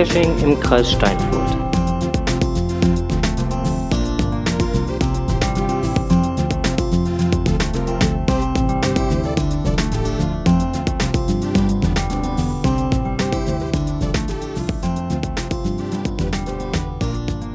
[0.00, 1.58] Geocaching im Kreis Steinfurt.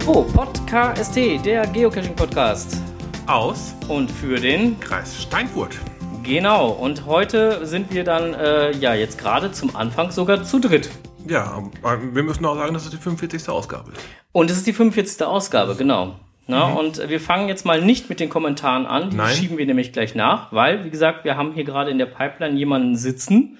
[0.05, 2.77] Oh, Podcast, der Geocaching-Podcast.
[3.25, 5.79] Aus Und für den Kreis Steinfurt.
[6.21, 10.91] Genau, und heute sind wir dann, äh, ja, jetzt gerade zum Anfang sogar zu dritt.
[11.27, 13.49] Ja, aber wir müssen auch sagen, das ist die 45.
[13.49, 13.91] Ausgabe.
[14.31, 15.25] Und es ist die 45.
[15.25, 16.19] Ausgabe, genau.
[16.47, 19.33] Na, Und wir fangen jetzt mal nicht mit den Kommentaren an, die Nein.
[19.33, 22.55] schieben wir nämlich gleich nach, weil, wie gesagt, wir haben hier gerade in der Pipeline
[22.55, 23.57] jemanden sitzen,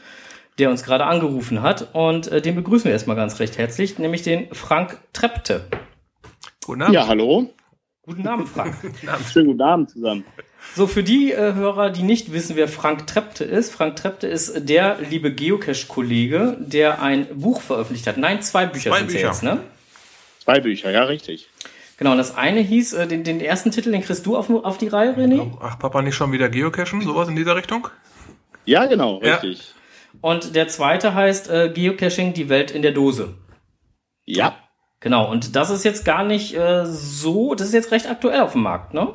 [0.60, 4.22] der uns gerade angerufen hat und äh, den begrüßen wir erstmal ganz recht herzlich, nämlich
[4.22, 5.68] den Frank Trepte.
[6.64, 6.94] Guten Abend.
[6.94, 7.50] Ja, hallo.
[8.04, 8.76] Guten Abend, Frank.
[9.32, 10.24] Schönen guten Abend zusammen.
[10.74, 14.68] So, für die äh, Hörer, die nicht wissen, wer Frank Trepte ist, Frank Trepte ist
[14.68, 18.18] der liebe Geocache-Kollege, der ein Buch veröffentlicht hat.
[18.18, 19.28] Nein, zwei Bücher Zwei sind Bücher.
[19.28, 19.62] jetzt, ne?
[20.44, 21.50] Zwei Bücher, ja, richtig.
[21.98, 24.78] Genau, und das eine hieß, äh, den, den ersten Titel, den kriegst du auf, auf
[24.78, 25.50] die Reihe, René.
[25.62, 27.02] Ach, Papa, nicht schon wieder Geocachen?
[27.02, 27.88] Sowas in dieser Richtung?
[28.66, 29.36] Ja, genau, Ja.
[29.36, 29.74] richtig.
[30.22, 33.36] Und der zweite heißt äh, Geocaching, die Welt in der Dose.
[34.26, 34.58] Ja.
[35.00, 38.54] Genau, und das ist jetzt gar nicht äh, so, das ist jetzt recht aktuell auf
[38.54, 39.14] dem Markt, ne?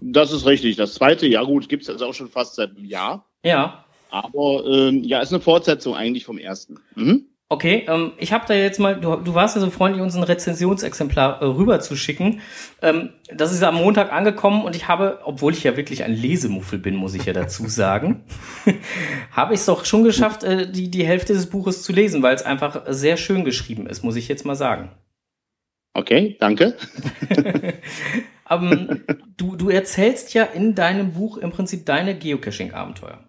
[0.00, 0.76] Das ist richtig.
[0.76, 3.26] Das zweite, ja gut, gibt's jetzt auch schon fast seit einem Jahr.
[3.44, 3.84] Ja.
[4.10, 6.78] Aber ähm, ja, ist eine Fortsetzung eigentlich vom ersten.
[6.94, 7.26] Mhm.
[7.48, 10.24] Okay, ähm, ich habe da jetzt mal, du, du warst ja so freundlich, uns ein
[10.24, 12.40] Rezensionsexemplar äh, rüber zu schicken.
[12.82, 16.80] Ähm, das ist am Montag angekommen und ich habe, obwohl ich ja wirklich ein Lesemuffel
[16.80, 18.24] bin, muss ich ja dazu sagen,
[19.30, 22.34] habe ich es doch schon geschafft, äh, die, die Hälfte des Buches zu lesen, weil
[22.34, 24.90] es einfach sehr schön geschrieben ist, muss ich jetzt mal sagen.
[25.94, 26.76] Okay, danke.
[28.50, 29.04] Ähm,
[29.36, 33.28] du, du erzählst ja in deinem Buch im Prinzip deine Geocaching-Abenteuer.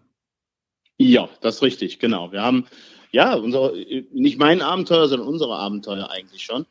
[0.98, 2.32] Ja, das ist richtig, genau.
[2.32, 2.66] Wir haben,
[3.12, 3.74] ja, unser,
[4.12, 6.66] nicht mein Abenteuer, sondern unsere Abenteuer eigentlich schon.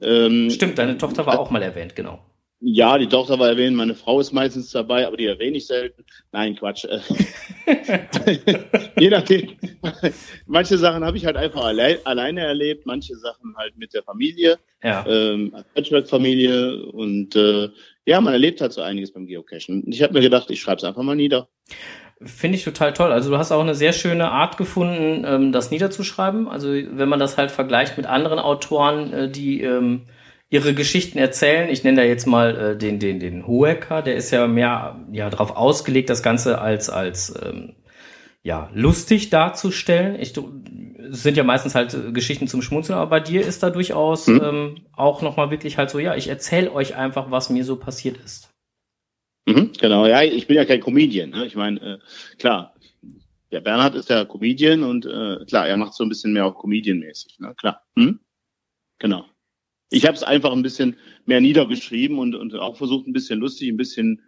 [0.00, 2.24] Ähm, Stimmt, deine Tochter war auch mal erwähnt, genau.
[2.64, 6.04] Ja, die Tochter war erwähnt, meine Frau ist meistens dabei, aber die erwähne ich selten.
[6.30, 6.84] Nein, Quatsch.
[6.84, 7.00] Äh,
[9.00, 9.56] Je nachdem.
[10.46, 14.58] Manche Sachen habe ich halt einfach allein, alleine erlebt, manche Sachen halt mit der Familie,
[14.82, 15.04] Ja.
[15.08, 17.68] ähm, Patchwork-Familie und äh,
[18.04, 19.84] ja, man erlebt halt so einiges beim Geocachen.
[19.86, 21.48] Ich habe mir gedacht, ich schreibe es einfach mal nieder.
[22.20, 23.12] Finde ich total toll.
[23.12, 26.48] Also du hast auch eine sehr schöne Art gefunden, ähm, das niederzuschreiben.
[26.48, 30.02] Also wenn man das halt vergleicht mit anderen Autoren, äh, die ähm,
[30.52, 31.70] ihre Geschichten erzählen.
[31.70, 35.30] Ich nenne da jetzt mal äh, den den den Hoeker, der ist ja mehr ja
[35.30, 37.74] darauf ausgelegt, das Ganze als als ähm,
[38.42, 40.20] ja lustig darzustellen.
[40.20, 40.34] Ich,
[41.14, 44.40] sind ja meistens halt äh, Geschichten zum Schmunzeln, aber bei dir ist da durchaus Mhm.
[44.42, 47.76] ähm, auch noch mal wirklich halt so, ja, ich erzähle euch einfach, was mir so
[47.76, 48.48] passiert ist.
[49.46, 51.30] Mhm, genau, ja, ich bin ja kein Comedian.
[51.30, 51.44] Ne?
[51.46, 51.98] Ich meine, äh,
[52.38, 52.74] klar,
[53.50, 56.54] der Bernhard ist ja Comedian und äh, klar, er macht so ein bisschen mehr auch
[56.54, 57.54] Comedian-mäßig, ne?
[57.56, 57.82] klar.
[57.96, 58.20] Hm?
[58.98, 59.26] Genau.
[59.90, 60.96] Ich habe es einfach ein bisschen
[61.26, 64.22] mehr niedergeschrieben und, und auch versucht, ein bisschen lustig, ein bisschen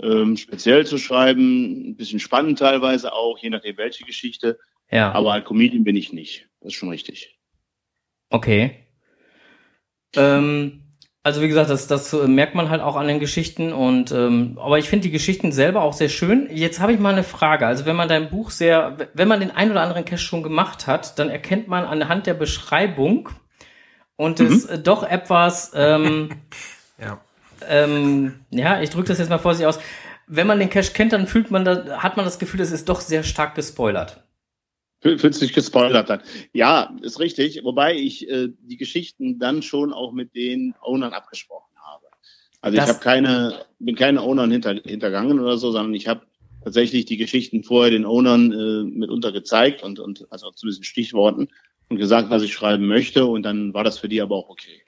[0.00, 4.58] ähm, speziell zu schreiben, ein bisschen spannend teilweise auch, je nachdem welche Geschichte.
[4.92, 5.12] Ja.
[5.12, 6.48] Aber Comedian bin ich nicht.
[6.60, 7.38] Das ist schon richtig.
[8.30, 8.86] Okay.
[10.14, 10.82] Ähm,
[11.22, 14.58] also wie gesagt, das, das äh, merkt man halt auch an den Geschichten und ähm,
[14.60, 16.48] aber ich finde die Geschichten selber auch sehr schön.
[16.50, 17.66] Jetzt habe ich mal eine Frage.
[17.66, 20.86] Also wenn man dein Buch sehr, wenn man den ein oder anderen Cache schon gemacht
[20.86, 23.30] hat, dann erkennt man anhand der Beschreibung
[24.16, 26.30] und es äh, doch etwas, ähm,
[26.98, 27.20] Ja.
[27.68, 29.80] ähm, ja, ich drücke das jetzt mal vorsichtig aus.
[30.26, 32.88] Wenn man den Cache kennt, dann fühlt man da, hat man das Gefühl, es ist
[32.88, 34.22] doch sehr stark gespoilert.
[35.02, 36.20] Fühl- Fühlst dich gespoilert dann?
[36.52, 37.60] Ja, ist richtig.
[37.64, 42.06] Wobei ich äh, die Geschichten dann schon auch mit den Ownern abgesprochen habe.
[42.60, 46.22] Also Das- ich habe keine, bin keine Ownern hinter, hintergangen oder so, sondern ich habe
[46.62, 51.48] tatsächlich die Geschichten vorher den Ownern äh, mitunter gezeigt und, und also zumindest in Stichworten
[51.88, 53.26] und gesagt, was ich schreiben möchte.
[53.26, 54.80] Und dann war das für die aber auch okay.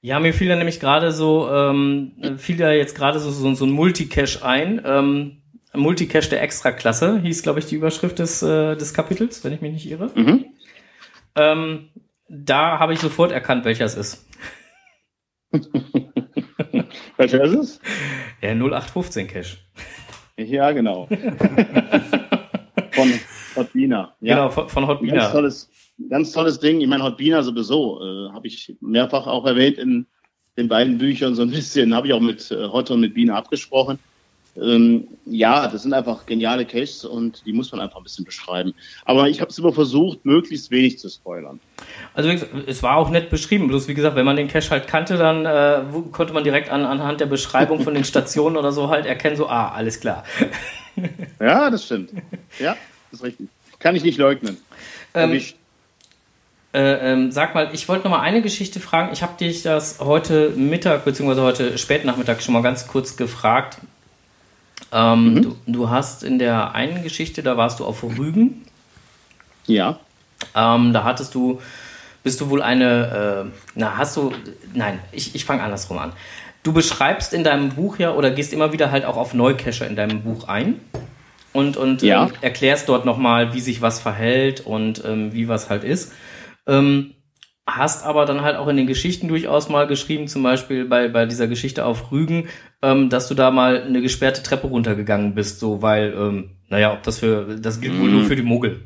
[0.00, 3.64] Ja, mir fiel da nämlich gerade so, ähm, fiel da jetzt gerade so, so, so
[3.64, 4.82] ein Multicache ein.
[4.84, 5.41] Ähm, ein
[5.74, 9.72] Multicache der Extraklasse hieß, glaube ich, die Überschrift des, äh, des Kapitels, wenn ich mich
[9.72, 10.10] nicht irre.
[10.14, 10.44] Mhm.
[11.34, 11.88] Ähm,
[12.28, 14.26] da habe ich sofort erkannt, welcher es ist.
[17.16, 17.80] Welcher ist es?
[18.40, 19.58] Der 0815 Cache.
[20.36, 21.06] Ja, genau.
[22.92, 23.12] Von
[23.54, 24.14] Hotbina.
[24.20, 24.34] Ja.
[24.34, 25.30] Genau, von, von Ganz Hotbina.
[25.30, 25.70] tolles,
[26.08, 26.80] ganz tolles Ding.
[26.80, 30.06] Ich meine, Hotbina sowieso, äh, habe ich mehrfach auch erwähnt in
[30.56, 33.34] den beiden Büchern so ein bisschen, habe ich auch mit äh, Hot und mit Bina
[33.36, 33.98] abgesprochen.
[34.54, 38.74] Ähm, ja, das sind einfach geniale Caches und die muss man einfach ein bisschen beschreiben.
[39.04, 41.58] Aber ich habe es immer versucht, möglichst wenig zu spoilern.
[42.12, 42.28] Also
[42.66, 43.68] es war auch nett beschrieben.
[43.68, 46.84] Bloß wie gesagt, wenn man den Cache halt kannte, dann äh, konnte man direkt an,
[46.84, 50.24] anhand der Beschreibung von den Stationen oder so halt erkennen, so, ah, alles klar.
[51.40, 52.10] Ja, das stimmt.
[52.58, 52.76] Ja,
[53.10, 53.48] das ist richtig.
[53.78, 54.58] Kann ich nicht leugnen.
[55.14, 55.56] Ähm, Erwischt.
[56.74, 59.10] Äh, ähm, sag mal, ich wollte noch mal eine Geschichte fragen.
[59.12, 63.78] Ich habe dich das heute Mittag beziehungsweise heute Spätnachmittag schon mal ganz kurz gefragt.
[64.92, 65.42] Ähm, mhm.
[65.42, 68.62] du, du, hast in der einen Geschichte, da warst du auf Rügen.
[69.66, 69.98] Ja.
[70.54, 71.60] Ähm, da hattest du,
[72.22, 74.32] bist du wohl eine, äh, na, hast du,
[74.74, 76.12] nein, ich, ich fange andersrum an.
[76.62, 79.96] Du beschreibst in deinem Buch ja oder gehst immer wieder halt auch auf Neucacher in
[79.96, 80.80] deinem Buch ein
[81.52, 82.26] und, und ja.
[82.26, 86.12] ähm, erklärst dort nochmal, wie sich was verhält und ähm, wie was halt ist.
[86.66, 87.14] Ähm,
[87.66, 91.26] hast aber dann halt auch in den Geschichten durchaus mal geschrieben, zum Beispiel bei, bei
[91.26, 92.48] dieser Geschichte auf Rügen,
[92.82, 97.02] ähm, dass du da mal eine gesperrte Treppe runtergegangen bist, so weil, ähm, naja, ob
[97.02, 98.26] das für, das gilt wohl nur mhm.
[98.26, 98.82] für die Muggel.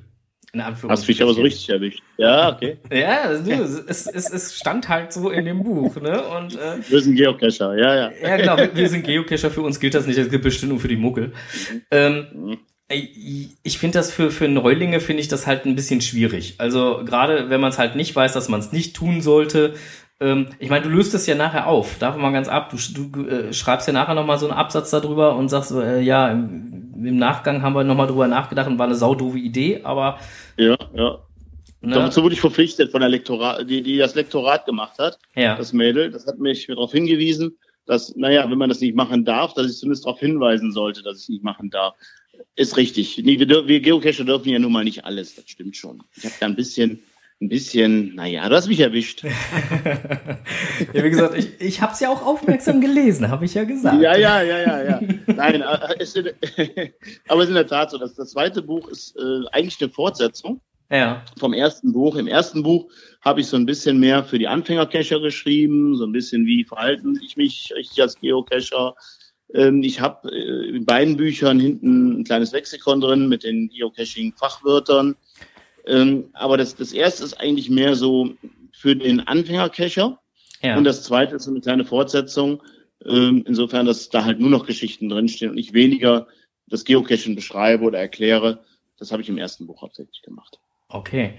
[0.53, 2.03] In Hast du mich aber so richtig erwischt.
[2.17, 2.79] Ja, okay.
[2.91, 6.23] Ja, du, es, es, es stand halt so in dem Buch, ne?
[6.23, 8.11] Und, äh, wir sind Geocacher, ja, ja.
[8.23, 10.81] Ja, genau, wir, wir sind Geocacher, für uns gilt das nicht, das gilt bestimmt nur
[10.81, 11.29] für die Muggel.
[11.29, 11.83] Mhm.
[11.91, 12.59] Ähm, mhm
[12.89, 16.55] ich finde das für, für Neulinge finde ich das halt ein bisschen schwierig.
[16.59, 19.75] Also gerade wenn man es halt nicht weiß, dass man es nicht tun sollte.
[20.21, 22.71] Ähm, ich meine, du löst es ja nachher auf, davon mal ganz ab.
[22.71, 26.31] Du, du äh, schreibst ja nachher nochmal so einen Absatz darüber und sagst, äh, ja,
[26.31, 30.19] im, im, Nachgang haben wir nochmal drüber nachgedacht und war eine saudove Idee, aber.
[30.57, 31.19] Ja, ja.
[31.83, 31.95] Ne?
[31.95, 35.57] Dazu wurde ich verpflichtet von der Lektorat, die, die das Lektorat gemacht hat, ja.
[35.57, 36.11] das Mädel.
[36.11, 39.79] Das hat mich darauf hingewiesen, dass, naja, wenn man das nicht machen darf, dass ich
[39.79, 41.95] zumindest darauf hinweisen sollte, dass ich es nicht machen darf.
[42.55, 43.21] Ist richtig.
[43.23, 46.03] Nee, wir, wir Geocacher dürfen ja nun mal nicht alles, das stimmt schon.
[46.17, 47.03] Ich habe da ein bisschen,
[47.41, 49.25] ein bisschen, naja, du hast mich erwischt.
[50.93, 54.01] ja, wie gesagt, ich, ich habe es ja auch aufmerksam gelesen, habe ich ja gesagt.
[54.01, 55.01] Ja, ja, ja, ja, ja.
[55.27, 56.17] Nein, äh, ist,
[57.29, 59.91] aber es ist in der Tat so, dass das zweite Buch ist äh, eigentlich eine
[59.91, 60.61] Fortsetzung
[60.91, 61.23] ja.
[61.39, 62.17] vom ersten Buch.
[62.17, 62.91] Im ersten Buch
[63.21, 67.21] habe ich so ein bisschen mehr für die Anfängercacher geschrieben, so ein bisschen wie verhalten
[67.23, 68.95] ich mich richtig als Geocacher,
[69.49, 75.17] ich habe äh, in beiden Büchern hinten ein kleines Lexikon drin mit den Geocaching-Fachwörtern.
[75.87, 78.35] Ähm, aber das, das erste ist eigentlich mehr so
[78.73, 80.19] für den Anfängercacher.
[80.63, 80.77] Ja.
[80.77, 82.63] Und das zweite ist so eine kleine Fortsetzung.
[83.05, 86.27] Ähm, insofern, dass da halt nur noch Geschichten drinstehen und ich weniger
[86.67, 88.65] das Geocaching beschreibe oder erkläre.
[88.99, 90.59] Das habe ich im ersten Buch hauptsächlich gemacht.
[90.89, 91.35] Okay.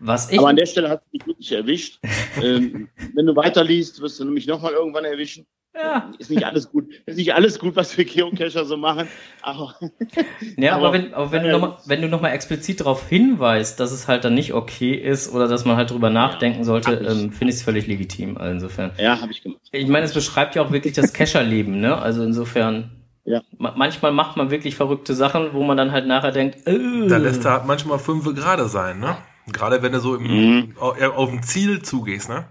[0.00, 1.98] Was ich Aber an der Stelle hat es mich wirklich erwischt.
[2.42, 5.46] ähm, wenn du weiterliest, wirst du nämlich nochmal irgendwann erwischen.
[5.74, 6.10] Ja.
[6.18, 6.88] Ist nicht alles gut.
[7.06, 9.08] Ist nicht alles gut, was wir Geocacher so machen.
[9.40, 9.74] Aber,
[10.56, 13.80] ja, aber, aber wenn, aber wenn, du noch mal, wenn du nochmal explizit darauf hinweist,
[13.80, 16.92] dass es halt dann nicht okay ist oder dass man halt drüber nachdenken ja, sollte,
[16.92, 18.36] ähm, finde ich es völlig legitim.
[18.36, 18.90] Also insofern.
[18.98, 19.60] Ja, habe ich gemacht.
[19.72, 21.96] Ich meine, es beschreibt ja auch wirklich das Cacher-Leben, ne?
[21.96, 22.90] Also insofern.
[23.24, 23.40] Ja.
[23.56, 27.06] Manchmal macht man wirklich verrückte Sachen, wo man dann halt nachher denkt, äh.
[27.08, 29.16] Da lässt er manchmal fünf gerade sein, ne?
[29.52, 30.76] Gerade wenn du so im, mhm.
[30.78, 32.46] auf ein Ziel zugehst, ne?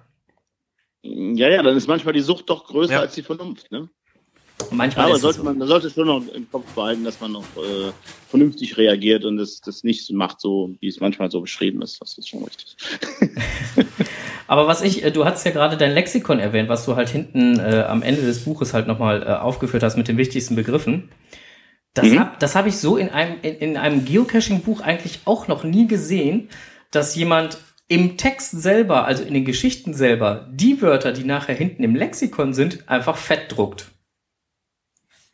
[1.04, 3.00] Ja, ja, dann ist manchmal die Sucht doch größer ja.
[3.00, 3.72] als die Vernunft.
[3.72, 3.90] Ne?
[4.70, 5.44] Manchmal aber sollte so.
[5.44, 7.92] man, man sollte schon noch im Kopf behalten, dass man noch äh,
[8.30, 12.00] vernünftig reagiert und das, das nicht macht, so wie es manchmal so beschrieben ist.
[12.02, 12.78] Das ist schon richtig.
[14.48, 17.60] aber was ich, äh, du hast ja gerade dein Lexikon erwähnt, was du halt hinten
[17.60, 21.10] äh, am Ende des Buches halt nochmal äh, aufgeführt hast mit den wichtigsten Begriffen.
[21.94, 22.20] Das mhm.
[22.20, 26.50] habe hab ich so in einem, in, in einem Geocaching-Buch eigentlich auch noch nie gesehen,
[26.92, 27.58] dass jemand
[27.92, 32.54] im Text selber, also in den Geschichten selber, die Wörter, die nachher hinten im Lexikon
[32.54, 33.92] sind, einfach fett druckt.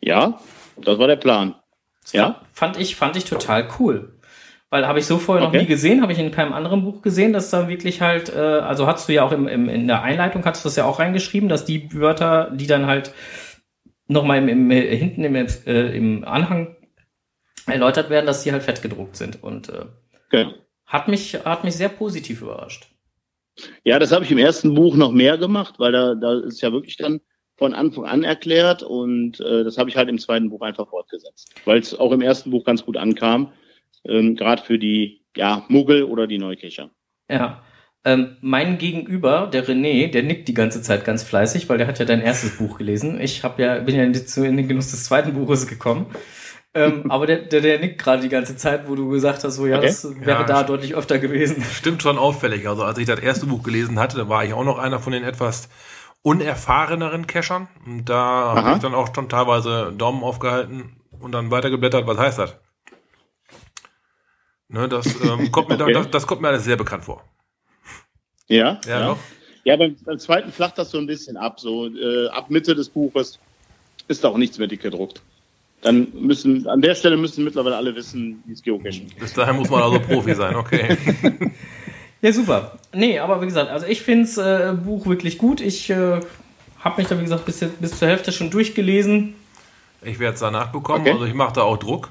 [0.01, 0.39] Ja,
[0.75, 1.53] das war der Plan.
[2.13, 2.41] Ja.
[2.51, 4.17] Fand ich, fand ich total cool.
[4.71, 5.55] Weil habe ich so vorher okay.
[5.55, 8.39] noch nie gesehen, habe ich in keinem anderen Buch gesehen, dass da wirklich halt, äh,
[8.39, 10.97] also hast du ja auch im, im, in der Einleitung, hast du das ja auch
[10.97, 13.13] reingeschrieben, dass die Wörter, die dann halt
[14.07, 16.75] nochmal im, im, hinten im, äh, im Anhang
[17.67, 19.43] erläutert werden, dass die halt fett gedruckt sind.
[19.43, 19.85] Und äh,
[20.31, 20.53] genau.
[20.87, 22.87] Hat mich, hat mich sehr positiv überrascht.
[23.83, 26.71] Ja, das habe ich im ersten Buch noch mehr gemacht, weil da, da ist ja
[26.71, 27.21] wirklich dann
[27.57, 31.55] von Anfang an erklärt und äh, das habe ich halt im zweiten Buch einfach fortgesetzt,
[31.65, 33.51] weil es auch im ersten Buch ganz gut ankam,
[34.05, 36.91] ähm, gerade für die ja, Muggel oder die Neukecher.
[37.29, 37.63] Ja.
[38.05, 41.99] Ähm, mein Gegenüber, der René, der nickt die ganze Zeit ganz fleißig, weil der hat
[41.99, 43.19] ja dein erstes Buch gelesen.
[43.19, 46.05] Ich hab ja, bin ja in den Genuss des zweiten Buches gekommen.
[46.77, 49.65] Ähm, aber der, der, der nickt gerade die ganze Zeit, wo du gesagt hast, so
[49.65, 49.87] ja, okay.
[49.87, 51.63] das wäre ja, da deutlich öfter gewesen.
[51.73, 52.67] Stimmt schon auffällig.
[52.67, 55.13] Also als ich das erste Buch gelesen hatte, da war ich auch noch einer von
[55.13, 55.69] den etwas
[56.21, 57.67] unerfahreneren Cachern.
[57.85, 62.39] Und da habe ich dann auch schon teilweise Daumen aufgehalten und dann weitergeblättert, was heißt
[62.39, 62.55] das?
[64.69, 65.93] Ne, das, ähm, kommt mir okay.
[65.93, 67.23] da, das, das, kommt mir alles sehr bekannt vor.
[68.47, 69.17] Ja, ja, ja.
[69.63, 71.59] ja beim, beim, zweiten flacht das so ein bisschen ab.
[71.59, 73.39] So äh, ab Mitte des Buches
[74.09, 75.21] ist da auch nichts mehr dick gedruckt
[75.81, 79.69] dann müssen, an der Stelle müssen mittlerweile alle wissen, wie es Geocaching Bis dahin muss
[79.69, 80.97] man also Profi sein, okay.
[82.21, 82.79] ja, super.
[82.93, 85.61] Nee, aber wie gesagt, also ich finde das äh, Buch wirklich gut.
[85.61, 86.19] Ich äh,
[86.79, 89.35] habe mich da, wie gesagt, bis, bis zur Hälfte schon durchgelesen.
[90.01, 91.11] Ich werde es danach bekommen, okay.
[91.11, 92.09] also ich mache da auch Druck.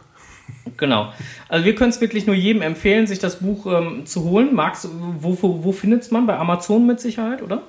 [0.76, 1.12] Genau.
[1.48, 4.54] Also wir können es wirklich nur jedem empfehlen, sich das Buch ähm, zu holen.
[4.54, 6.26] Magst wo, wo, wo findet man?
[6.26, 7.62] Bei Amazon mit Sicherheit, oder?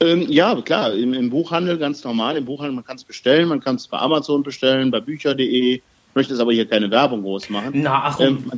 [0.00, 2.36] Ähm, ja, klar, im, im, Buchhandel ganz normal.
[2.36, 5.74] Im Buchhandel, man kann es bestellen, man kann es bei Amazon bestellen, bei bücher.de.
[5.74, 5.82] Ich
[6.14, 7.70] möchte es aber hier keine Werbung groß machen.
[7.74, 8.50] Na, ach, ähm,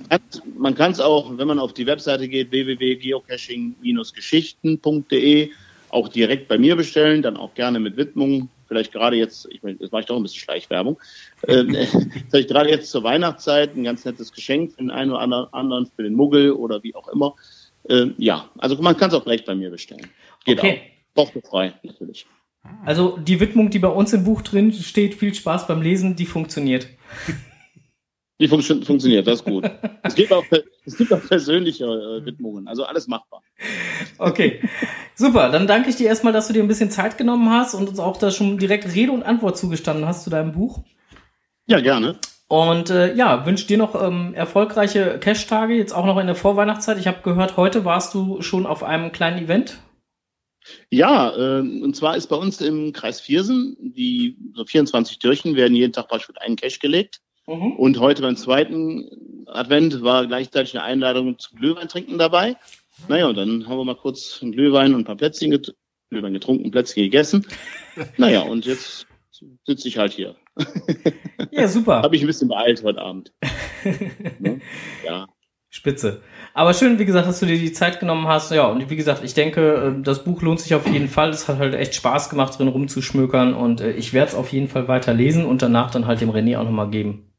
[0.57, 5.51] man kann es auch, wenn man auf die Webseite geht, www.geocaching-geschichten.de,
[5.91, 9.77] auch direkt bei mir bestellen, dann auch gerne mit Widmung vielleicht gerade jetzt, ich meine,
[9.79, 10.99] das mache ich doch ein bisschen Schleichwerbung,
[11.49, 11.77] ähm,
[12.31, 16.05] vielleicht gerade jetzt zur Weihnachtszeit ein ganz nettes Geschenk für den einen oder anderen, für
[16.05, 17.35] den Muggel oder wie auch immer.
[17.89, 20.07] Ähm, ja, also man kann es auch direkt bei mir bestellen.
[20.45, 20.83] Geht okay.
[20.87, 21.00] auch.
[21.15, 22.27] Kostenfrei, natürlich.
[22.85, 26.27] Also die Widmung, die bei uns im Buch drin steht, viel Spaß beim Lesen, die
[26.27, 26.89] funktioniert.
[28.41, 29.71] Die fun funktioniert, das ist gut.
[30.03, 30.45] es, gibt auch,
[30.87, 33.43] es gibt auch persönliche äh, Widmungen, also alles machbar.
[34.17, 34.63] Okay,
[35.15, 35.51] super.
[35.51, 37.99] Dann danke ich dir erstmal, dass du dir ein bisschen Zeit genommen hast und uns
[37.99, 40.83] auch da schon direkt Rede und Antwort zugestanden hast zu deinem Buch.
[41.67, 42.19] Ja, gerne.
[42.49, 46.99] Und äh, ja, wünsche dir noch ähm, erfolgreiche Cash-Tage, jetzt auch noch in der Vorweihnachtszeit.
[46.99, 49.79] Ich habe gehört, heute warst du schon auf einem kleinen Event.
[50.91, 55.75] Ja, äh, und zwar ist bei uns im Kreis Viersen, die so 24 Türchen werden
[55.75, 57.21] jeden Tag beispielsweise einen Cash gelegt.
[57.47, 57.73] Mhm.
[57.73, 62.57] Und heute beim zweiten Advent war gleichzeitig eine Einladung zum Glühwein trinken dabei.
[63.09, 65.75] Naja, und dann haben wir mal kurz einen Glühwein und ein paar Plätzchen get
[66.11, 67.47] Glühwein getrunken, Plätzchen gegessen.
[68.17, 69.07] Naja, und jetzt
[69.67, 70.37] sitze ich halt hier.
[71.51, 72.03] Ja, super.
[72.03, 73.33] Habe ich ein bisschen beeilt heute Abend.
[74.39, 74.61] ne?
[75.05, 75.27] Ja.
[75.73, 76.21] Spitze.
[76.53, 78.51] Aber schön, wie gesagt, dass du dir die Zeit genommen hast.
[78.51, 81.31] Ja, und wie gesagt, ich denke, äh, das Buch lohnt sich auf jeden Fall.
[81.31, 83.55] Es hat halt echt Spaß gemacht, drin rumzuschmökern.
[83.55, 86.31] Und äh, ich werde es auf jeden Fall weiter lesen und danach dann halt dem
[86.31, 87.33] René auch nochmal geben.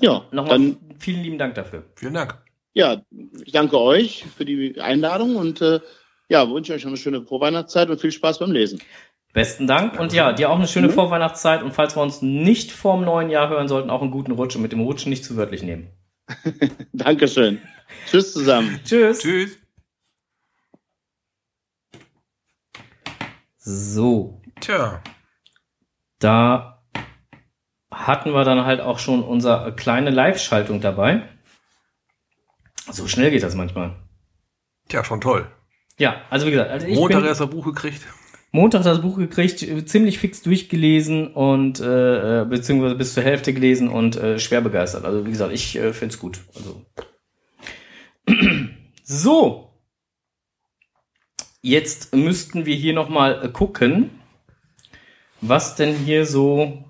[0.00, 1.84] Ja, nochmal dann, vielen lieben Dank dafür.
[1.96, 2.42] Vielen Dank.
[2.72, 3.02] Ja,
[3.44, 5.80] ich danke euch für die Einladung und äh,
[6.28, 8.80] ja, wünsche euch noch eine schöne Vorweihnachtszeit und viel Spaß beim Lesen.
[9.32, 10.92] Besten Dank und ja, dir auch eine schöne mhm.
[10.92, 14.54] Vorweihnachtszeit und falls wir uns nicht vorm neuen Jahr hören sollten, auch einen guten Rutsch
[14.54, 15.90] und mit dem Rutschen nicht zu wörtlich nehmen.
[16.92, 17.60] Dankeschön.
[18.06, 18.80] Tschüss zusammen.
[18.84, 19.20] Tschüss.
[19.20, 19.58] Tschüss.
[23.58, 24.40] So.
[24.60, 25.02] Tja.
[26.18, 26.82] Da
[27.92, 31.28] hatten wir dann halt auch schon unsere kleine Live-Schaltung dabei.
[32.90, 33.96] So schnell geht das manchmal.
[34.88, 35.50] Tja, schon toll.
[35.98, 38.02] Ja, also wie gesagt, also ich Montag erst ein Buch gekriegt.
[38.52, 44.16] Montag das Buch gekriegt, ziemlich fix durchgelesen und äh, beziehungsweise bis zur Hälfte gelesen und
[44.16, 45.04] äh, schwer begeistert.
[45.04, 46.40] Also wie gesagt, ich äh, finde es gut.
[46.54, 46.84] Also.
[49.04, 49.66] so.
[51.62, 54.10] Jetzt müssten wir hier nochmal äh, gucken,
[55.40, 56.84] was denn hier so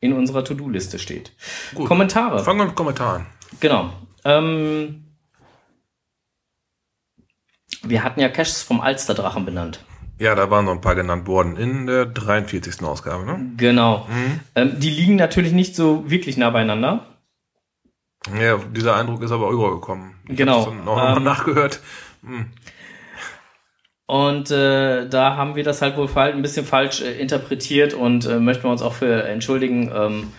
[0.00, 1.32] in unserer To-Do-Liste steht.
[1.74, 1.86] Gut.
[1.86, 2.42] Kommentare.
[2.42, 3.26] Fangen wir mit Kommentaren.
[3.60, 3.92] Genau.
[4.24, 5.04] Ähm,
[7.82, 9.80] wir hatten ja Caches vom Alsterdrachen benannt.
[10.22, 12.80] Ja, da waren noch ein paar genannt worden in der 43.
[12.84, 13.44] Ausgabe, ne?
[13.56, 14.06] Genau.
[14.08, 14.40] Mhm.
[14.54, 17.06] Ähm, die liegen natürlich nicht so wirklich nah beieinander.
[18.40, 20.14] Ja, dieser Eindruck ist aber übergekommen.
[20.28, 20.66] Ich genau.
[20.66, 21.80] Dann noch ähm, mal nachgehört.
[22.24, 22.46] Hm.
[24.06, 28.38] Und äh, da haben wir das halt wohl ein bisschen falsch äh, interpretiert und äh,
[28.38, 29.90] möchten wir uns auch für entschuldigen.
[29.92, 30.32] Ähm,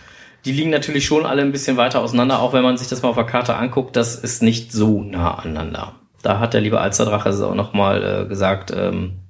[0.46, 3.10] die liegen natürlich schon alle ein bisschen weiter auseinander, auch wenn man sich das mal
[3.10, 5.96] auf der Karte anguckt, das ist nicht so nah aneinander.
[6.22, 9.20] Da hat der liebe Alsterdrache es auch nochmal äh, gesagt, ähm,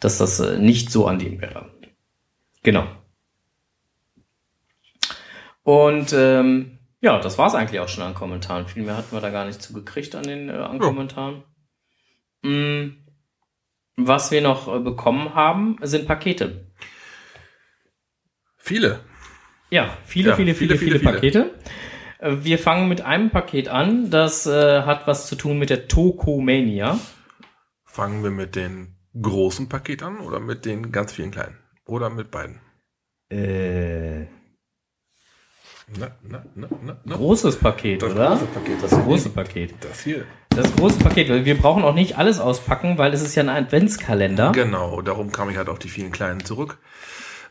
[0.00, 1.70] dass das äh, nicht so an dem wäre.
[2.62, 2.86] Genau.
[5.62, 8.66] Und ähm, ja, das war's eigentlich auch schon an Kommentaren.
[8.66, 11.44] Viel mehr hatten wir da gar nicht zugekriegt an den äh, an Kommentaren.
[12.42, 12.88] Mm,
[13.96, 16.66] was wir noch äh, bekommen haben, sind Pakete.
[18.56, 19.00] Viele.
[19.70, 21.54] Ja, viele, ja, viele, viele, viele, viele, Pakete.
[22.18, 25.88] Äh, wir fangen mit einem Paket an, das äh, hat was zu tun mit der
[25.88, 26.98] Tokomania.
[27.84, 31.58] Fangen wir mit den großen Paket an oder mit den ganz vielen kleinen?
[31.84, 32.60] Oder mit beiden?
[33.30, 34.26] Äh.
[35.98, 37.16] Na, na, na.
[37.16, 38.28] Großes Paket, das oder?
[38.28, 38.82] Große Paket.
[38.82, 39.74] Das große Paket.
[39.80, 40.24] Das hier.
[40.50, 44.52] Das große Paket, wir brauchen auch nicht alles auspacken, weil es ist ja ein Adventskalender.
[44.52, 46.78] Genau, darum kam ich halt auf die vielen kleinen zurück.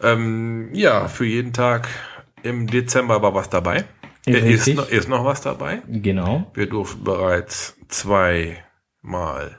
[0.02, 1.90] Ähm, ja, für jeden Tag
[2.44, 3.86] im Dezember war was dabei.
[4.26, 5.82] Ist noch, ist noch was dabei.
[5.88, 6.50] Genau.
[6.54, 9.59] Wir durften bereits zweimal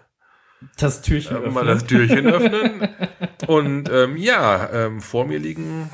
[0.76, 1.54] das Türchen öffnen.
[1.54, 2.88] Mal das Türchen öffnen.
[3.46, 5.90] Und ähm, ja, ähm, vor mir liegen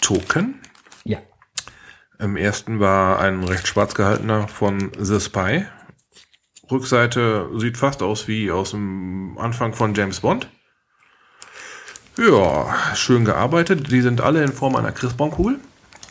[0.00, 0.60] Token.
[1.04, 1.18] Ja.
[2.18, 5.64] Im ersten war ein recht schwarz gehaltener von The Spy.
[6.70, 10.48] Rückseite sieht fast aus wie aus dem Anfang von James Bond.
[12.18, 13.90] Ja, schön gearbeitet.
[13.90, 15.58] Die sind alle in Form einer Christbaumkugel.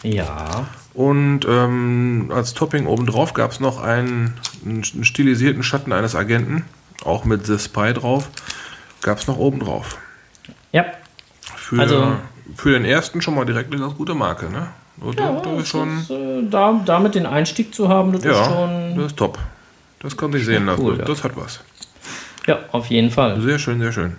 [0.03, 0.67] Ja.
[0.93, 4.33] Und ähm, als Topping obendrauf gab es noch einen,
[4.65, 6.65] einen, stilisierten Schatten eines Agenten,
[7.03, 8.29] auch mit The Spy drauf.
[9.01, 9.97] Gab es noch obendrauf.
[10.71, 10.85] Ja.
[11.55, 12.13] Für, also,
[12.55, 14.67] für den ersten schon mal direkt eine ganz gute Marke, ne?
[15.17, 15.99] Ja, ist schon.
[15.99, 18.95] ist, äh, da, damit den Einstieg zu haben, das ist Ja, schon.
[18.95, 19.39] das ist top.
[19.99, 20.81] Das kann sich sehen lassen.
[20.81, 21.13] cool, das, ja.
[21.13, 21.59] das hat was.
[22.45, 23.41] Ja, auf jeden Fall.
[23.41, 24.15] Sehr schön, sehr schön.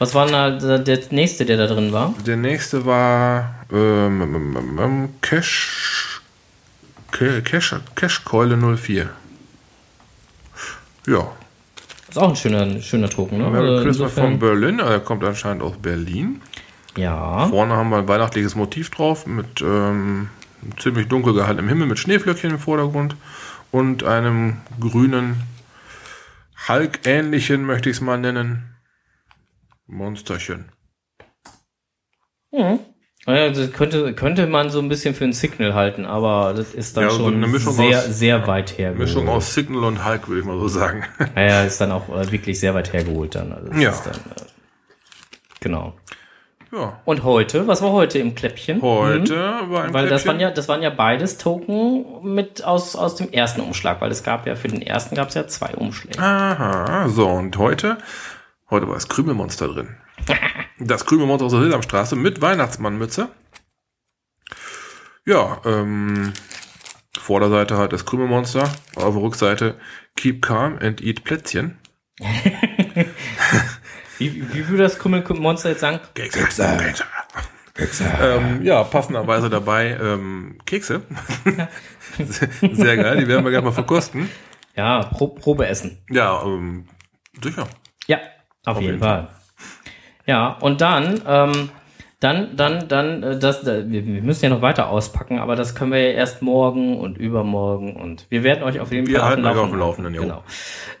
[0.00, 2.14] Was war denn da der nächste, der da drin war?
[2.26, 6.20] Der nächste war ähm, ähm, ähm, ähm, Cash,
[7.12, 9.08] Ca- Cash, Cashkeule 04.
[11.06, 11.30] Ja,
[12.14, 13.50] Ist auch ein schöner, schöner Token, ne?
[13.50, 14.78] Merry Also Christmas von Berlin.
[14.78, 16.40] Er kommt anscheinend aus Berlin.
[16.96, 17.48] Ja.
[17.48, 20.28] Vorne haben wir ein weihnachtliches Motiv drauf mit ähm,
[20.78, 23.16] ziemlich dunkel gehaltenem Himmel mit Schneeflöckchen im Vordergrund
[23.72, 25.42] und einem grünen
[26.68, 28.76] Hulk-ähnlichen, möchte ich es mal nennen,
[29.88, 30.70] Monsterchen.
[32.52, 32.78] Mhm.
[33.26, 36.96] Ja, das könnte, könnte man so ein bisschen für ein Signal halten, aber das ist
[36.96, 39.08] dann Ja, so schon Mischung sehr, aus- sehr weit hergeholt.
[39.08, 41.04] Mischung aus Signal und Hulk, würde ich mal so sagen.
[41.34, 43.52] Ja, ja, ist dann auch äh, wirklich sehr weit hergeholt dann.
[43.52, 43.90] Also das Ja.
[43.90, 44.44] Ist dann, äh,
[45.60, 45.94] genau.
[46.70, 47.00] ja.
[47.06, 48.82] Und heute, was war heute im Kläppchen?
[48.82, 49.70] Heute Mhm.
[49.72, 52.04] war ein Weil das Kläppchen- waren ja, das waren ja beides Token
[52.34, 55.34] mit aus, aus dem ersten Umschlag, weil es gab ja für den ersten gab es
[55.34, 56.18] ja zwei Umschläge.
[56.18, 57.96] Aha, so und heute,
[58.68, 59.96] heute war das Krümelmonster drin.
[60.78, 63.28] Das Krümelmonster aus der Sesamstraße mit Weihnachtsmannmütze.
[65.26, 66.32] Ja, ähm,
[67.18, 69.80] Vorderseite hat das Krümelmonster, auf der Rückseite
[70.16, 71.78] Keep Calm and Eat Plätzchen.
[74.18, 75.98] Wie, wie würde das Krümmelmonster jetzt sagen?
[76.14, 76.78] Kekse.
[77.74, 78.04] Kekse.
[78.20, 81.02] Ähm, ja, passenderweise dabei ähm, Kekse.
[82.60, 84.30] Sehr geil, die werden wir gleich mal verkosten.
[84.76, 85.98] Ja, Pro Probe essen.
[86.08, 86.86] Ja, ähm,
[87.42, 87.66] sicher.
[88.06, 88.18] Ja,
[88.64, 89.28] auf, jeden, jeden Fall.
[90.26, 91.68] Ja, und dann, ähm,
[92.20, 95.74] dann, dann, dann, äh, das, da, wir, wir müssen ja noch weiter auspacken, aber das
[95.74, 99.28] können wir ja erst morgen und übermorgen und wir werden euch auf jeden Wir Fall
[99.30, 100.22] halten euch auf dem Laufenden, jo.
[100.22, 100.42] Genau.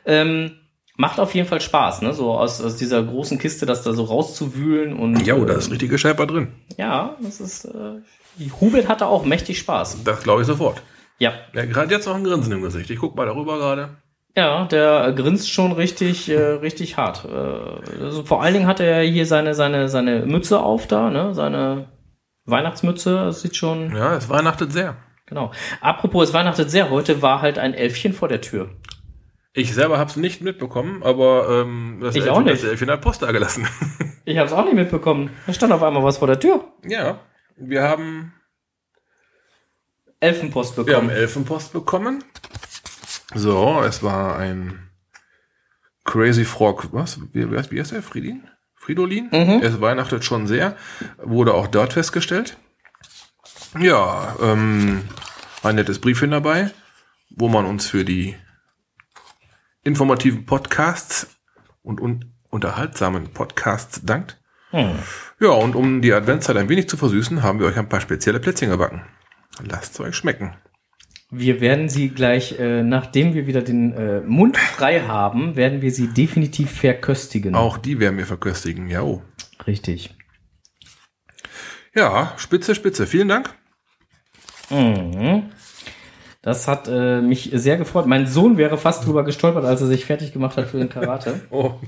[0.04, 0.52] Ähm,
[0.96, 2.12] macht auf jeden Fall Spaß, ne?
[2.12, 5.70] So aus, aus dieser großen Kiste, das da so rauszuwühlen und Ja, da äh, ist
[5.70, 6.48] richtige Schäfer drin.
[6.76, 7.64] ja, das ist.
[7.64, 8.00] Äh,
[8.60, 9.98] Hubert hatte auch mächtig Spaß.
[10.04, 10.82] Das glaube ich sofort.
[11.20, 12.90] Ja, Ja, gerade jetzt noch ein Grinsen im Gesicht.
[12.90, 13.90] Ich guck mal darüber gerade.
[14.36, 17.24] Ja, der grinst schon richtig, äh, richtig hart.
[17.24, 21.34] Äh, also vor allen Dingen hat er hier seine, seine, seine Mütze auf da, ne?
[21.34, 21.88] Seine
[22.44, 23.14] Weihnachtsmütze.
[23.26, 24.96] Das sieht schon, Ja, es weihnachtet sehr.
[25.26, 25.52] genau.
[25.80, 26.90] Apropos, es weihnachtet sehr.
[26.90, 28.70] Heute war halt ein Elfchen vor der Tür.
[29.52, 32.62] Ich selber habe es nicht mitbekommen, aber ähm, das, Ich Elfchen, auch nicht.
[32.62, 33.66] das Elfchen hat Post da gelassen.
[34.26, 35.28] Ich habe es auch nicht mitbekommen.
[35.46, 36.64] Da stand auf einmal was vor der Tür.
[36.88, 37.20] ja,
[37.58, 38.32] wir haben,
[40.18, 41.10] Elfenpost wir bekommen.
[41.10, 42.24] haben Elfenpost bekommen.
[43.34, 44.90] So, es war ein
[46.04, 46.88] Crazy Frog.
[46.92, 47.20] Was?
[47.32, 48.02] Wie, wie heißt- wie heißt der?
[48.02, 48.48] Fridolin?
[48.76, 49.28] Fridolin?
[49.32, 49.60] Mhm.
[49.62, 50.76] Es weihnachtet schon sehr.
[51.18, 52.56] Wurde auch dort festgestellt.
[53.78, 55.02] Ja, ähm,
[55.62, 56.70] ein nettes Briefchen dabei,
[57.30, 58.36] wo man uns für die
[59.82, 61.26] informativen Podcasts
[61.82, 64.40] und un unterhaltsamen Podcasts dankt.
[64.70, 64.96] Hm.
[65.40, 68.38] Ja, und um die Adventszeit ein wenig zu versüßen, haben wir euch ein paar spezielle
[68.38, 69.04] Plätzchen gebacken.
[69.60, 70.56] Lasst es euch schmecken.
[71.36, 75.90] Wir werden sie gleich, äh, nachdem wir wieder den äh, Mund frei haben, werden wir
[75.90, 77.54] sie definitiv verköstigen.
[77.54, 78.88] Auch die werden wir verköstigen.
[78.88, 79.22] Ja, oh.
[79.66, 80.14] Richtig.
[81.94, 83.06] Ja, spitze, spitze.
[83.06, 83.54] Vielen Dank.
[84.70, 85.50] Mhm.
[86.42, 88.06] Das hat äh, mich sehr gefreut.
[88.06, 91.40] Mein Sohn wäre fast drüber gestolpert, als er sich fertig gemacht hat für den Karate.
[91.50, 91.80] Oh.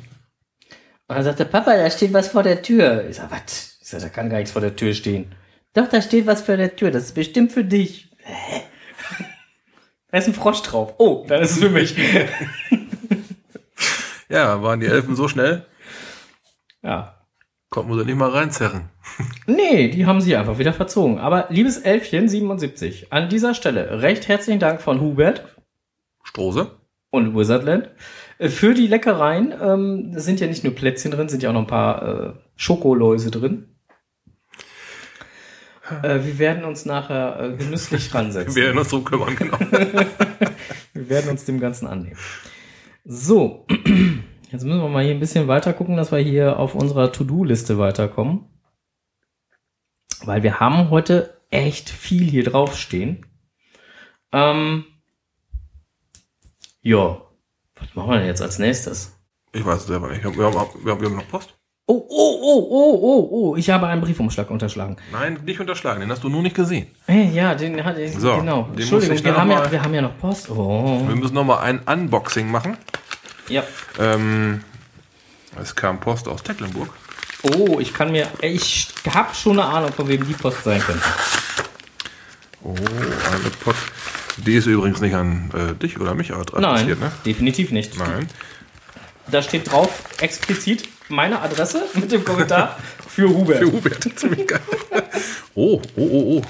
[1.09, 3.09] Und er sagte, Papa, da steht was vor der Tür.
[3.09, 3.79] Ich sag, was?
[3.81, 5.33] Ich sag, da kann gar nichts vor der Tür stehen.
[5.73, 6.91] Doch, da steht was vor der Tür.
[6.91, 8.11] Das ist bestimmt für dich.
[8.19, 8.63] Hä?
[10.11, 10.95] Da ist ein Frosch drauf.
[10.99, 11.97] Oh, dann ist es für mich.
[14.29, 15.67] Ja, waren die Elfen so schnell,
[16.83, 17.15] ja.
[17.71, 18.91] konnten wir sie nicht mal reinzerren.
[19.47, 21.19] Nee, die haben sie einfach wieder verzogen.
[21.19, 25.57] Aber liebes Elfchen 77, an dieser Stelle recht herzlichen Dank von Hubert
[26.25, 26.73] Strose?
[27.11, 27.89] und Wizardland
[28.39, 29.55] äh, für die Leckereien.
[29.63, 33.31] Ähm, sind ja nicht nur Plätzchen drin, sind ja auch noch ein paar äh, Schokoläuse
[33.31, 33.76] drin.
[36.03, 38.55] Äh, wir werden uns nachher äh, genüsslich ransetzen.
[38.55, 39.59] Wir werden uns drum kümmern, genau.
[40.93, 42.17] Wir werden uns dem Ganzen annehmen.
[43.05, 43.67] So,
[44.51, 47.79] jetzt müssen wir mal hier ein bisschen weiter gucken, dass wir hier auf unserer To-Do-Liste
[47.79, 48.47] weiterkommen.
[50.25, 53.27] Weil wir haben heute echt viel hier draufstehen.
[54.33, 54.85] Ähm,
[56.81, 57.21] ja,
[57.75, 59.17] was machen wir denn jetzt als nächstes?
[59.53, 60.25] Ich weiß es selber nicht.
[60.25, 61.56] Wir haben, wir haben, wir haben noch Post.
[61.89, 64.97] Oh, oh, oh, oh, oh, oh, ich habe einen Briefumschlag unterschlagen.
[65.13, 66.89] Nein, nicht unterschlagen, den hast du nur nicht gesehen.
[67.07, 68.69] Äh, ja, den hatte ich, So, genau.
[68.77, 70.51] Entschuldigung, wir haben, ja, wir haben ja noch Post.
[70.51, 72.77] Oh, Wir müssen noch mal ein Unboxing machen.
[73.49, 73.63] ja.
[74.01, 74.63] Ähm,
[75.63, 76.89] es kam Post aus Tecklenburg.
[77.43, 81.05] Oh, ich kann mir, ich habe schon eine Ahnung, von wem die Post sein könnte.
[82.65, 83.79] Oh, eine Post.
[84.39, 87.13] Die ist übrigens nicht an äh, dich oder mich Nein, adressiert, ne?
[87.25, 87.97] definitiv nicht.
[87.97, 88.29] Nein.
[89.31, 93.59] Da steht drauf explizit meine Adresse mit dem Kommentar für Hubert.
[93.59, 94.19] Für Hubert.
[94.19, 94.61] Ziemlich geil.
[95.55, 96.43] Oh, oh, oh, oh.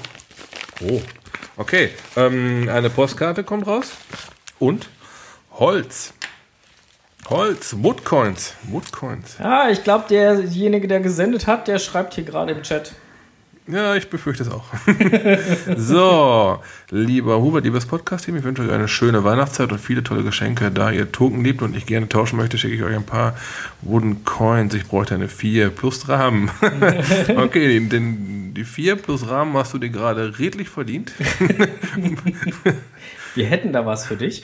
[0.89, 1.01] Oh.
[1.57, 1.91] Okay.
[2.15, 3.91] Ähm, eine Postkarte kommt raus.
[4.59, 4.89] Und
[5.53, 6.13] Holz.
[7.29, 8.53] Holz, Woodcoins.
[8.63, 9.37] Woodcoins.
[9.39, 12.93] Ja, ich glaube, derjenige, der gesendet hat, der schreibt hier gerade im Chat.
[13.67, 14.65] Ja, ich befürchte es auch.
[15.77, 20.71] so, lieber Hubert, liebes Podcast-Team, ich wünsche euch eine schöne Weihnachtszeit und viele tolle Geschenke.
[20.71, 23.35] Da ihr Token liebt und ich gerne tauschen möchte, schicke ich euch ein paar
[23.81, 24.73] Wooden Coins.
[24.73, 26.49] Ich bräuchte eine 4 plus Rahmen.
[27.35, 31.11] okay, den, die 4 plus Rahmen hast du dir gerade redlich verdient.
[33.35, 34.43] Wir hätten da was für dich.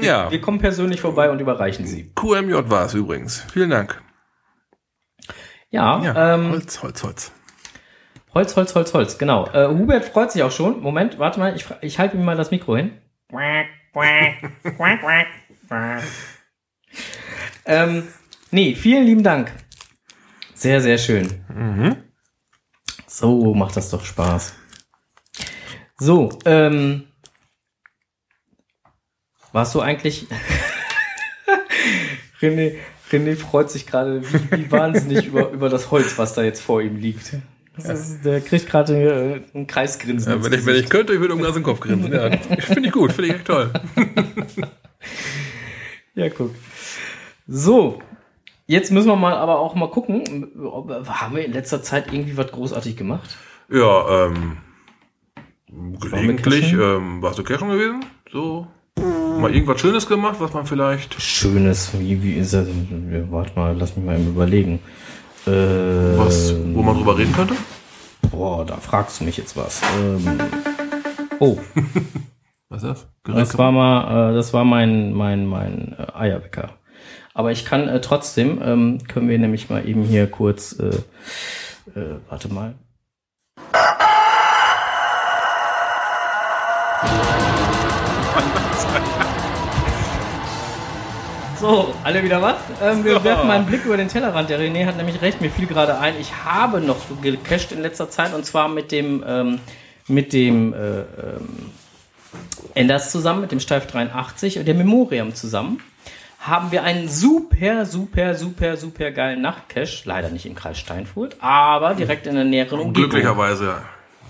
[0.00, 0.30] ja.
[0.30, 2.10] Wir kommen persönlich vorbei und überreichen sie.
[2.14, 3.44] QMJ war es übrigens.
[3.52, 4.02] Vielen Dank.
[5.70, 7.32] Ja, Ja, ähm, Holz, Holz, Holz.
[8.34, 9.46] Holz, Holz, Holz, Holz, genau.
[9.48, 10.80] Äh, Hubert freut sich auch schon.
[10.80, 12.92] Moment, warte mal, ich, ich halte ihm mal das Mikro hin.
[17.64, 18.06] ähm,
[18.50, 19.52] nee, vielen lieben Dank.
[20.54, 21.44] Sehr, sehr schön.
[23.06, 24.54] So macht das doch Spaß.
[25.98, 27.08] So, ähm,
[29.52, 30.26] warst du eigentlich...
[32.42, 32.76] René,
[33.10, 36.82] René freut sich gerade wie, wie wahnsinnig über, über das Holz, was da jetzt vor
[36.82, 37.32] ihm liegt.
[37.76, 40.32] Das ist, der kriegt gerade äh, ein Kreisgrinsen.
[40.32, 42.12] Ja, wenn, ich, wenn ich könnte, ich würde um den Kopf grinsen.
[42.12, 43.70] Ja, finde ich gut, finde ich echt toll.
[46.16, 46.54] Ja, guck.
[47.46, 48.00] So,
[48.66, 52.38] jetzt müssen wir mal aber auch mal gucken, ob, haben wir in letzter Zeit irgendwie
[52.38, 53.36] was großartig gemacht?
[53.68, 54.56] Ja, ähm,
[56.00, 58.06] gelegentlich, ähm, warst du cashen gewesen?
[58.32, 58.66] So,
[58.98, 62.66] mal irgendwas Schönes gemacht, was man vielleicht, Schönes, wie, wie ist das?
[63.30, 64.80] Warte mal, lass mich mal eben überlegen.
[65.46, 67.54] Äh, was, wo man drüber reden könnte?
[68.30, 69.82] Boah, da fragst du mich jetzt was.
[69.98, 70.40] Ähm,
[71.38, 71.58] oh,
[72.68, 73.06] Was ist das?
[73.22, 76.70] das war mal, äh, das war mein, mein, mein äh, Eierwecker.
[77.32, 82.16] Aber ich kann äh, trotzdem, ähm, können wir nämlich mal eben hier kurz, äh, äh,
[82.28, 82.74] warte mal.
[91.58, 92.56] So, alle wieder was?
[92.82, 93.24] Ähm, wir So.
[93.24, 94.50] werfen mal einen Blick über den Tellerrand.
[94.50, 98.10] Der René hat nämlich recht, mir fiel gerade ein, ich habe noch gecached in letzter
[98.10, 99.58] Zeit und zwar mit dem, ähm,
[100.06, 101.72] mit dem äh, ähm,
[102.74, 105.80] Enders zusammen, mit dem Steif 83 und der Memoriam zusammen,
[106.40, 110.02] haben wir einen super, super, super, super geilen Nachtcache.
[110.04, 113.08] Leider nicht im Kreis Steinfurt, aber direkt in der näheren Umgebung.
[113.10, 113.76] Glücklicherweise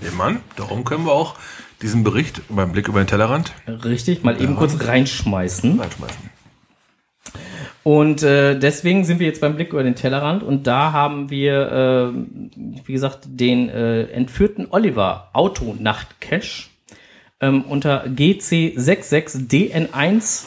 [0.01, 0.40] nebenan.
[0.55, 1.35] Darum können wir auch
[1.82, 5.78] diesen Bericht beim Blick über den Tellerrand Richtig, mal eben kurz reinschmeißen.
[5.78, 6.30] reinschmeißen.
[7.82, 11.70] Und äh, deswegen sind wir jetzt beim Blick über den Tellerrand und da haben wir,
[11.70, 12.08] äh,
[12.84, 16.64] wie gesagt, den äh, entführten Oliver Auto-Nacht-Cache
[17.40, 20.46] ähm, unter GC66DN1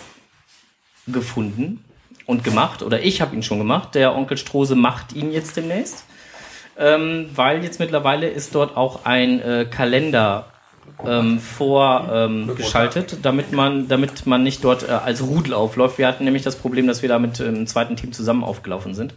[1.07, 1.85] gefunden
[2.25, 2.83] und gemacht.
[2.83, 3.95] Oder ich habe ihn schon gemacht.
[3.95, 6.03] Der Onkel Strose macht ihn jetzt demnächst.
[6.77, 10.47] Ähm, weil jetzt mittlerweile ist dort auch ein äh, Kalender
[11.05, 15.97] ähm, vorgeschaltet, ähm, geschaltet, damit man, damit man nicht dort äh, als Rudel aufläuft.
[15.97, 18.93] Wir hatten nämlich das Problem, dass wir da mit ähm, dem zweiten Team zusammen aufgelaufen
[18.93, 19.13] sind.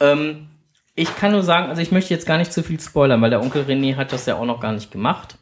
[0.00, 0.48] Ähm,
[0.94, 3.40] ich kann nur sagen, also ich möchte jetzt gar nicht zu viel spoilern, weil der
[3.40, 5.36] Onkel René hat das ja auch noch gar nicht gemacht.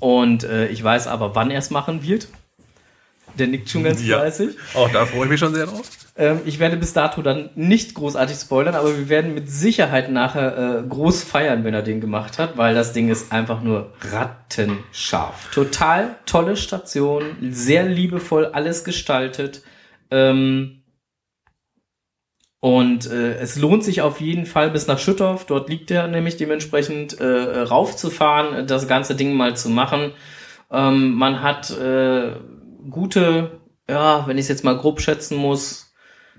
[0.00, 2.28] Und äh, ich weiß aber, wann er es machen wird.
[3.38, 4.18] Der nickt schon ganz Ja.
[4.18, 4.56] fleißig.
[4.74, 5.88] Auch da freue ich mich schon sehr drauf.
[6.16, 10.80] Ähm, ich werde bis dato dann nicht großartig spoilern, aber wir werden mit Sicherheit nachher
[10.84, 15.50] äh, groß feiern, wenn er den gemacht hat, weil das Ding ist einfach nur rattenscharf.
[15.52, 19.62] Total tolle Station, sehr liebevoll alles gestaltet.
[20.10, 20.82] Ähm,
[22.60, 25.46] und äh, es lohnt sich auf jeden Fall bis nach Schüttorf.
[25.46, 27.24] Dort liegt er nämlich dementsprechend äh,
[27.60, 30.10] raufzufahren, das ganze Ding mal zu machen.
[30.72, 32.32] Ähm, man hat äh,
[32.90, 35.94] gute, ja, wenn ich es jetzt mal grob schätzen muss,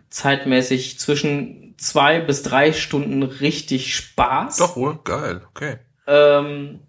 [0.10, 4.58] zeitmäßig zwischen zwei bis drei Stunden richtig Spaß.
[4.58, 5.78] Doch wohl, geil, okay.
[6.08, 6.80] Ähm,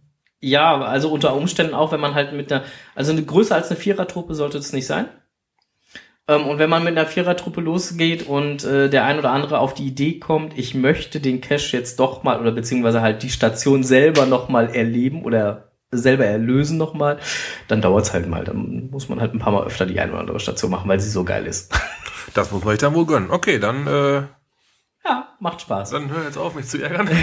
[0.41, 3.79] ja, also unter Umständen auch, wenn man halt mit einer, also eine größer als eine
[3.79, 5.09] Vierertruppe sollte es nicht sein.
[6.29, 9.75] Ähm, und wenn man mit einer Vierertruppe losgeht und äh, der ein oder andere auf
[9.75, 13.83] die Idee kommt, ich möchte den Cache jetzt doch mal oder beziehungsweise halt die Station
[13.85, 17.19] selber noch mal erleben oder selber erlösen noch mal,
[17.69, 18.45] dann dauert's halt mal.
[18.45, 21.01] Dann muss man halt ein paar Mal öfter die eine oder andere Station machen, weil
[21.01, 21.73] sie so geil ist.
[22.35, 23.29] Das muss man sich dann wohl gönnen.
[23.33, 24.19] Okay, dann, äh,
[25.05, 25.91] ja, macht Spaß.
[25.91, 27.09] dann hör jetzt auf, mich zu ärgern.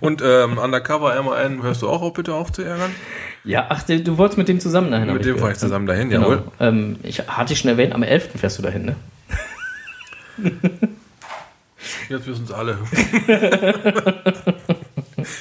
[0.00, 2.92] Und ähm, Undercover MAN hörst du auch auf, bitte auf zu ärgern?
[3.44, 5.12] Ja, ach, du wolltest mit dem zusammen dahin.
[5.12, 6.24] Mit dem fahre ich zusammen dahin, Genau.
[6.32, 6.42] jawohl.
[6.58, 8.30] Ähm, ich hatte ich schon erwähnt, am 11.
[8.36, 8.96] fährst du dahin, ne?
[12.08, 12.78] Jetzt wissen es alle.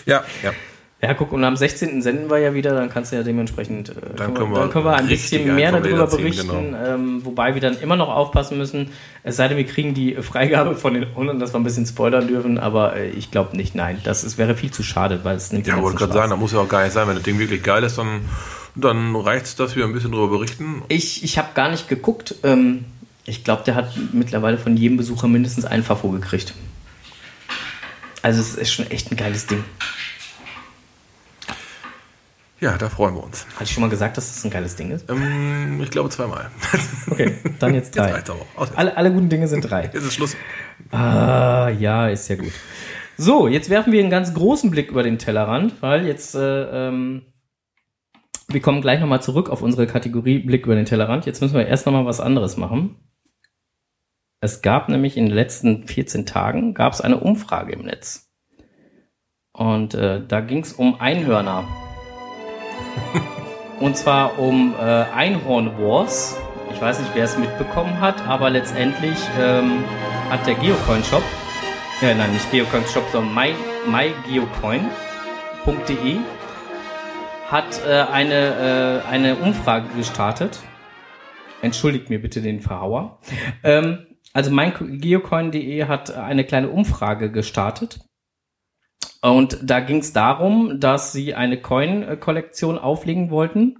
[0.06, 0.52] ja, ja.
[1.00, 2.02] Ja, guck, und am 16.
[2.02, 4.86] senden wir ja wieder, dann kannst du ja dementsprechend, äh, Dann können, wir, dann können
[4.86, 8.90] wir ein bisschen mehr darüber ziehen, berichten, ähm, wobei wir dann immer noch aufpassen müssen,
[9.22, 12.28] es sei denn, wir kriegen die Freigabe von den Hunden, dass wir ein bisschen spoilern
[12.28, 15.52] dürfen, aber äh, ich glaube nicht, nein, das ist, wäre viel zu schade, weil es
[15.52, 17.08] nimmt Ja, wollte gerade sagen, da muss ja auch gar nicht sein.
[17.08, 18.22] Wenn das Ding wirklich geil ist, dann,
[18.74, 20.82] dann reicht's, dass wir ein bisschen drüber berichten.
[20.88, 22.86] Ich, ich habe gar nicht geguckt, ähm,
[23.26, 26.56] ich glaube, der hat mittlerweile von jedem Besucher mindestens einen Fafo gekriegt.
[28.24, 29.64] Also es ist schon echt ein geiles Ding.
[32.60, 33.46] Ja, da freuen wir uns.
[33.54, 35.08] Hatte ich schon mal gesagt, dass das ein geiles Ding ist?
[35.10, 36.50] Ähm, ich glaube zweimal.
[37.10, 38.14] Okay, dann jetzt Jetzt drei.
[38.34, 38.46] aber.
[38.56, 38.76] Aus.
[38.76, 39.84] Alle, alle guten Dinge sind drei.
[39.94, 40.36] Jetzt ist Schluss.
[40.92, 42.52] Ah, ja, ist ja gut.
[43.16, 47.26] So, jetzt werfen wir einen ganz großen Blick über den Tellerrand, weil jetzt, äh, ähm,
[48.50, 51.26] wir kommen gleich nochmal zurück auf unsere Kategorie Blick über den Tellerrand.
[51.26, 52.98] Jetzt müssen wir erst nochmal was anderes machen.
[54.42, 58.30] Es gab nämlich in den letzten 14 Tagen gab es eine Umfrage im Netz.
[59.54, 61.64] Und äh, da ging es um Einhörner.
[63.80, 66.36] Und zwar um äh, Einhorn Wars.
[66.74, 69.84] Ich weiß nicht, wer es mitbekommen hat, aber letztendlich ähm,
[70.30, 71.24] hat der Geocoin Shop,
[72.02, 76.18] äh, nein, nicht Geocoin Shop, sondern my, mygeocoin.de
[77.50, 80.60] hat äh, eine, äh, eine Umfrage gestartet.
[81.62, 83.20] Entschuldigt mir bitte den Verhauer.
[83.64, 88.02] Ähm, also mygeocoin.de hat eine kleine Umfrage gestartet.
[89.22, 93.78] Und da ging es darum, dass sie eine Coin-Kollektion auflegen wollten.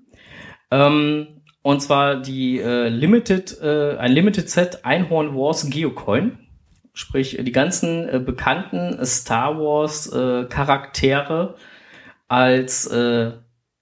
[0.72, 6.40] Ähm, und zwar die äh, Limited, äh, ein Limited Set Einhorn Wars Geocoin.
[6.94, 11.56] Sprich, die ganzen äh, bekannten Star Wars äh, Charaktere
[12.28, 13.34] als äh,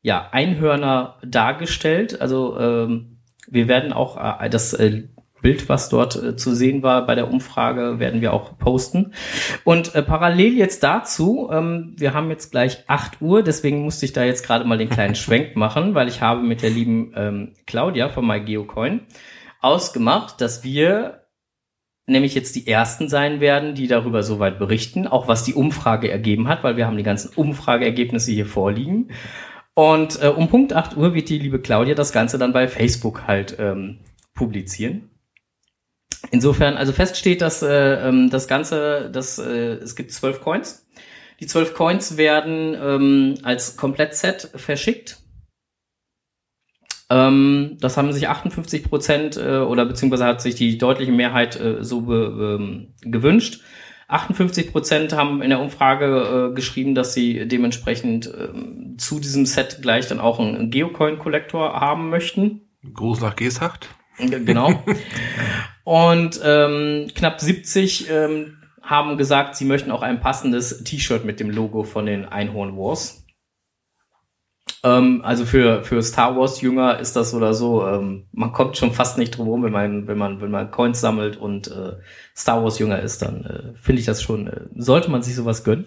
[0.01, 2.19] ja, Einhörner dargestellt.
[2.19, 4.75] Also ähm, wir werden auch äh, das
[5.45, 9.13] Bild, was dort äh, zu sehen war bei der Umfrage, werden wir auch posten.
[9.63, 14.13] Und äh, parallel jetzt dazu, ähm, wir haben jetzt gleich 8 Uhr, deswegen musste ich
[14.13, 17.53] da jetzt gerade mal den kleinen Schwenk machen, weil ich habe mit der lieben ähm,
[17.67, 19.01] Claudia von MyGeocoin
[19.61, 21.27] ausgemacht, dass wir
[22.07, 26.47] nämlich jetzt die ersten sein werden, die darüber soweit berichten, auch was die Umfrage ergeben
[26.47, 29.11] hat, weil wir haben die ganzen Umfrageergebnisse hier vorliegen.
[29.75, 33.27] Und äh, um Punkt 8 Uhr wird die liebe Claudia das Ganze dann bei Facebook
[33.27, 33.99] halt ähm,
[34.33, 35.11] publizieren.
[36.31, 40.87] Insofern, also feststeht, dass äh, ähm, das Ganze, dass äh, es gibt zwölf Coins.
[41.39, 45.17] Die zwölf Coins werden ähm, als Komplettset verschickt.
[47.09, 51.83] Ähm, das haben sich 58 Prozent äh, oder beziehungsweise hat sich die deutliche Mehrheit äh,
[51.83, 53.61] so ähm, gewünscht.
[54.07, 59.79] 58 Prozent haben in der Umfrage äh, geschrieben, dass sie dementsprechend ähm, zu diesem Set
[59.81, 62.61] gleich dann auch einen Geocoin-Kollektor haben möchten.
[62.93, 63.89] Gruß nach Geesthacht.
[64.17, 64.83] Genau.
[65.83, 71.49] Und ähm, knapp 70 ähm, haben gesagt, sie möchten auch ein passendes T-Shirt mit dem
[71.49, 73.25] Logo von den Einhorn Wars.
[74.83, 78.93] Ähm, also für, für Star Wars Jünger ist das oder so, ähm, man kommt schon
[78.93, 81.93] fast nicht drum rum, wenn man, wenn man, wenn man Coins sammelt und äh,
[82.35, 85.63] Star Wars Jünger ist, dann äh, finde ich das schon, äh, sollte man sich sowas
[85.63, 85.85] gönnen.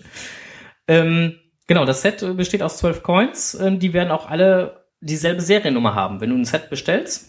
[0.86, 1.34] Ähm,
[1.66, 5.94] genau, das Set äh, besteht aus zwölf Coins, ähm, die werden auch alle dieselbe Seriennummer
[5.94, 6.20] haben.
[6.20, 7.27] Wenn du ein Set bestellst,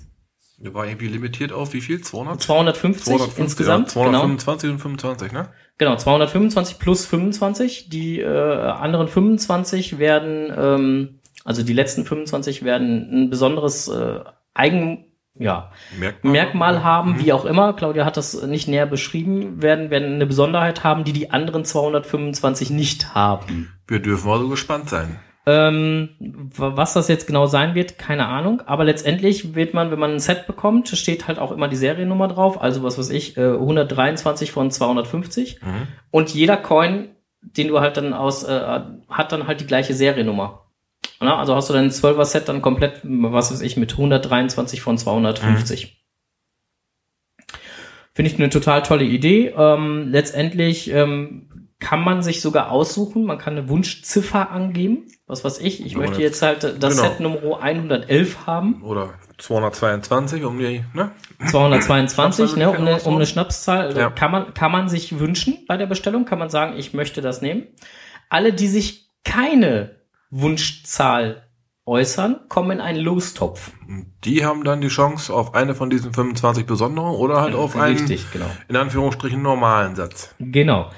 [0.61, 2.01] Der war irgendwie limitiert auf wie viel?
[2.01, 2.41] 200?
[2.41, 4.19] 250, insgesamt, Ja, genau.
[4.19, 5.49] 225 und 25, ne?
[5.77, 7.89] Genau, 225 plus 25.
[7.89, 14.19] Die äh, anderen 25 werden, ähm, also die letzten 25 werden ein besonderes äh,
[14.53, 17.19] Eigen, ja, Merkmal, Merkmal haben, Mhm.
[17.23, 17.71] wie auch immer.
[17.71, 22.69] Claudia hat das nicht näher beschrieben, werden, werden eine Besonderheit haben, die die anderen 225
[22.69, 23.71] nicht haben.
[23.87, 25.17] Wir dürfen also gespannt sein.
[25.51, 28.61] Ähm, wa- was das jetzt genau sein wird, keine Ahnung.
[28.67, 32.27] Aber letztendlich wird man, wenn man ein Set bekommt, steht halt auch immer die Seriennummer
[32.27, 32.61] drauf.
[32.61, 35.61] Also was weiß ich, äh, 123 von 250.
[35.61, 35.87] Mhm.
[36.11, 37.09] Und jeder Coin,
[37.41, 40.65] den du halt dann aus, äh, hat dann halt die gleiche Seriennummer.
[41.21, 44.97] Na, also hast du dein 12er Set dann komplett, was weiß ich, mit 123 von
[44.97, 45.97] 250.
[48.13, 49.53] Finde ich eine total tolle Idee.
[49.57, 55.07] Ähm, letztendlich ähm, kann man sich sogar aussuchen, man kann eine Wunschziffer angeben.
[55.27, 57.09] Was weiß ich, ich möchte jetzt halt das genau.
[57.09, 58.83] Set Nummer 111 haben.
[58.83, 61.11] Oder 222, um die, ne?
[61.47, 63.81] 222, ne, um eine, Schnapszahl um eine Schnapszahl.
[63.87, 64.09] Also Ja.
[64.09, 67.41] Kann, man, kann man sich wünschen bei der Bestellung, kann man sagen, ich möchte das
[67.41, 67.67] nehmen.
[68.29, 69.95] Alle, die sich keine
[70.29, 71.43] Wunschzahl
[71.85, 73.71] äußern, kommen in einen Lostopf.
[74.23, 77.97] Die haben dann die Chance auf eine von diesen 25 besonderen oder halt auf einen,
[77.97, 78.45] Richtig, genau.
[78.67, 80.35] in Anführungsstrichen, normalen Satz.
[80.39, 80.91] Genau.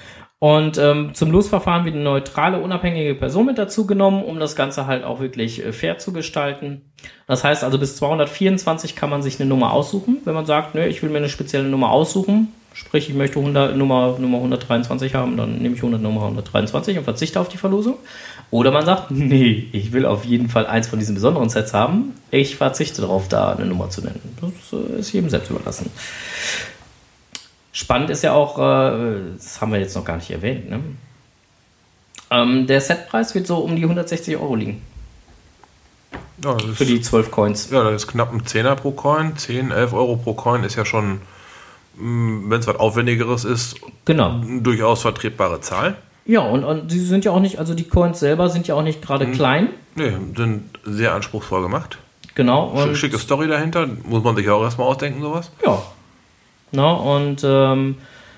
[0.44, 4.88] Und ähm, zum Losverfahren wird eine neutrale, unabhängige Person mit dazu genommen, um das Ganze
[4.88, 6.82] halt auch wirklich äh, fair zu gestalten.
[7.28, 10.18] Das heißt also, bis 224 kann man sich eine Nummer aussuchen.
[10.26, 13.76] Wenn man sagt, nö, ich will mir eine spezielle Nummer aussuchen, Sprich, ich möchte 100,
[13.76, 17.96] Nummer, Nummer 123 haben, dann nehme ich 100 Nummer 123 und verzichte auf die Verlosung.
[18.50, 22.14] Oder man sagt, nee, ich will auf jeden Fall eins von diesen besonderen Sets haben.
[22.32, 24.22] Ich verzichte darauf, da eine Nummer zu nennen.
[24.40, 25.92] Das äh, ist jedem selbst überlassen.
[27.74, 30.80] Spannend ist ja auch, äh, das haben wir jetzt noch gar nicht erwähnt, ne?
[32.30, 34.82] ähm, der Setpreis wird so um die 160 Euro liegen.
[36.44, 37.70] Ja, für die 12 Coins.
[37.70, 39.38] Ja, das ist knapp ein Zehner pro Coin.
[39.38, 41.22] 10, 11 Euro pro Coin ist ja schon
[41.98, 44.42] Mm, wenn es was Aufwendigeres ist, genau.
[44.62, 45.98] durchaus vertretbare Zahl.
[46.26, 48.84] Ja, und, und die sind ja auch nicht, also die Coins selber sind ja auch
[48.84, 49.34] nicht gerade mhm.
[49.34, 49.70] klein.
[49.96, 51.98] Nee, sind sehr anspruchsvoll gemacht.
[52.36, 52.94] Genau.
[52.94, 55.52] Schicke Story dahinter, muss man sich auch erstmal ausdenken, sowas.
[55.66, 55.82] Ja.
[56.72, 57.98] Na, und ähm,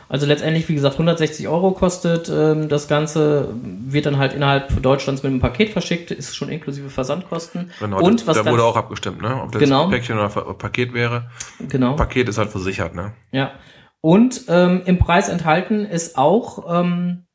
[0.10, 5.24] also letztendlich, wie gesagt, 160 Euro kostet ähm, das Ganze, wird dann halt innerhalb Deutschlands
[5.24, 7.72] mit einem Paket verschickt, ist schon inklusive Versandkosten.
[7.80, 9.42] Genau, und was da wurde auch abgestimmt, ne?
[9.42, 9.88] Ob das genau.
[9.88, 11.32] Päckchen oder Paket wäre.
[11.68, 11.96] Genau.
[11.96, 13.14] Paket ist halt versichert, ne?
[13.32, 13.54] Ja.
[14.02, 17.26] Und ähm, im Preis enthalten ist auch ähm,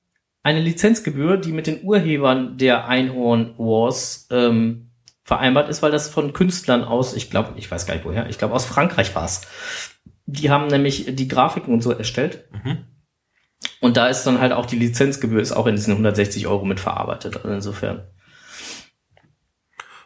[0.43, 4.91] eine Lizenzgebühr, die mit den Urhebern der Einhorn Wars ähm,
[5.25, 8.39] vereinbart ist, weil das von Künstlern aus, ich glaube, ich weiß gar nicht woher, ich
[8.39, 9.43] glaube aus Frankreich war es.
[10.31, 12.45] Die haben nämlich die Grafiken und so erstellt.
[12.53, 12.85] Mhm.
[13.81, 16.81] Und da ist dann halt auch die Lizenzgebühr ist auch in diesen 160 Euro mit
[16.81, 17.37] verarbeitet.
[17.37, 18.07] Also insofern.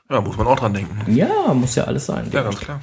[0.09, 1.13] Ja, muss man auch dran denken.
[1.13, 2.31] Ja, muss ja alles sein.
[2.33, 2.81] Ja, ganz klar.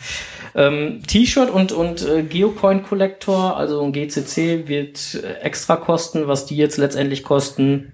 [0.53, 6.27] Ähm, T-Shirt und, und äh, Geocoin Collector, also ein GCC, wird äh, extra kosten.
[6.27, 7.93] Was die jetzt letztendlich kosten,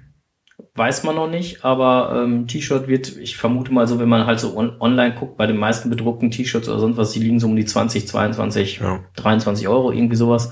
[0.75, 4.41] weiß man noch nicht, aber ähm, T-Shirt wird, ich vermute mal so, wenn man halt
[4.41, 7.47] so on online guckt, bei den meisten bedruckten T-Shirts oder sonst was, die liegen so
[7.47, 8.99] um die 20, 22, ja.
[9.15, 10.51] 23 Euro, irgendwie sowas.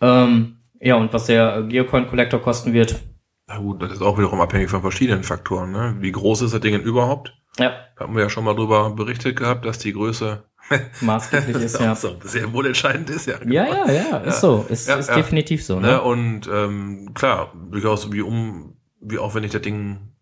[0.00, 3.00] Ähm, ja, und was der Geocoin Collector kosten wird.
[3.46, 5.72] Na gut, das ist auch wiederum abhängig von verschiedenen Faktoren.
[5.72, 5.96] Ne?
[5.98, 7.34] Wie groß ist das Ding überhaupt?
[7.58, 7.72] Ja.
[7.98, 10.44] Haben wir ja schon mal drüber berichtet gehabt, dass die Größe
[11.00, 11.94] maßgeblich ist, ja.
[11.94, 13.36] So sehr wohl entscheidend ist, ja.
[13.44, 14.40] Ja, ja, ja, ist ja.
[14.40, 14.66] so.
[14.68, 15.16] Ist, ja, ist ja.
[15.16, 15.80] definitiv so.
[15.80, 15.88] Ne?
[15.88, 16.02] ne?
[16.02, 18.73] Und ähm, klar, durchaus wie um
[19.04, 20.12] wie aufwendig das Ding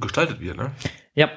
[0.00, 0.72] gestaltet wird, ne?
[1.14, 1.30] Ja.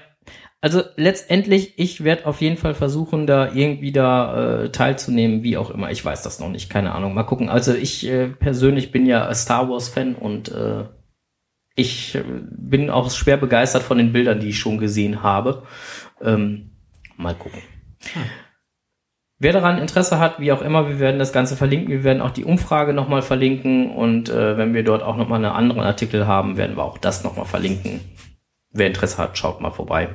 [0.61, 5.69] Also letztendlich, ich werde auf jeden Fall versuchen, da irgendwie da äh, teilzunehmen, wie auch
[5.69, 5.91] immer.
[5.91, 7.13] Ich weiß das noch nicht, keine Ahnung.
[7.13, 7.49] Mal gucken.
[7.49, 10.85] Also ich äh, persönlich bin ja Star Wars Fan und äh,
[11.75, 15.63] ich äh, bin auch schwer begeistert von den Bildern, die ich schon gesehen habe.
[16.19, 16.71] Ähm,
[17.15, 17.61] mal gucken.
[18.13, 18.23] Hm.
[19.37, 21.89] Wer daran Interesse hat, wie auch immer, wir werden das Ganze verlinken.
[21.89, 25.53] Wir werden auch die Umfrage nochmal verlinken und äh, wenn wir dort auch nochmal einen
[25.53, 27.99] anderen Artikel haben, werden wir auch das nochmal verlinken.
[28.71, 30.09] Wer Interesse hat, schaut mal vorbei.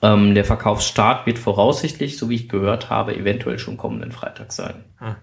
[0.00, 4.84] Ähm, der Verkaufsstart wird voraussichtlich, so wie ich gehört habe, eventuell schon kommenden Freitag sein.
[4.98, 5.16] Hm.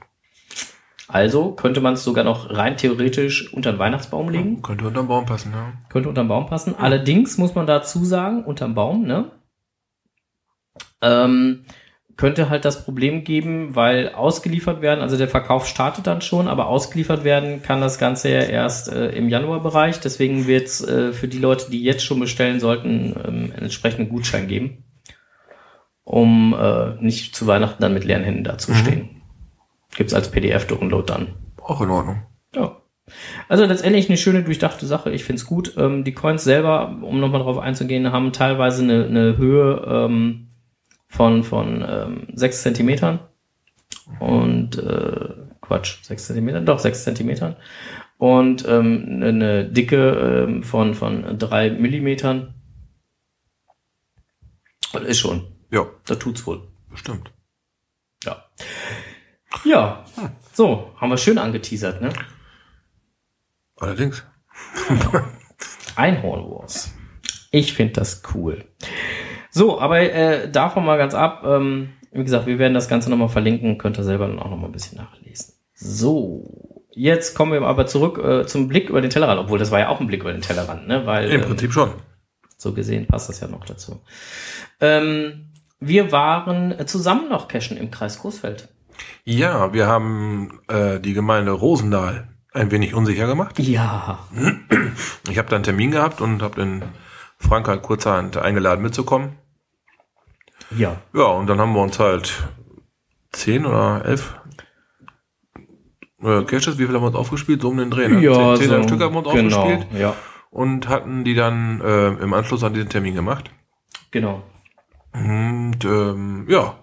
[1.07, 4.61] Also könnte man es sogar noch rein theoretisch unter den Weihnachtsbaum legen.
[4.61, 5.73] Könnte unter den Baum passen, ja.
[5.89, 6.75] Könnte unter den Baum passen.
[6.77, 9.31] Allerdings muss man dazu sagen, unter dem Baum, ne?
[11.01, 11.65] Ähm,
[12.15, 16.67] könnte halt das Problem geben, weil ausgeliefert werden, also der Verkauf startet dann schon, aber
[16.67, 19.99] ausgeliefert werden kann das Ganze ja erst äh, im Januarbereich.
[19.99, 24.09] Deswegen wird es äh, für die Leute, die jetzt schon bestellen sollten, ähm, einen entsprechenden
[24.09, 24.83] Gutschein geben,
[26.03, 28.99] um äh, nicht zu Weihnachten dann mit leeren Händen dazustehen.
[28.99, 29.21] Mhm.
[29.95, 31.35] Gibt's als PDF-Download dann.
[31.61, 32.23] Auch in Ordnung.
[32.55, 32.77] Ja.
[33.49, 35.11] Also letztendlich eine schöne durchdachte Sache.
[35.11, 35.73] Ich find's gut.
[35.77, 40.49] Ähm, die Coins selber, um nochmal drauf einzugehen, haben teilweise eine, eine Höhe ähm,
[41.13, 43.19] von, von ähm, 6 Zentimetern
[44.19, 45.29] und äh,
[45.61, 47.55] Quatsch, 6 Zentimeter, doch 6 Zentimetern
[48.17, 52.55] und ähm, eine Dicke ähm, von, von 3 Millimetern.
[54.91, 55.47] Das ist schon.
[55.71, 55.85] Ja.
[56.05, 56.67] Da tut's wohl.
[56.89, 57.31] Bestimmt.
[58.23, 58.43] Ja.
[59.65, 60.05] Ja.
[60.15, 60.29] Hm.
[60.51, 62.11] So, haben wir schön angeteasert, ne?
[63.77, 64.23] Allerdings.
[65.95, 66.91] Einhorn Wars.
[67.51, 68.65] Ich finde das cool.
[69.55, 71.43] So, aber äh, davon mal ganz ab.
[71.45, 74.69] Ähm, wie gesagt, wir werden das Ganze nochmal verlinken, könnt ihr selber dann auch nochmal
[74.69, 75.53] ein bisschen nachlesen.
[75.75, 79.79] So, jetzt kommen wir aber zurück äh, zum Blick über den Tellerrand, obwohl das war
[79.79, 81.05] ja auch ein Blick über den Tellerrand, ne?
[81.05, 81.91] Weil, Im ähm, Prinzip schon.
[82.57, 84.01] So gesehen passt das ja noch dazu.
[84.81, 88.69] Ähm, wir waren zusammen noch cashen im Kreis Großfeld.
[89.23, 93.59] Ja, wir haben äh, die Gemeinde Rosendahl ein wenig unsicher gemacht.
[93.59, 94.19] Ja.
[95.29, 96.83] Ich habe da einen Termin gehabt und habe den
[97.37, 99.35] Frank halt kurzerhand eingeladen mitzukommen.
[100.71, 100.97] Ja.
[101.13, 102.43] Ja, und dann haben wir uns halt
[103.31, 104.35] zehn oder elf
[106.23, 107.61] äh, Caches, wie viel haben wir uns aufgespielt?
[107.61, 108.21] So um den Dreh, ne?
[108.21, 109.87] Ja, zehn, zehn so, Stück haben wir uns genau, aufgespielt.
[109.99, 110.15] Ja.
[110.49, 113.49] Und hatten die dann äh, im Anschluss an diesen Termin gemacht.
[114.11, 114.43] Genau.
[115.13, 116.75] Und ähm, ja,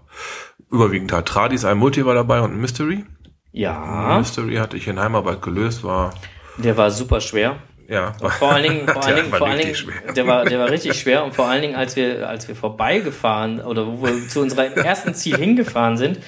[0.71, 3.05] überwiegend halt Tradis, ein Multi war dabei und ein Mystery.
[3.53, 4.19] Ja.
[4.19, 6.13] Mystery hatte ich in Heimarbeit gelöst, war.
[6.59, 7.57] Der war super schwer.
[7.91, 8.13] Ja.
[8.13, 9.77] vor allen Dingen, vor allen Dingen, vor allen Dingen,
[10.15, 13.61] der war, der war richtig schwer und vor allen Dingen, als wir, als wir vorbeigefahren
[13.61, 16.21] oder wo wir zu unserem ersten Ziel hingefahren sind,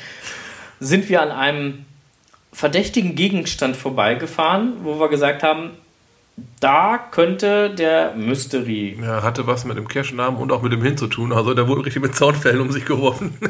[0.80, 1.84] sind wir an einem
[2.52, 5.70] verdächtigen Gegenstand vorbeigefahren, wo wir gesagt haben,
[6.58, 8.98] da könnte der Mystery.
[9.00, 11.32] Ja, hatte was mit dem Cash-Namen und auch mit dem Hin zu tun.
[11.32, 13.38] Also der wurde richtig mit Zaunfällen um sich geworfen.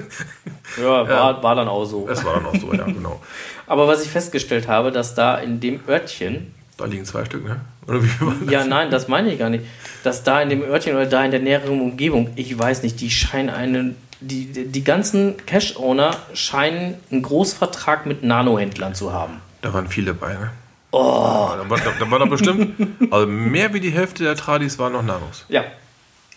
[0.81, 1.43] Ja, war, ja.
[1.43, 2.09] war dann auch so.
[2.09, 3.21] Es war dann auch so, ja, genau.
[3.67, 6.55] Aber was ich festgestellt habe, dass da in dem Örtchen.
[6.79, 7.61] Da liegen zwei Stück, ne?
[7.87, 8.51] Oder wie war das?
[8.51, 9.65] Ja, nein, das meine ich gar nicht.
[10.05, 13.11] Dass da in dem Örtchen oder da in der näheren Umgebung, ich weiß nicht, die
[13.11, 13.97] scheinen einen.
[14.21, 19.41] Die, die ganzen Cash-Owner scheinen einen Großvertrag mit Nano-Händlern zu haben.
[19.63, 20.53] Da waren viele bei, ne?
[20.93, 21.49] Oh.
[21.57, 22.75] Da war, da war doch bestimmt,
[23.11, 25.45] also mehr wie die Hälfte der Tradis waren noch Nanos.
[25.49, 25.65] Ja.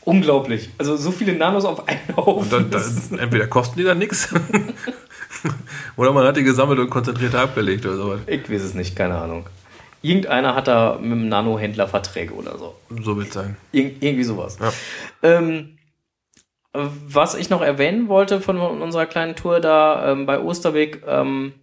[0.05, 0.69] Unglaublich.
[0.77, 2.49] Also so viele Nanos auf einen Haufen.
[2.49, 4.29] Dann, dann, entweder kosten die dann nichts
[5.97, 8.19] oder man hat die gesammelt und konzentriert abgelegt oder sowas.
[8.27, 9.47] Ich weiß es nicht, keine Ahnung.
[10.05, 12.75] Irgendeiner hat da mit einem Nano-Händler Verträge oder so.
[13.01, 13.57] So wird es sein.
[13.71, 14.59] Ir irgendwie sowas.
[14.61, 14.71] Ja.
[15.23, 15.79] Ähm,
[16.73, 21.53] was ich noch erwähnen wollte von unserer kleinen Tour da ähm, bei Osterweg, ähm,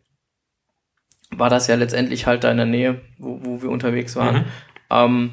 [1.30, 4.34] war das ja letztendlich halt da in der Nähe, wo, wo wir unterwegs waren.
[4.34, 4.44] Mhm.
[4.90, 5.30] Ähm,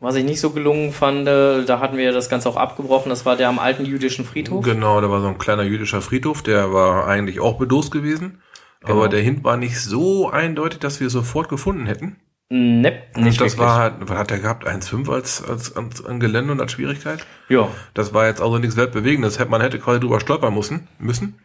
[0.00, 3.24] was ich nicht so gelungen fand, äh, da hatten wir das Ganze auch abgebrochen, das
[3.24, 4.64] war der am alten jüdischen Friedhof.
[4.64, 8.42] Genau, da war so ein kleiner jüdischer Friedhof, der war eigentlich auch bedost gewesen.
[8.80, 8.94] Genau.
[8.94, 12.16] Aber der Hint war nicht so eindeutig, dass wir es sofort gefunden hätten.
[12.52, 13.58] Nepp, nicht und das wirklich.
[13.58, 14.66] war halt, was hat der gehabt?
[14.66, 17.24] 1,5 als, als, als, an Gelände und als Schwierigkeit?
[17.48, 17.68] Ja.
[17.94, 19.38] Das war jetzt also nichts Weltbewegendes.
[19.48, 20.88] Man hätte quasi drüber stolpern müssen.
[20.98, 21.38] müssen.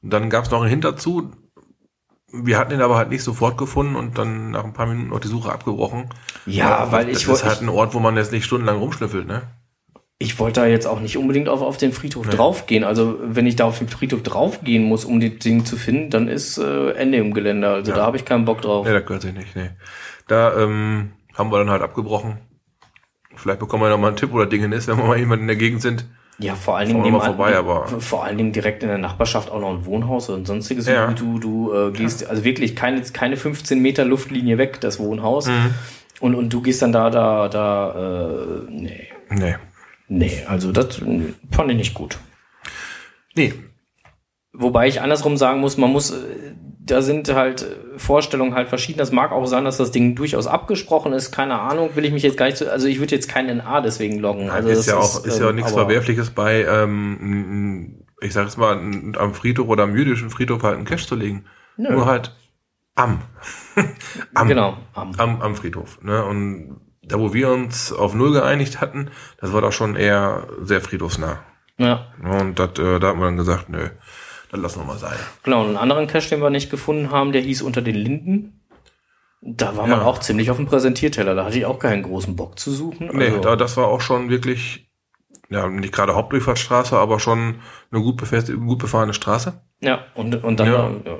[0.00, 1.32] Und dann gab es noch einen Hint dazu,
[2.30, 5.20] wir hatten ihn aber halt nicht sofort gefunden und dann nach ein paar Minuten noch
[5.20, 6.10] die Suche abgebrochen.
[6.46, 7.42] Ja, ja weil ich wollte.
[7.42, 9.42] Das ist halt ein Ort, wo man jetzt nicht stundenlang rumschnüffelt, ne?
[10.20, 12.34] Ich wollte da jetzt auch nicht unbedingt auf, auf den Friedhof nee.
[12.34, 12.82] draufgehen.
[12.82, 16.26] Also wenn ich da auf den Friedhof draufgehen muss, um das Ding zu finden, dann
[16.26, 17.68] ist äh, Ende im Gelände.
[17.68, 17.98] Also ja.
[17.98, 18.84] da habe ich keinen Bock drauf.
[18.84, 19.70] Nee, da gehört sich nicht, nee.
[20.28, 22.38] Da ähm, haben wir dann halt abgebrochen.
[23.34, 25.48] Vielleicht bekommen wir noch mal einen Tipp oder Dinge ist, wenn wir mal jemand in
[25.48, 26.06] der Gegend sind.
[26.40, 29.60] Ja, vor allen Dingen nebenan, vorbei, aber vor allen Dingen direkt in der Nachbarschaft auch
[29.60, 30.86] noch ein Wohnhaus und sonstiges.
[30.86, 31.08] Ja.
[31.08, 32.28] Du, du äh, gehst ja.
[32.28, 35.48] also wirklich keine, keine 15 Meter Luftlinie weg, das Wohnhaus.
[35.48, 35.74] Mhm.
[36.20, 39.08] Und, und du gehst dann da, da, da, äh, nee.
[39.30, 39.56] Nee.
[40.08, 41.00] Nee, also das
[41.50, 42.18] fand ich nicht gut.
[43.34, 43.54] Nee.
[44.52, 46.54] Wobei ich andersrum sagen muss, man muss, äh,
[46.90, 47.66] da sind halt
[47.96, 48.98] Vorstellungen halt verschieden.
[48.98, 51.30] Das mag auch sein, dass das Ding durchaus abgesprochen ist.
[51.32, 53.80] Keine Ahnung, will ich mich jetzt gar nicht so, also ich würde jetzt keinen NA
[53.80, 54.50] deswegen loggen.
[54.50, 58.76] Also ist ja auch, ist, ja auch nichts Verwerfliches bei, ähm, ich sag jetzt mal,
[58.76, 61.44] am Friedhof oder am jüdischen Friedhof halt einen Cash zu legen.
[61.76, 61.92] Nö.
[61.92, 62.34] Nur halt
[62.94, 63.22] am.
[64.34, 65.12] am genau, am.
[65.18, 65.42] am.
[65.42, 66.02] Am Friedhof.
[66.02, 66.24] Ne?
[66.24, 69.10] Und da, wo wir uns auf Null geeinigt hatten,
[69.40, 71.40] das war doch schon eher sehr friedhofsnah.
[71.76, 72.06] Ja.
[72.22, 73.88] Und dat, äh, da hat man dann gesagt, nö
[74.50, 75.16] dann lassen wir mal sein.
[75.42, 78.58] Genau, einen anderen Cache, den wir nicht gefunden haben, der hieß Unter den Linden.
[79.40, 81.34] Da war man auch ziemlich auf dem Präsentierteller.
[81.36, 83.10] Da hatte ich auch keinen großen Bock zu suchen.
[83.12, 84.90] Nee, also da, das war auch schon wirklich,
[85.48, 87.60] ja, nicht gerade Hauptdurchfahrtsstraße, aber schon
[87.92, 88.20] eine gut,
[88.66, 89.62] gut befahrene Straße.
[89.80, 91.18] Ja, und, und dann, ja, ja.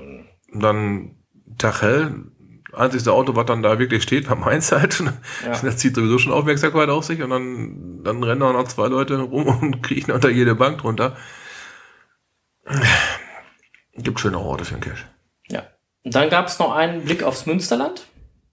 [0.53, 1.15] dann
[1.59, 2.33] Tachel,
[2.73, 5.03] einzigste Auto, was dann da wirklich steht, war meins halt.
[5.45, 5.57] Ja.
[5.63, 9.17] Das zieht sowieso schon Aufmerksamkeit auf sich und dann, dann rennen da noch zwei Leute
[9.19, 11.17] rum und kriechen unter jede Bank drunter.
[14.03, 15.07] Gibt schöne Orte für den Cash.
[15.49, 15.63] Ja.
[16.05, 18.07] Und dann gab es noch einen Blick aufs Münsterland.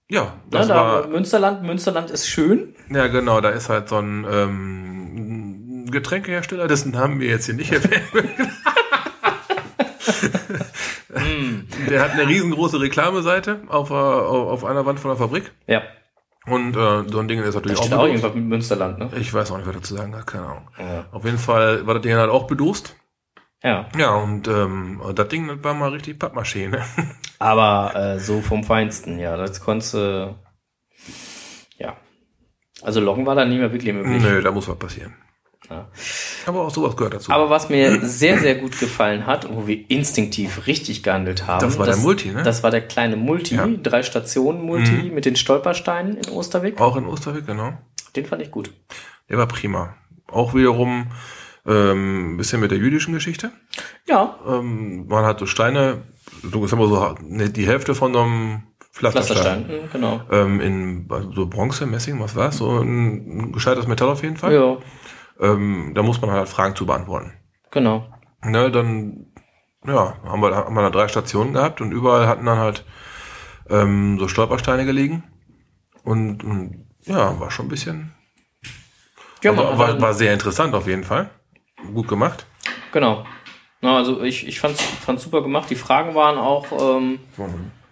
[0.08, 1.62] Ja, das ja, da war Münsterland.
[1.62, 2.74] Münsterland ist schön.
[2.90, 3.40] Ja, genau.
[3.40, 8.12] Da ist halt so ein ähm, Getränkehersteller, dessen haben wir jetzt hier nicht erwähnt.
[8.12, 8.50] Hm.
[11.90, 15.52] Der hat eine riesengroße Reklameseite auf, auf einer Wand von der Fabrik.
[15.66, 15.82] Ja.
[16.46, 19.10] Und äh, so ein Ding ist natürlich da steht auch, auch irgendwas mit Münsterland, ne?
[19.18, 20.68] Ich weiß auch nicht, was dazu sagen keine Ahnung.
[20.78, 21.06] Ja.
[21.10, 22.94] Auf jeden Fall war das Ding halt auch bedost.
[23.62, 23.88] Ja.
[23.98, 26.84] Ja, und ähm, das Ding das war mal richtig Pappmaché, ne?
[27.38, 29.36] Aber äh, so vom Feinsten, ja.
[29.36, 30.34] Das konntest du.
[31.78, 31.96] Ja.
[32.82, 34.22] Also Loggen war da nicht mehr wirklich möglich.
[34.22, 35.14] Nö, da muss was passieren.
[35.70, 35.88] Ja.
[36.46, 37.32] Aber auch sowas gehört dazu.
[37.32, 41.60] Aber was mir sehr, sehr gut gefallen hat, wo wir instinktiv richtig gehandelt haben.
[41.60, 42.42] Das war das, der Multi, ne?
[42.42, 43.66] Das war der kleine Multi, ja.
[43.66, 45.14] drei Stationen Multi mhm.
[45.14, 46.80] mit den Stolpersteinen in Osterweg.
[46.80, 47.72] Auch in Osterweg, genau.
[48.14, 48.70] Den fand ich gut.
[49.28, 49.96] Der war prima.
[50.28, 51.08] Auch wiederum
[51.66, 53.50] ähm, ein bisschen mit der jüdischen Geschichte.
[54.06, 54.36] Ja.
[54.46, 56.02] Ähm, man hat so Steine,
[56.42, 58.62] so ist aber so ne, die Hälfte von so einem
[58.92, 59.66] Pflasterstein.
[59.66, 60.20] Pflasterstein, mhm, genau.
[60.30, 62.58] Ähm, in so Bronze, Messing, was war's?
[62.58, 64.54] So ein, ein gescheites Metall auf jeden Fall.
[64.54, 64.76] Ja.
[65.40, 67.32] Ähm, da muss man halt Fragen zu beantworten.
[67.70, 68.06] Genau.
[68.44, 69.26] Ne, dann
[69.86, 72.84] ja, haben wir, haben wir da drei Stationen gehabt und überall hatten dann halt
[73.68, 75.24] ähm, so Stolpersteine gelegen.
[76.02, 78.12] Und, und ja, war schon ein bisschen.
[79.42, 81.30] Ja, war, war, war sehr interessant auf jeden Fall
[81.94, 82.46] gut gemacht.
[82.92, 83.24] Genau.
[83.80, 85.68] Na, also ich, ich fand es super gemacht.
[85.70, 86.66] Die Fragen waren auch,
[86.96, 87.18] ähm,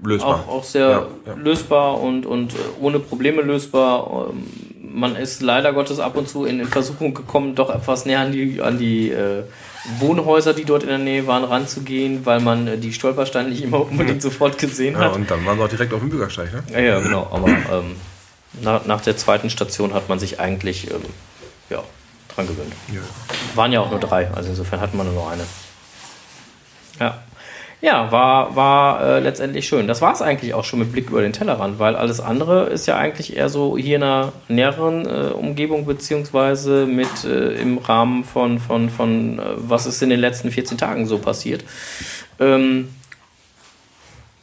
[0.03, 0.45] lösbar.
[0.47, 1.35] auch, auch sehr ja, ja.
[1.35, 4.31] lösbar und, und äh, ohne Probleme lösbar.
[4.31, 4.47] Ähm,
[4.95, 8.33] man ist leider Gottes ab und zu in, in Versuchung gekommen, doch etwas näher an
[8.33, 9.43] die, an die äh,
[9.99, 13.81] Wohnhäuser, die dort in der Nähe waren, ranzugehen, weil man äh, die Stolpersteine nicht immer
[13.81, 15.17] unbedingt sofort gesehen Ja, hat.
[15.17, 16.63] und dann waren sie auch direkt auf dem Bürgersteig, ne?
[16.73, 17.29] Ja, ja, genau.
[17.31, 17.97] Aber ähm,
[18.63, 21.03] nach, nach der zweiten Station hat man sich eigentlich ähm,
[21.71, 21.83] ja,
[22.35, 22.73] dran gewöhnt.
[22.93, 23.01] Ja.
[23.55, 25.45] Waren ja auch nur drei, also insofern hatten wir nur noch eine.
[27.01, 27.19] Ja.
[27.85, 29.87] Ja, war, war äh, letztendlich schön.
[29.87, 32.87] Das war es eigentlich auch schon mit Blick über den Tellerrand, weil alles andere ist
[32.87, 38.25] ja eigentlich eher so hier in einer näheren äh, Umgebung, beziehungsweise mit äh, im Rahmen
[38.25, 41.63] von, von, von äh, was ist in den letzten 14 Tagen so passiert.
[42.41, 42.89] Ähm,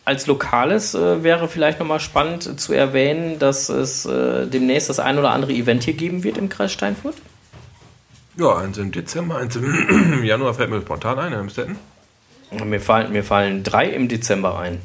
[0.05, 5.17] als Lokales äh, wäre vielleicht nochmal spannend zu erwähnen, dass es äh, demnächst das ein
[5.17, 7.15] oder andere Event hier geben wird im Kreis Steinfurt.
[8.37, 11.77] Ja, eins im Dezember, eins im Januar fällt mir spontan ein, in Amstetten.
[12.65, 14.81] Mir fallen, mir fallen drei im Dezember ein.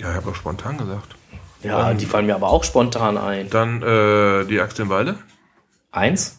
[0.00, 1.16] Ja, ich habe auch spontan gesagt.
[1.62, 3.50] Ja, die fallen mir aber auch spontan ein.
[3.50, 5.18] Dann äh, die Axt im Walde.
[5.90, 6.38] Eins?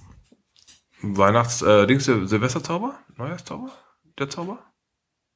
[1.02, 2.96] Weihnachts, äh, Dings, Silvesterzauber?
[3.18, 3.72] Neujahrszauber?
[4.18, 4.60] Der Zauber?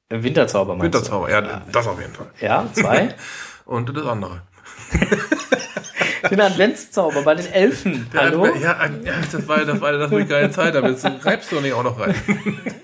[0.09, 1.41] Winterzauber meinst Winterzauber, ja,
[1.71, 2.27] das auf jeden Fall.
[2.39, 2.45] du?
[2.45, 3.15] Ja, zwei.
[3.65, 4.41] Und das andere.
[6.29, 8.07] Den Adventszauber bei den Elfen.
[8.15, 8.45] Hallo?
[8.45, 10.89] Ja, ja, das war das, war das wo ich keine Zeit habe.
[10.89, 12.15] Jetzt reibst du nicht auch noch rein.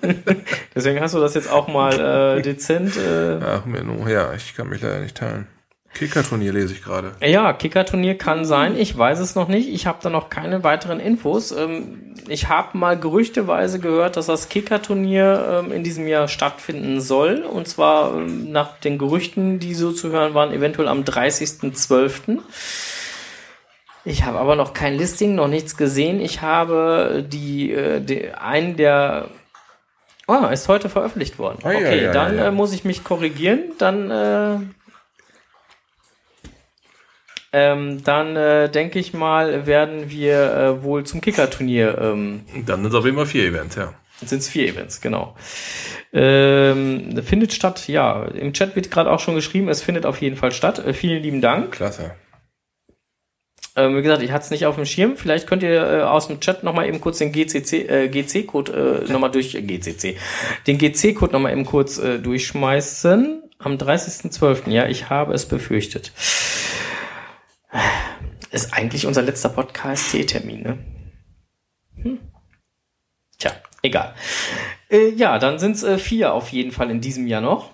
[0.76, 2.98] Deswegen hast du das jetzt auch mal äh, dezent.
[2.98, 5.48] Äh, Ach, mir nur, ja, ich kann mich leider nicht teilen.
[5.94, 7.14] Kickerturnier lese ich gerade.
[7.22, 8.78] Ja, Kickerturnier kann sein.
[8.78, 9.70] Ich weiß es noch nicht.
[9.70, 11.52] Ich habe da noch keine weiteren Infos.
[11.52, 17.42] Ähm, ich habe mal gerüchteweise gehört, dass das Kickerturnier ähm, in diesem Jahr stattfinden soll.
[17.42, 22.40] Und zwar ähm, nach den Gerüchten, die so zu hören waren, eventuell am 30.12.
[24.06, 26.22] Ich habe aber noch kein Listing, noch nichts gesehen.
[26.22, 29.30] Ich habe die, äh, die einen der
[30.30, 31.58] Ah, ist heute veröffentlicht worden.
[31.64, 32.48] Ah, ja, okay, ja, dann ja, ja.
[32.50, 33.72] Äh, muss ich mich korrigieren.
[33.80, 34.58] Dann äh,
[37.52, 42.92] ähm, dann äh, denke ich mal, werden wir äh, wohl zum Kickerturnier, ähm, Dann sind
[42.92, 43.94] es auf jeden Fall vier Events, ja.
[44.24, 45.36] sind es vier Events, genau.
[46.14, 48.26] Ähm, findet statt, ja.
[48.26, 50.78] Im Chat wird gerade auch schon geschrieben, es findet auf jeden Fall statt.
[50.78, 51.72] Äh, vielen lieben Dank.
[51.72, 52.12] Klasse.
[53.76, 55.16] Ähm, wie gesagt, ich hatte es nicht auf dem Schirm.
[55.16, 59.12] Vielleicht könnt ihr äh, aus dem Chat nochmal eben kurz den GCC, äh, GC-Code äh,
[59.12, 60.18] nochmal durch, äh, GCC,
[60.68, 63.44] den GC-Code nochmal eben kurz äh, durchschmeißen.
[63.60, 64.70] Am 30.12.
[64.70, 66.14] Ja, ich habe es befürchtet.
[68.52, 70.78] Ist eigentlich unser letzter Podcast-T-Termin, ne?
[72.02, 72.20] Hm.
[73.38, 73.52] Tja,
[73.82, 74.16] egal.
[74.90, 77.72] Äh, ja, dann sind es äh, vier auf jeden Fall in diesem Jahr noch.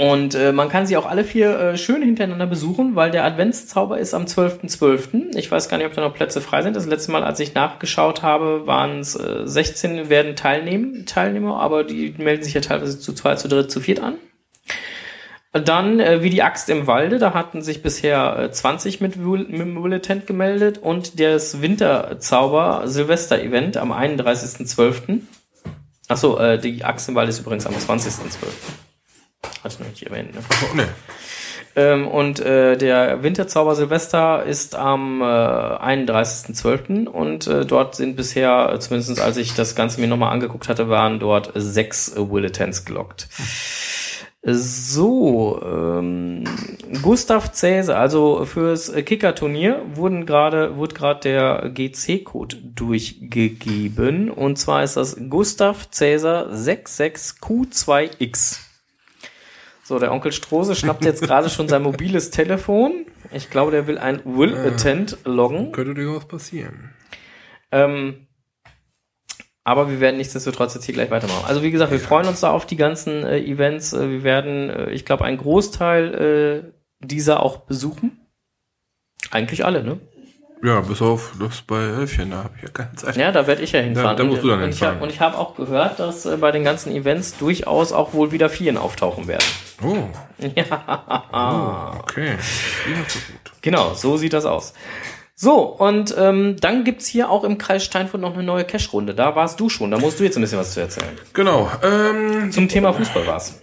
[0.00, 3.98] Und äh, man kann sie auch alle vier äh, schön hintereinander besuchen, weil der Adventszauber
[3.98, 5.36] ist am 12.12.
[5.36, 6.74] Ich weiß gar nicht, ob da noch Plätze frei sind.
[6.74, 11.84] Das letzte Mal, als ich nachgeschaut habe, waren es äh, 16 werden teilnehmen, Teilnehmer, aber
[11.84, 14.14] die melden sich ja teilweise zu zwei, zu dritt, zu viert an.
[15.52, 19.74] Dann, äh, wie die Axt im Walde, da hatten sich bisher äh, 20 mit, mit
[19.74, 25.18] Bulletin gemeldet und das Winterzauber Silvester-Event am 31.12.
[26.08, 28.46] Achso, äh, die Axt im Walde ist übrigens am 20.12.
[29.42, 30.40] Hatte ich noch nicht erwähnt, ne?
[30.74, 30.82] Nee.
[31.76, 37.06] Ähm, und äh, der Winterzauber Silvester ist am äh, 31.12.
[37.06, 40.88] und äh, dort sind bisher, äh, zumindest als ich das Ganze mir nochmal angeguckt hatte,
[40.88, 42.50] waren dort sechs äh,
[42.84, 43.28] gelockt.
[44.42, 46.44] So, ähm,
[47.02, 54.30] Gustav Cäsar, also fürs Kicker-Turnier wurden gerade, wurde gerade der GC-Code durchgegeben.
[54.30, 58.69] Und zwar ist das Gustav Cäsar 66Q2X.
[59.90, 63.06] So, der Onkel Strose schnappt jetzt gerade schon sein mobiles Telefon.
[63.32, 65.72] Ich glaube, der will ein Will Attend loggen.
[65.72, 66.94] Könnte durchaus passieren.
[67.72, 68.28] Ähm,
[69.64, 71.44] aber wir werden nichtsdestotrotz jetzt hier gleich weitermachen.
[71.44, 73.92] Also wie gesagt, wir freuen uns da auf die ganzen äh, Events.
[73.92, 78.28] Äh, wir werden, äh, ich glaube, einen Großteil äh, dieser auch besuchen.
[79.32, 79.98] Eigentlich alle, ne?
[80.62, 83.16] Ja, bis auf das bei Elfchen, da habe ich ja keine Zeit.
[83.16, 84.16] Ja, da werde ich ja hinfahren.
[84.16, 84.96] Da- da musst du dann und, ich hinfahren.
[84.96, 88.30] hab, und ich habe auch gehört, dass äh, bei den ganzen Events durchaus auch wohl
[88.30, 89.44] wieder Vieren auftauchen werden.
[89.82, 89.96] Oh,
[90.54, 91.94] Ja.
[92.00, 92.30] okay.
[92.30, 93.52] Ja, so gut.
[93.62, 94.74] Genau, so sieht das aus.
[95.34, 99.14] So, und ähm, dann gibt's hier auch im Kreis Steinfurt noch eine neue Cash-Runde.
[99.14, 101.16] Da warst du schon, da musst du jetzt ein bisschen was zu erzählen.
[101.32, 101.70] Genau.
[101.82, 103.58] Ähm, Zum Thema Fußball war's.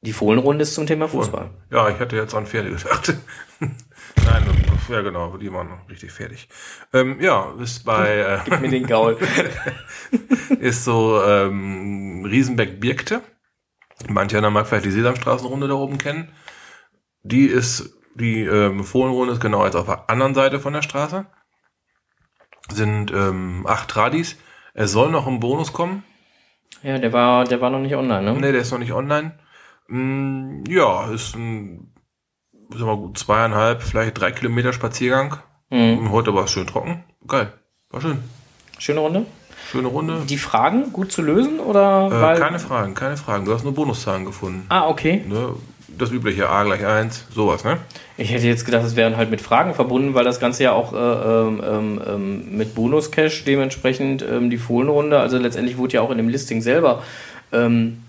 [0.00, 1.50] Die Fohlenrunde ist zum Thema Fußball.
[1.70, 3.12] ja, ich hatte jetzt an Pferde gedacht.
[4.24, 4.44] Nein,
[4.88, 6.48] ja genau, die waren richtig fertig.
[6.92, 9.18] Ähm, ja, ist bei äh, Gib mir den Gaul.
[10.60, 13.22] ist so ähm, Riesenbeck-Birkte.
[14.08, 16.32] Manche einer mag vielleicht die Sesamstraßenrunde da oben kennen.
[17.22, 21.26] Die ist, die ähm, Fohlenrunde ist genau jetzt auf der anderen Seite von der Straße.
[22.70, 24.36] Sind ähm, acht Tradis.
[24.74, 26.04] Es soll noch ein Bonus kommen.
[26.82, 28.40] Ja, der war, der war noch nicht online, ne?
[28.40, 29.38] Ne, der ist noch nicht online.
[29.86, 31.91] Mm, ja, ist ein,
[32.76, 35.36] sag mal gut, zweieinhalb, vielleicht drei Kilometer Spaziergang.
[35.70, 36.10] Mhm.
[36.10, 37.04] Heute war es schön trocken.
[37.26, 37.52] Geil.
[37.90, 38.18] War schön.
[38.78, 39.26] Schöne Runde.
[39.70, 40.22] Schöne Runde.
[40.28, 42.34] Die Fragen gut zu lösen oder?
[42.34, 43.44] Äh, keine Fragen, keine Fragen.
[43.44, 44.66] Du hast nur Bonuszahlen gefunden.
[44.68, 45.24] ah, okay.
[45.26, 45.50] Ne?
[45.98, 47.76] Das übliche A gleich 1, sowas, ne?
[48.16, 50.94] Ich hätte jetzt gedacht, es wären halt mit Fragen verbunden, weil das Ganze ja auch
[50.94, 56.10] äh, ähm, ähm, ähm, mit Bonus-Cash dementsprechend ähm, die Fohlenrunde, also letztendlich wurde ja auch
[56.10, 57.02] in dem Listing selber
[57.52, 58.02] ähm,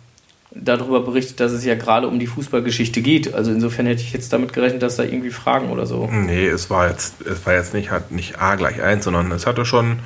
[0.56, 3.34] darüber berichtet, dass es ja gerade um die Fußballgeschichte geht.
[3.34, 6.08] Also insofern hätte ich jetzt damit gerechnet, dass da irgendwie Fragen oder so.
[6.12, 9.47] Nee, es war jetzt, es war jetzt nicht, hat nicht A gleich 1, sondern es
[9.47, 9.99] hatte schon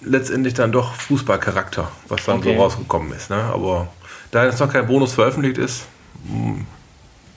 [0.00, 2.54] letztendlich dann doch Fußballcharakter, was dann Okay.
[2.56, 3.30] so rausgekommen ist.
[3.30, 3.36] Ne?
[3.36, 3.88] Aber
[4.32, 5.82] da jetzt noch kein Bonus veröffentlicht ist,
[6.28, 6.66] hm,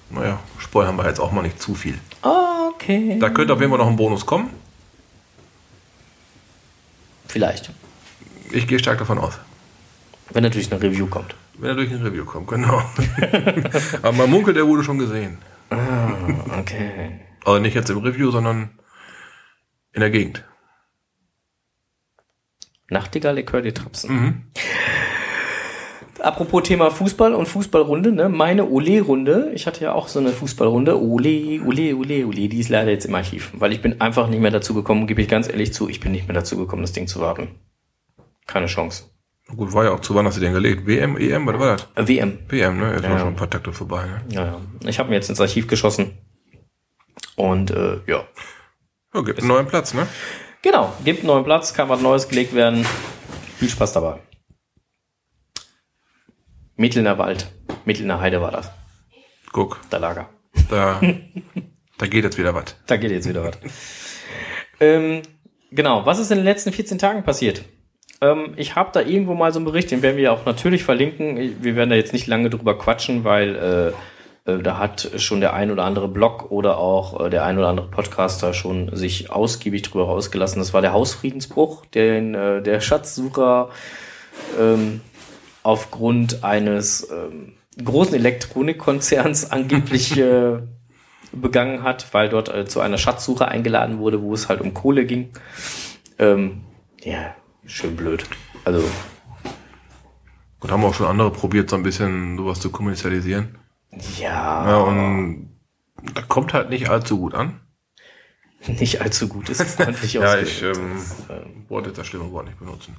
[0.09, 1.97] naja, spoilern wir jetzt auch mal nicht zu viel.
[2.73, 3.17] Okay.
[3.19, 4.49] Da könnte auf jeden Fall noch ein Bonus kommen.
[7.27, 7.69] Vielleicht.
[8.51, 9.33] Ich gehe stark davon aus.
[10.31, 11.35] Wenn natürlich eine Review kommt.
[11.57, 12.81] Wenn er durch ein Review kommt, genau.
[14.01, 15.37] Aber man munkelt, er wurde schon gesehen.
[16.59, 17.19] Okay.
[17.43, 18.71] Also nicht jetzt im Review, sondern
[19.93, 20.43] in der Gegend.
[22.89, 24.15] Nachtigall, ich höre die Trapsen.
[24.15, 24.41] Mhm.
[26.19, 28.29] Apropos Thema Fußball und Fußballrunde, ne?
[28.29, 32.69] Meine Ole-Runde, ich hatte ja auch so eine Fußballrunde, Ole, Ole, Ole, Ole, die ist
[32.69, 35.47] leider jetzt im Archiv, weil ich bin einfach nicht mehr dazu gekommen, gebe ich ganz
[35.47, 37.49] ehrlich zu, ich bin nicht mehr dazu gekommen, das Ding zu warten.
[38.47, 39.14] Keine Chance.
[39.47, 40.87] Gut, war ja auch zu wann hast du den gelegt?
[40.87, 41.87] WM, EM, was war das?
[41.95, 42.39] Äh, WM.
[42.49, 42.93] WM, ne?
[42.93, 43.11] Jetzt Ja.
[43.11, 44.21] war schon ein paar Takte vorbei, ne?
[44.29, 44.61] Ja, ja.
[44.85, 46.17] Ich habe mir jetzt ins Archiv geschossen.
[47.35, 48.23] Und äh, ja.
[49.13, 50.07] Ja, gibt einen neuen Platz, ne?
[50.63, 52.85] Genau, gibt einen neuen Platz, kann was Neues gelegt werden.
[53.59, 54.19] Viel Spaß dabei.
[56.75, 57.47] Mittelner Wald,
[57.85, 58.69] Mittelner Heide war das,
[59.53, 60.29] Guck, der Lager.
[60.69, 60.99] da,
[61.97, 62.75] da geht jetzt wieder was.
[62.87, 63.57] Da geht jetzt wieder was.
[64.81, 65.21] ähm,
[65.71, 67.63] genau, was ist in den letzten 14 Tagen passiert?
[68.21, 71.57] Ähm, ich habe da irgendwo mal so einen Bericht, den werden wir auch natürlich verlinken.
[71.61, 73.55] Wir werden da jetzt nicht lange drüber quatschen, weil
[74.45, 77.57] äh, äh, da hat schon der ein oder andere Blog oder auch äh, der ein
[77.57, 80.59] oder andere Podcaster schon sich ausgiebig drüber rausgelassen.
[80.59, 83.69] Das war der Hausfriedensbruch, den äh, der Schatzsucher
[84.59, 85.01] ähm,
[85.63, 87.53] aufgrund eines ähm,
[87.83, 90.59] großen Elektronikkonzerns angeblich äh,
[91.31, 95.05] begangen hat, weil dort äh, zu einer Schatzsuche eingeladen wurde, wo es halt um Kohle
[95.05, 95.31] ging.
[96.17, 96.61] Ähm,
[97.03, 97.35] ja,
[97.65, 98.25] schön blöd.
[98.63, 98.83] Also,
[100.59, 103.57] Und haben auch schon andere probiert, so ein bisschen sowas zu kommerzialisieren.
[104.17, 105.49] ja, Ja, und
[106.13, 107.59] da kommt halt nicht allzu gut an.
[108.67, 111.01] nicht allzu gut ist freundlich Ja, ich ähm,
[111.69, 112.95] wollte jetzt das schlimme Wort nicht benutzen.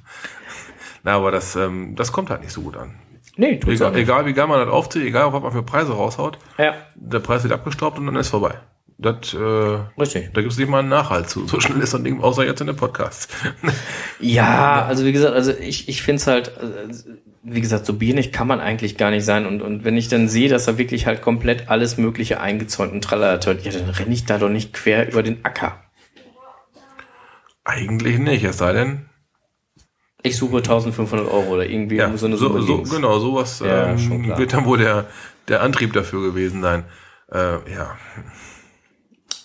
[1.03, 2.95] Na, aber das, ähm, das kommt halt nicht so gut an.
[3.35, 4.01] nee, tut's Egal, nicht.
[4.01, 7.43] egal wie geil man das aufzieht, egal was man für Preise raushaut, Ja, der Preis
[7.43, 8.55] wird abgestaubt und dann ist vorbei.
[8.99, 9.37] Das, äh,
[10.01, 10.31] richtig.
[10.33, 11.45] da gibt es nicht mal einen Nachhalt zu.
[11.47, 13.27] So schnell ist so ein Ding, außer jetzt in den Podcasts.
[14.19, 16.87] Ja, also wie gesagt, also ich, ich finde es halt, äh,
[17.43, 19.45] wie gesagt, so bierig kann man eigentlich gar nicht sein.
[19.45, 23.03] Und, und wenn ich dann sehe, dass da wirklich halt komplett alles Mögliche eingezäunt und
[23.03, 25.83] tralala, ja, dann renne ich da doch nicht quer über den Acker.
[27.63, 29.05] Eigentlich nicht, es sei denn,
[30.23, 32.89] Ich suche 1500 Euro oder irgendwie ja, so eine so, Summe so, links.
[32.89, 35.05] genau, sowas Ja, ähm, wird dann wohl der,
[35.47, 36.85] der Antrieb dafür gewesen sein.
[37.31, 37.97] Äh, ja,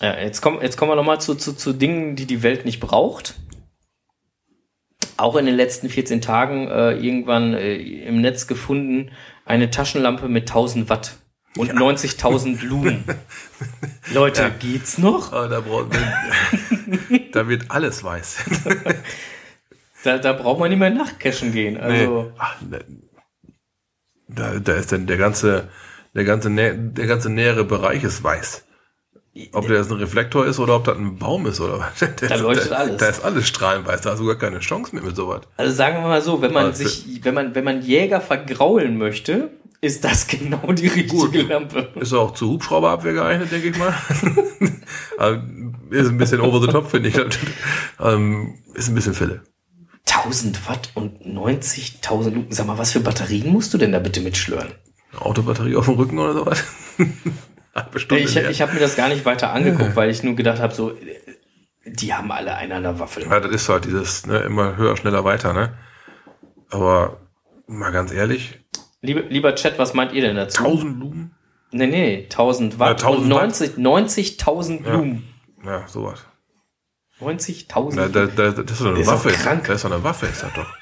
[0.03, 2.81] Ja, jetzt kommen, jetzt kommen wir nochmal zu, zu, zu Dingen, die die Welt nicht
[2.81, 3.35] braucht.
[5.15, 9.11] Auch in den letzten 14 Tagen äh, irgendwann äh, im Netz gefunden,
[9.45, 11.15] eine Taschenlampe mit 1000 Watt
[11.55, 13.05] und 90.000 Lumen.
[14.13, 15.31] Leute, geht's noch?
[15.31, 15.95] aber da, braucht,
[17.31, 18.43] da wird alles weiß.
[20.03, 21.77] Da, da braucht man nicht mehr nachcashen gehen.
[21.77, 22.31] Also, Nee.
[22.39, 22.85] Ach, ne-
[24.27, 25.69] da, da ist dann der ganze,
[26.13, 28.65] der ganze, der ganze nähere Bereich ist weiß.
[29.51, 32.09] Ob der jetzt ein Reflektor ist oder ob das ein Baum ist oder was.
[32.29, 32.97] Da leuchtet da, alles.
[32.97, 34.01] Da ist alles strahlenweiß.
[34.01, 35.41] Da hast du gar keine Chance mehr mit sowas.
[35.57, 38.97] also sagen wir mal so, wenn man Also- sich, wenn man, wenn man Jäger vergraulen
[38.97, 39.49] möchte,
[39.81, 41.49] ist das genau die richtige Gut.
[41.49, 41.89] Lampe.
[41.95, 43.93] Ist auch zu Hubschrauberabwehr geeignet, denke ich mal.
[45.17, 45.43] Aber
[45.89, 47.15] ist ein bisschen over the top, finde ich.
[47.99, 49.41] ähm, ist ein bisschen Fille.
[50.09, 52.47] 1000 Watt und 90.000 Lumen.
[52.51, 54.69] Sag mal, was für Batterien musst du denn da bitte mitschlören?
[55.19, 56.63] Autobatterie auf dem Rücken oder sowas?
[57.75, 60.59] Halbe Stunde Ich, ich habe mir das gar nicht weiter angeguckt, weil ich nur gedacht
[60.59, 60.93] habe, so,
[61.85, 63.23] die haben alle eine an der Waffel.
[63.23, 65.73] Ja, das ist halt dieses, ne, immer höher, schneller, weiter, ne?
[66.69, 67.17] Aber
[67.67, 68.59] mal ganz ehrlich,
[69.01, 70.63] Liebe, lieber Chat, was meint ihr denn dazu?
[70.63, 71.35] 1000 Lumen?
[71.71, 73.77] Nee, nee, 1000 Watt Ja, 1000 und Watt.
[73.77, 74.93] 90 90.000 Ja.
[74.93, 75.27] Lumen.
[75.65, 76.23] Ja, sowas.
[77.19, 79.29] 90.000 Da, da, da, das ist doch eine Waffe.
[79.29, 79.65] krank.
[79.67, 80.65] Das ist doch eine Waffe, ist das doch.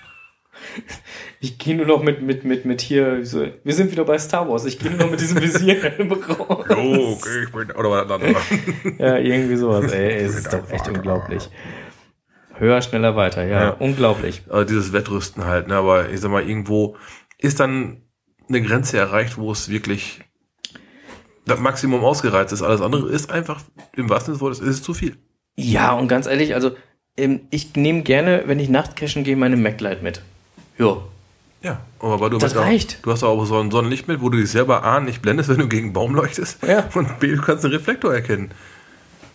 [1.43, 4.47] Ich gehe nur noch mit, mit, mit, mit hier, so, wir sind wieder bei Star
[4.47, 6.65] Wars, ich gehe nur noch mit diesem Visierhelm raus.
[6.69, 8.37] Oh, okay, ich bin, oder was anderes.
[8.99, 11.49] Ja, irgendwie sowas, ey, es ist doch echt unglaublich.
[12.59, 13.69] Höher, schneller, weiter, ja, Ja.
[13.71, 14.43] unglaublich.
[14.49, 15.73] Also dieses Wettrüsten halt, ne?
[15.77, 16.95] Aber ich sag mal, irgendwo
[17.39, 18.03] ist dann
[18.47, 20.19] eine Grenze erreicht, wo es wirklich
[21.47, 22.61] das Maximum ausgereizt ist.
[22.61, 23.63] Alles andere ist einfach,
[23.95, 25.17] im wahrsten Sinne des Wortes, ist es zu viel.
[25.55, 26.73] Ja, und ganz ehrlich, also
[27.17, 30.21] ähm, ich nehme gerne, wenn ich Nachtcachen gehe, meine MacLight mit.
[30.77, 30.97] Ja.
[31.61, 32.97] Ja, aber du, Das reicht.
[32.97, 35.49] Auch, du hast auch so ein Sonnenlicht mit, wo du dich selber A nicht blendest,
[35.49, 36.63] wenn du gegen einen Baum leuchtest.
[36.63, 36.89] Ja.
[36.95, 38.51] Und B, du kannst den Reflektor erkennen.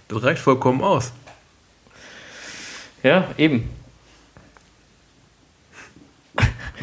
[0.08, 1.12] Das reicht vollkommen aus.
[3.02, 3.68] Ja, eben.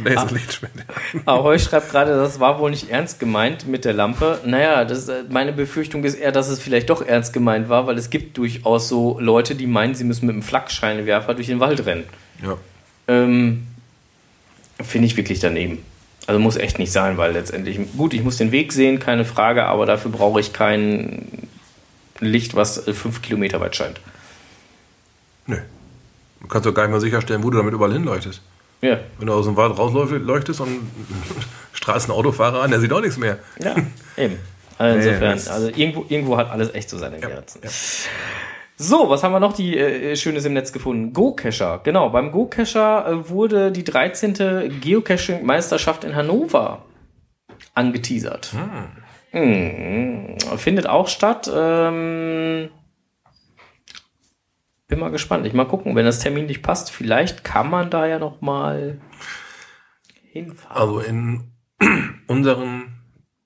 [0.03, 0.85] Laserlichtspende.
[1.25, 4.39] Ahoy schreibt gerade, das war wohl nicht ernst gemeint mit der Lampe.
[4.45, 7.97] Naja, das, äh, meine Befürchtung ist eher, dass es vielleicht doch ernst gemeint war, weil
[7.97, 11.85] es gibt durchaus so Leute, die meinen, sie müssen mit einem Flakscheinwerfer durch den Wald
[11.85, 12.05] rennen.
[12.41, 12.57] Ja.
[13.07, 13.67] Ähm,
[14.83, 15.79] Finde ich wirklich daneben.
[16.25, 19.65] Also muss echt nicht sein, weil letztendlich, gut, ich muss den Weg sehen, keine Frage,
[19.65, 21.27] aber dafür brauche ich kein
[22.19, 23.99] Licht, was äh, fünf Kilometer weit scheint.
[25.47, 25.57] Nö.
[26.39, 28.41] Du kannst doch gar nicht mal sicherstellen, wo du damit überall hinleuchtest.
[28.81, 30.91] Ja, Wenn du aus dem Wald rausleuchtest und
[31.73, 33.39] strahlst einen Autofahrer an, der sieht auch nichts mehr.
[33.59, 33.75] ja,
[34.17, 34.37] eben.
[34.77, 37.61] Also insofern, also irgendwo, irgendwo hat alles echt so seine Grenzen.
[38.83, 41.13] So, was haben wir noch die äh, Schönes im Netz gefunden?
[41.13, 41.79] Go-Cacher.
[41.85, 44.81] Genau, beim Go-Cacher äh, wurde die 13.
[44.81, 46.83] Geocaching-Meisterschaft in Hannover
[47.75, 48.53] angeteasert.
[49.31, 50.37] Hm.
[50.57, 51.49] Findet auch statt.
[51.53, 52.69] Ähm,
[54.87, 55.47] bin mal gespannt.
[55.47, 58.99] Ich mal gucken, wenn das Termin nicht passt, vielleicht kann man da ja noch mal
[60.29, 60.77] hinfahren.
[60.77, 61.51] Also in
[62.27, 62.95] unseren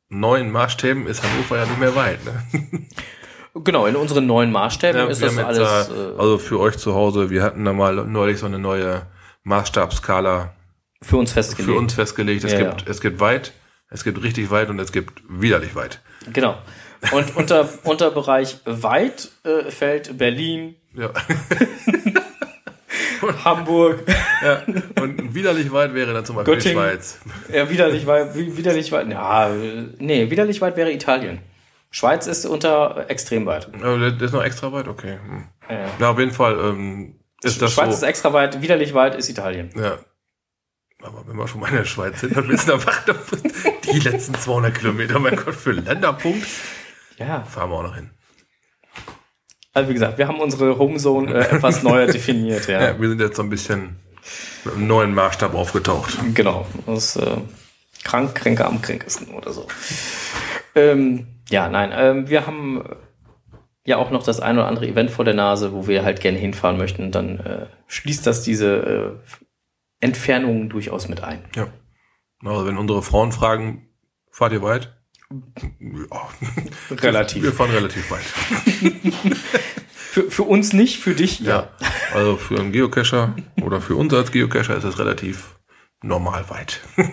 [0.10, 2.26] neuen Maßstäben ist Hannover ja nicht mehr weit.
[2.26, 2.88] Ne?
[3.64, 5.89] Genau, in unseren neuen Maßstäben Ja, ist das haben jetzt, alles.
[5.89, 9.03] äh, also für euch zu Hause, wir hatten da mal neulich so eine neue
[9.43, 10.53] Maßstabsskala
[11.01, 11.72] für uns festgelegt.
[11.74, 12.43] für uns festgelegt.
[12.43, 12.88] Es, Ja, gibt, ja.
[12.89, 13.53] es gibt weit,
[13.89, 15.99] es gibt richtig weit und es gibt widerlich weit.
[16.34, 16.58] Genau.
[17.12, 21.12] Und unter, unter Bereich weit äh, fällt Berlin, Ja.
[23.43, 24.03] Hamburg,
[24.43, 24.62] ja.
[25.01, 26.84] Und widerlich weit wäre dann zum Beispiel die Göttingen.
[26.84, 27.20] Schweiz.
[27.51, 31.39] ja, widerlich weit, wi- widerlich weit, ja, äh, nee, widerlich weit wäre Italien.
[31.90, 33.70] Schweiz ist unter extrem weit.
[33.82, 35.20] Das ist noch extra weit, okay.
[35.26, 35.48] Hm.
[35.70, 35.86] Ja.
[36.00, 37.94] Ja, auf jeden Fall ähm, ist das Schweiz so.
[37.94, 39.72] ist extra weit, widerlich weit ist Italien.
[39.76, 39.98] Ja.
[41.04, 43.04] Aber wenn wir schon mal in der Schweiz sind, dann wissen wir einfach,
[43.92, 46.46] die letzten 200 Kilometer, mein Gott, für Länderpunkt,
[47.18, 48.10] Ja, fahren wir auch noch hin.
[49.74, 52.82] also wie gesagt, wir haben unsere Homezone äh, etwas neuer definiert, ja.
[52.82, 54.00] Ja, wir sind jetzt so ein bisschen
[54.66, 56.18] mit einem neuen Maßstab aufgetaucht.
[56.34, 57.38] Genau, das äh,
[58.04, 59.68] krank, kränker am kränkesten oder so.
[60.74, 62.95] Ähm, ja, nein, ähm, wir haben äh,
[63.86, 66.38] ja auch noch das ein oder andere Event vor der Nase, wo wir halt gerne
[66.38, 67.12] hinfahren möchten.
[67.12, 69.36] Dann äh, schließt das diese äh,
[70.00, 71.43] Entfernungen durchaus mit ein.
[71.56, 71.68] Ja.
[72.43, 73.89] Also wenn unsere Frauen fragen,
[74.30, 74.93] fahrt ihr weit?
[75.30, 76.30] Ja.
[76.95, 77.43] Relativ.
[77.43, 78.22] Wir fahren relativ weit.
[80.18, 81.70] Für, für uns nicht, für dich ja.
[82.12, 85.60] Also für einen Geocacher oder für uns als Geocacher ist es relativ
[86.04, 86.82] normal weit.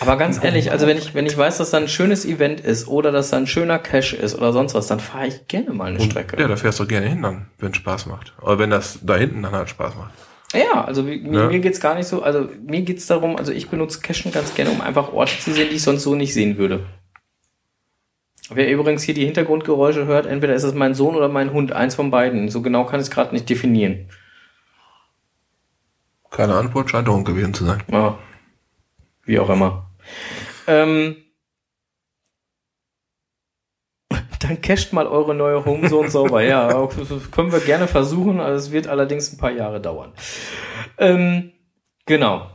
[0.00, 2.88] Aber ganz ehrlich, also wenn ich, wenn ich weiß, dass da ein schönes Event ist
[2.88, 5.90] oder dass da ein schöner Cache ist oder sonst was, dann fahre ich gerne mal
[5.90, 6.40] eine Strecke.
[6.40, 8.32] Ja, da fährst du gerne hin dann, wenn es Spaß macht.
[8.38, 10.12] Aber wenn das da hinten dann halt Spaß macht.
[10.54, 11.46] Ja, also wie- mir, Ne?
[11.48, 14.70] mir geht's gar nicht so, also mir geht's darum, also ich benutze Cachen ganz gerne,
[14.70, 16.84] um einfach Orte zu sehen, die ich sonst so nicht sehen würde.
[18.52, 21.94] Wer übrigens hier die Hintergrundgeräusche hört, entweder ist es mein Sohn oder mein Hund, eins
[21.94, 22.48] von beiden.
[22.48, 24.08] So genau kann ich es gerade nicht definieren.
[26.30, 27.82] Keine Antwort, scheint Hund gewesen zu sein.
[27.90, 28.18] Ja.
[29.24, 29.90] Wie auch immer.
[30.66, 31.16] Ähm,
[34.40, 36.42] dann casht mal eure neue Homezone sauber.
[36.42, 38.40] Ja, auch das das können wir gerne versuchen.
[38.40, 40.12] Also es wird allerdings ein paar Jahre dauern.
[40.98, 41.52] Ähm,
[42.06, 42.48] genau.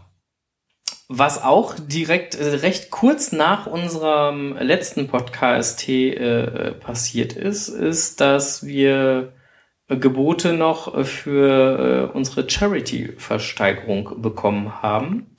[1.08, 8.66] Was auch direkt äh, recht kurz nach unserem letzten Podcast äh, passiert ist, ist, dass
[8.66, 9.45] wir äh,
[9.88, 15.38] Gebote noch äh, für äh, unsere Charity-Versteigerung bekommen haben.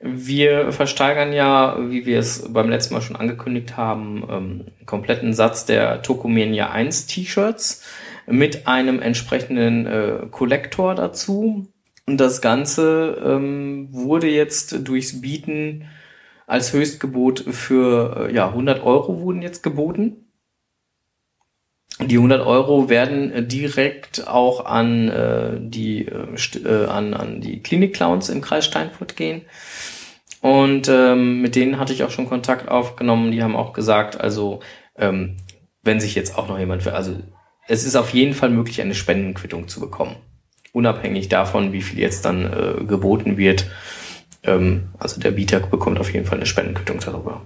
[0.00, 5.64] Wir versteigern ja, wie wir es beim letzten Mal schon angekündigt haben, ähm, kompletten Satz
[5.64, 7.84] der Tokomania 1 T-Shirts
[8.26, 11.68] mit einem entsprechenden äh, Kollektor dazu.
[12.06, 15.86] Und das Ganze ähm, wurde jetzt durchs Bieten
[16.46, 20.23] als Höchstgebot für äh, ja, 100 Euro wurden jetzt geboten.
[22.00, 27.60] Die 100 Euro werden äh, direkt auch an äh, die äh, äh, an, an die
[27.60, 29.42] Klinik-Clowns im Kreis Steinfurt gehen.
[30.40, 33.30] Und ähm, mit denen hatte ich auch schon Kontakt aufgenommen.
[33.30, 34.60] Die haben auch gesagt, also
[34.96, 35.36] ähm,
[35.82, 37.16] wenn sich jetzt auch noch jemand für, also
[37.68, 40.16] es ist auf jeden Fall möglich, eine Spendenquittung zu bekommen.
[40.72, 43.70] Unabhängig davon, wie viel jetzt dann äh, geboten wird.
[44.42, 47.42] Ähm, also der Bieter bekommt auf jeden Fall eine Spendenquittung darüber.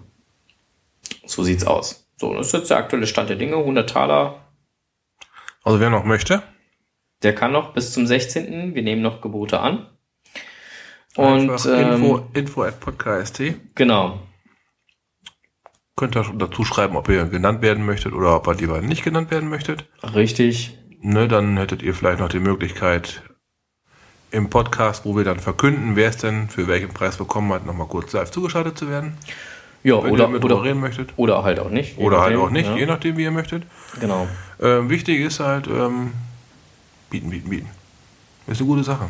[1.26, 2.07] So sieht's aus.
[2.18, 3.56] So, das ist jetzt der aktuelle Stand der Dinge.
[3.56, 4.44] 100 Taler.
[5.62, 6.42] Also wer noch möchte,
[7.22, 8.74] Der kann noch bis zum 16.
[8.74, 9.86] Wir nehmen noch Gebote an.
[11.16, 13.42] Und einfach ähm, info, info at podcast.
[13.74, 14.20] genau.
[15.96, 19.30] Könnt ihr dazu schreiben, ob ihr genannt werden möchtet oder ob ihr lieber nicht genannt
[19.30, 19.84] werden möchtet.
[20.14, 20.78] Richtig.
[21.00, 23.22] Ne, dann hättet ihr vielleicht noch die Möglichkeit,
[24.30, 27.88] im Podcast, wo wir dann verkünden, wer es denn für welchen Preis bekommen hat, nochmal
[27.88, 29.16] kurz live zugeschaltet zu werden.
[29.84, 31.10] Ja, Wenn oder, ihr mit oder, reden möchtet.
[31.16, 31.98] oder halt auch nicht.
[31.98, 32.76] Oder halt nachdem, auch nicht, ja.
[32.76, 33.62] je nachdem, wie ihr möchtet.
[34.00, 34.26] Genau.
[34.60, 36.12] Ähm, wichtig ist halt, ähm,
[37.10, 37.68] bieten, bieten, bieten.
[38.46, 39.08] Ist eine gute Sache.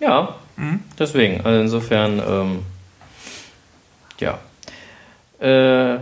[0.00, 0.80] Ja, Mhm.
[0.98, 1.42] deswegen.
[1.44, 2.62] Also insofern, ähm,
[4.20, 4.38] ja.
[5.38, 5.98] Äh,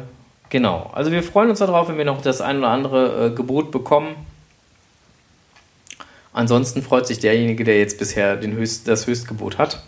[0.49, 0.91] genau.
[0.95, 4.15] Also wir freuen uns darauf, wenn wir noch das ein oder andere äh, Gebot bekommen.
[6.33, 9.83] Ansonsten freut sich derjenige, der jetzt bisher den Höchst, das Höchstgebot hat.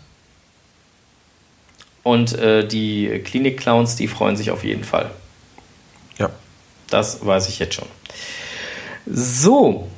[2.07, 5.11] Und äh, die Klinik-Clowns, die freuen sich auf jeden Fall.
[6.17, 6.29] Ja.
[6.89, 7.89] Das weiß ich jetzt schon.
[9.05, 9.89] So.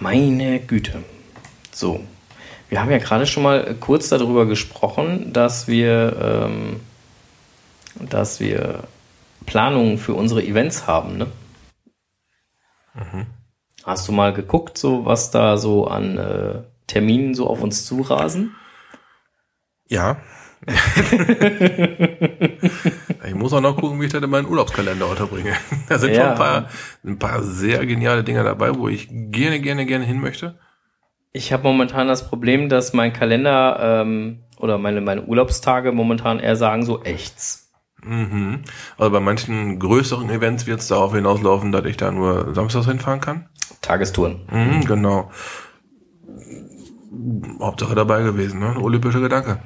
[0.00, 1.04] Meine Güte.
[1.72, 2.02] So.
[2.70, 6.80] Wir haben ja gerade schon mal kurz darüber gesprochen, dass wir, ähm,
[7.96, 8.84] dass wir
[9.44, 11.18] Planungen für unsere Events haben.
[11.18, 11.26] Ne?
[13.84, 18.56] Hast du mal geguckt, so was da so an äh, Terminen so auf uns zurasen?
[19.90, 20.16] Ja.
[23.26, 25.52] ich muss auch noch gucken, wie ich das in meinen Urlaubskalender unterbringe.
[25.88, 26.20] Da sind Ja.
[26.20, 26.68] schon ein paar,
[27.04, 30.58] ein paar sehr geniale Dinge dabei, wo ich gerne, gerne, gerne hin möchte.
[31.32, 36.56] Ich habe momentan das Problem, dass mein Kalender ähm, oder meine, meine Urlaubstage momentan eher
[36.56, 37.70] sagen so echts.
[38.02, 38.62] Mhm.
[38.98, 43.20] Also bei manchen größeren Events wird es darauf hinauslaufen, dass ich da nur samstags hinfahren
[43.20, 43.48] kann.
[43.80, 44.42] Tagestouren.
[44.50, 45.30] Mhm, genau.
[47.60, 48.76] Hauptsache dabei gewesen, ne?
[48.80, 49.62] Olympische Gedanke.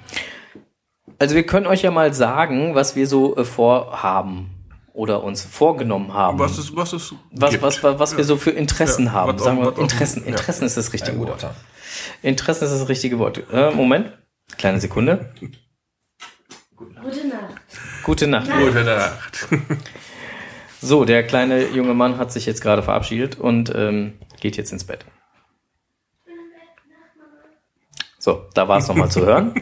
[1.19, 4.51] Also wir können euch ja mal sagen, was wir so äh, vorhaben
[4.93, 6.39] oder uns vorgenommen haben.
[6.39, 7.63] Was es, was es was, gibt.
[7.63, 9.35] was, was, was wir so für Interessen Ja, haben.
[9.35, 10.23] was Sagen wir was auch- Interessen.
[10.23, 10.29] ja.
[10.31, 11.27] Interessen ist das richtige Ja.
[11.29, 11.47] Wort.
[12.23, 13.43] Interessen ist das richtige Wort.
[13.53, 14.13] Äh, Moment.
[14.59, 15.33] Kleine Sekunde.
[16.77, 17.55] Gute Nacht.
[18.05, 18.51] Gute Nacht.
[18.51, 19.49] Gute Nacht.
[20.81, 24.85] So, der kleine junge Mann hat sich jetzt gerade verabschiedet und ähm, geht jetzt ins
[24.85, 25.05] Bett.
[28.25, 29.53] So, da war es nochmal zu hören.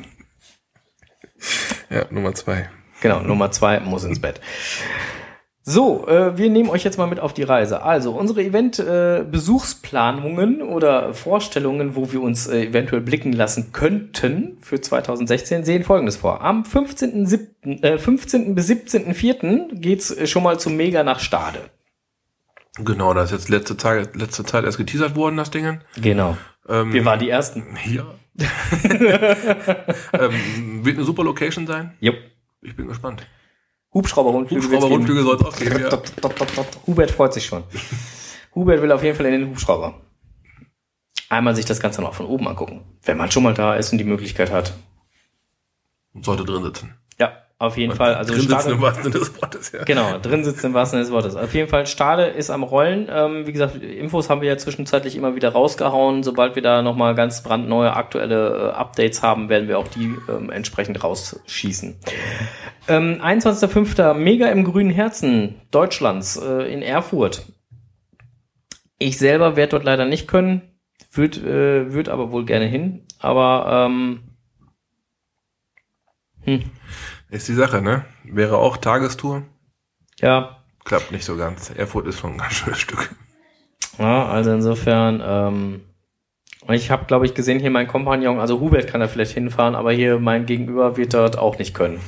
[1.90, 2.70] Ja, Nummer zwei.
[3.00, 4.40] Genau, Nummer zwei muss ins Bett.
[5.64, 7.82] So, äh, wir nehmen euch jetzt mal mit auf die Reise.
[7.82, 15.64] Also, unsere Event-Besuchsplanungen oder Vorstellungen, wo wir uns äh, eventuell blicken lassen könnten für 2016,
[15.64, 16.42] sehen folgendes vor.
[16.42, 18.54] Am 15.07., äh, 15.
[18.54, 19.74] bis 17.04.
[19.74, 21.58] geht's äh, schon mal zum Mega nach Stade.
[22.76, 25.80] Genau, das ist jetzt letzte Zeit, letzte Zeit erst geteasert worden, das Ding.
[26.00, 26.36] Genau.
[26.68, 27.76] Ähm, Wir waren die Ersten.
[27.86, 28.04] Ja.
[30.12, 31.96] ähm, wird eine super Location sein.
[32.00, 32.16] Jupp.
[32.62, 33.26] Ich bin gespannt.
[33.92, 34.66] Hubschrauber-Rundflüge.
[34.66, 35.88] Hubschrauber-Rundflüge soll es auch geben, ja.
[35.90, 36.66] Dop, dop, dop.
[36.86, 37.64] Hubert freut sich schon.
[38.54, 40.00] Hubert will auf jeden Fall in den Hubschrauber.
[41.28, 42.84] Einmal sich das Ganze noch von oben angucken.
[43.02, 44.74] Wenn man schon mal da ist und die Möglichkeit hat.
[46.20, 46.94] Sollte drin sitzen.
[47.18, 47.32] Ja,
[47.62, 48.14] auf jeden Fall.
[48.14, 49.84] Also drin sitzen Stade, im wahrsten Sinne des Wortes, ja.
[49.84, 51.36] genau, drin sitzen im wahrsten Sinne des Wortes.
[51.36, 53.08] Auf jeden Fall, Stade ist am Rollen.
[53.08, 56.24] Ähm, wie gesagt, Infos haben wir ja zwischenzeitlich immer wieder rausgehauen.
[56.24, 60.50] Sobald wir da nochmal ganz brandneue aktuelle äh, Updates haben, werden wir auch die ähm,
[60.50, 61.96] entsprechend rausschießen.
[62.88, 64.14] Ähm, 21.05.
[64.14, 67.46] Mega im grünen Herzen Deutschlands äh, in Erfurt.
[68.98, 70.62] Ich selber werde dort leider nicht können,
[71.12, 73.06] würde äh, würd aber wohl gerne hin.
[73.20, 74.20] Aber ähm,
[76.44, 76.62] hm,
[77.32, 78.04] Ist die Sache, ne?
[78.24, 79.42] Wäre auch Tagestour.
[80.20, 81.70] ja, Klappt nicht so ganz.
[81.70, 83.14] Erfurt ist schon ein ganz schönes Stück.
[83.98, 85.80] Ja, also insofern, ähm,
[86.70, 89.92] ich habe, glaube ich, gesehen hier mein Kompagnon, also Hubert kann da vielleicht hinfahren, aber
[89.92, 92.00] hier mein Gegenüber wird dort auch nicht können.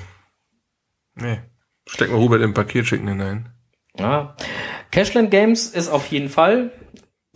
[1.15, 1.41] Nee.
[1.87, 3.53] Steck mal Hubert im Paket, schicken hinein.
[3.97, 4.35] Ja.
[4.91, 6.73] Cashland Games ist auf jeden Fall,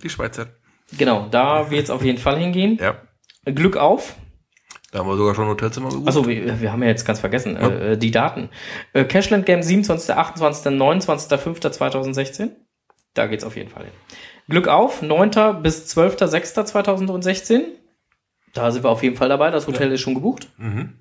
[0.02, 0.48] Die Schweizer.
[0.96, 2.78] genau, da wird es auf jeden Fall hingehen.
[2.80, 2.96] Ja.
[3.44, 4.16] Glück auf.
[4.90, 6.08] Da haben wir sogar schon ein Hotelzimmer gebucht.
[6.08, 8.48] Achso, wir, wir haben ja jetzt ganz vergessen, äh, die Daten.
[8.94, 12.50] Äh, Cashland Games 27., 28., 29.05.2016.
[13.12, 13.92] Da geht's auf jeden Fall hin.
[14.48, 15.62] Glück auf, 9.
[15.62, 17.60] bis 12.06.2016.
[18.54, 19.50] Da sind wir auf jeden Fall dabei.
[19.50, 20.48] Das Hotel ist schon gebucht.
[20.56, 20.94] Mhm.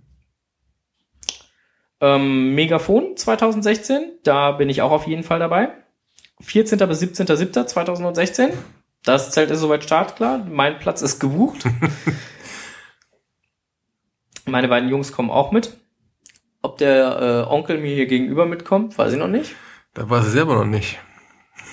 [1.99, 5.69] Ähm, Megafon 2016, da bin ich auch auf jeden Fall dabei.
[6.41, 6.77] 14.
[6.87, 8.49] bis 17.07.2016.
[9.03, 10.39] Das Zelt ist soweit startklar.
[10.39, 11.63] Mein Platz ist gebucht.
[14.47, 15.77] Meine beiden Jungs kommen auch mit.
[16.61, 19.55] Ob der äh, Onkel mir hier gegenüber mitkommt, weiß ich noch nicht.
[19.93, 20.99] Da war sie selber noch nicht.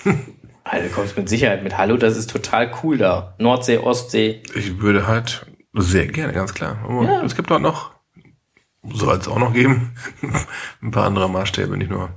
[0.67, 1.77] Also, du kommst mit Sicherheit mit.
[1.77, 3.35] Hallo, das ist total cool da.
[3.37, 4.41] Nordsee, Ostsee.
[4.55, 6.79] Ich würde halt sehr gerne, ganz klar.
[6.83, 7.21] Aber Ja.
[7.23, 7.91] es gibt auch noch,
[8.83, 9.93] soll es auch noch geben,
[10.81, 12.09] ein paar andere Maßstäbe, nicht nur,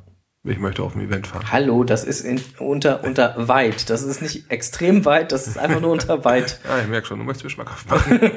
[0.44, 1.44] ich möchte auf ein Event fahren.
[1.52, 3.90] Hallo, das ist in, unter, unter weit.
[3.90, 6.59] Das ist nicht extrem weit, das ist einfach nur unter weit.
[6.70, 8.30] Ah, ich merke schon, du möchtest mir schmackhaft machen.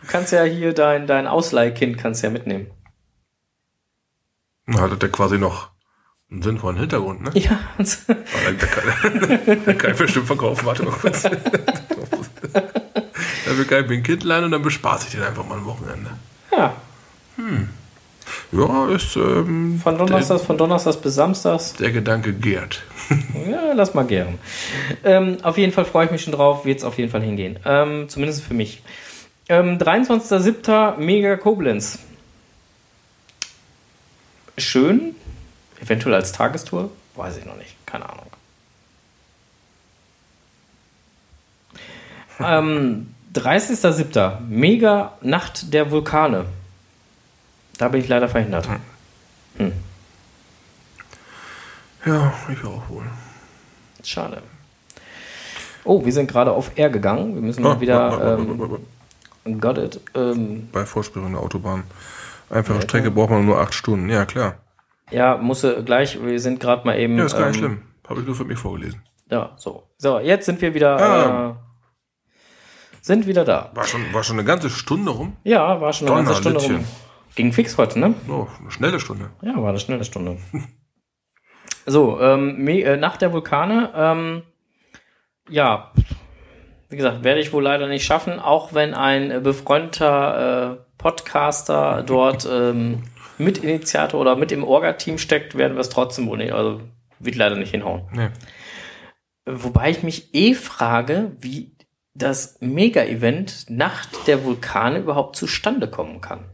[0.00, 2.68] Du kannst ja hier dein, dein Ausleihkind kannst ja mitnehmen.
[4.66, 5.70] Dann hat er quasi noch
[6.30, 7.30] Einen sinnvollen Hintergrund, ne?
[7.34, 7.58] Ja.
[7.78, 7.82] Ah,
[8.58, 10.64] Da kann, da ich bestimmt verkaufen.
[10.66, 11.22] Warte mal kurz.
[11.22, 11.40] Dafür
[13.66, 16.10] kann ich mir ein Kind leihen und dann bespaße ich den einfach mal am Wochenende.
[16.52, 16.74] ja.
[18.52, 21.72] Ja, ist ähm, Von Donnerstags, von Donnerstags bis Samstags.
[21.74, 22.82] der, der Gedanke gärt.
[23.50, 24.38] Ja, lass mal gern.
[25.04, 27.58] Ähm, auf jeden Fall freue ich mich schon drauf, wird es auf jeden Fall hingehen.
[27.64, 28.82] Ähm, zumindest für mich.
[29.52, 30.96] Ähm, 23.07.
[30.96, 31.98] Mega Koblenz.
[34.56, 35.14] Schön.
[35.78, 36.90] Eventuell als Tagestour.
[37.16, 37.76] Weiß ich noch nicht.
[37.84, 38.26] Keine Ahnung.
[42.40, 44.40] ähm, 30.07.
[44.48, 46.46] Mega Nacht der Vulkane.
[47.76, 48.66] Da bin ich leider verhindert.
[52.06, 53.04] Ja, ich auch wohl.
[54.02, 54.42] Schade.
[55.84, 57.34] Oh, wir sind gerade auf R gegangen.
[57.34, 58.38] Wir müssen Ah, mal wieder.
[58.38, 58.78] Ähm.
[59.60, 60.00] Got it.
[60.14, 61.84] Ähm, Bei Vorsperrung der Autobahn.
[62.50, 64.08] Einfache Strecke braucht man nur acht Stunden.
[64.08, 64.56] Ja, klar.
[65.10, 66.22] ja, musste gleich.
[66.22, 67.16] Wir sind gerade mal eben.
[67.16, 67.82] Ja, ist gar nicht ähm, schlimm.
[68.08, 69.02] Habe ich nur für mich vorgelesen.
[69.30, 69.88] Ja, so.
[69.96, 71.00] So, jetzt sind wir wieder.
[71.00, 71.50] Ah.
[71.50, 71.54] Äh,
[73.00, 73.70] sind wieder da.
[73.74, 75.36] War schon, war schon eine ganze Stunde rum.
[75.42, 76.68] Ja, war schon eine ganze Stunde rum.
[76.68, 77.02] Donnerlittchen.
[77.34, 78.14] Ging fix heute, ne?
[78.28, 79.30] Oh, eine schnelle Stunde.
[79.42, 80.36] Ja, war eine schnelle Stunde.
[81.86, 83.90] so, ähm, äh, Nacht der Vulkane.
[83.94, 84.42] Ähm,
[85.48, 85.92] ja,
[86.92, 92.04] wie gesagt, werde ich wohl leider nicht schaffen, auch wenn ein äh, befreundeter äh, Podcaster
[92.06, 93.04] dort ähm,
[93.38, 96.52] Mitinitiator oder mit im Orga-Team steckt, werden wir es trotzdem wohl nicht.
[96.52, 96.82] Also
[97.18, 98.02] wird leider nicht hinhauen.
[98.12, 98.28] Nee.
[99.46, 101.74] Wobei ich mich eh frage, wie
[102.12, 106.44] das Mega-Event Nacht der Vulkane überhaupt zustande kommen kann.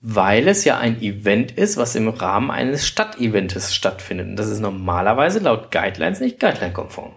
[0.00, 4.26] Weil es ja ein Event ist, was im Rahmen eines Stadteventes stattfindet.
[4.26, 7.14] Und das ist normalerweise laut Guidelines nicht guideline-konform.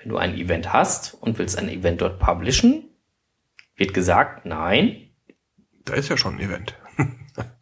[0.00, 2.88] Wenn du ein Event hast und willst ein Event dort publishen,
[3.76, 5.06] wird gesagt, nein,
[5.84, 6.74] Da ist ja schon ein Event.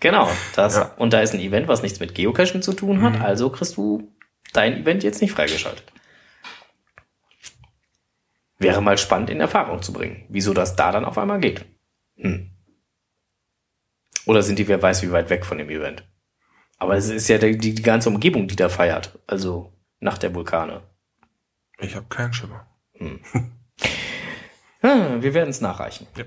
[0.01, 0.95] Genau, das, Ja.
[0.97, 4.13] und da ist ein Event, was nichts mit Geocaching zu tun hat, also kriegst du
[4.53, 5.93] dein Event jetzt nicht freigeschaltet.
[8.59, 11.65] Wäre mal spannend in Erfahrung zu bringen, wieso das da dann auf einmal geht.
[12.17, 12.51] Hm.
[14.27, 16.03] Oder sind die, wer weiß, wie weit weg von dem Event.
[16.79, 20.83] Aber es ist ja die, die ganze Umgebung, die da feiert, also nach der Vulkane.
[21.81, 22.67] Ich habe keinen Schimmer.
[24.81, 26.07] Ah, wir werden es nachreichen.
[26.17, 26.25] Ja.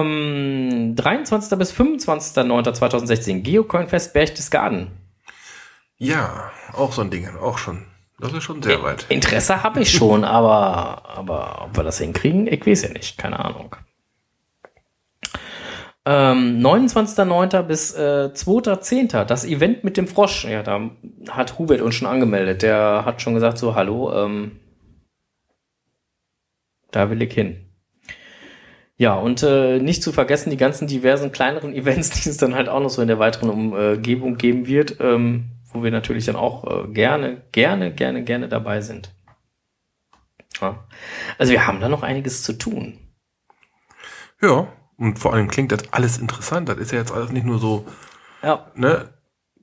[0.00, 1.58] Ähm, 23.
[1.58, 4.90] bis 25.09.2016 Geocoin-Fest Berchtesgaden.
[5.98, 7.28] Ja, auch so ein Ding.
[7.36, 7.84] Auch schon.
[8.18, 9.04] Das ist schon sehr weit.
[9.10, 13.18] Interesse habe ich schon, aber, aber ob wir das hinkriegen, ich weiß ja nicht.
[13.18, 13.76] Keine Ahnung.
[16.06, 17.62] Ähm, 29.09.
[17.62, 19.24] bis äh, 2.10.
[19.24, 20.44] das Event mit dem Frosch.
[20.44, 20.90] Ja, da
[21.28, 22.62] hat Hubert uns schon angemeldet.
[22.62, 24.60] Der hat schon gesagt so, hallo, ähm,
[26.90, 27.66] da will ich hin.
[28.96, 32.68] Ja, und äh, nicht zu vergessen die ganzen diversen kleineren Events, die es dann halt
[32.68, 36.64] auch noch so in der weiteren Umgebung geben wird, ähm, wo wir natürlich dann auch
[36.64, 39.14] äh, gerne, gerne, gerne, gerne dabei sind.
[40.60, 40.84] Ja.
[41.38, 42.98] Also wir haben da noch einiges zu tun.
[44.42, 44.68] Ja,
[45.00, 46.68] und vor allem klingt das alles interessant.
[46.68, 47.86] Das ist ja jetzt alles nicht nur so,
[48.42, 49.08] Ja, ne,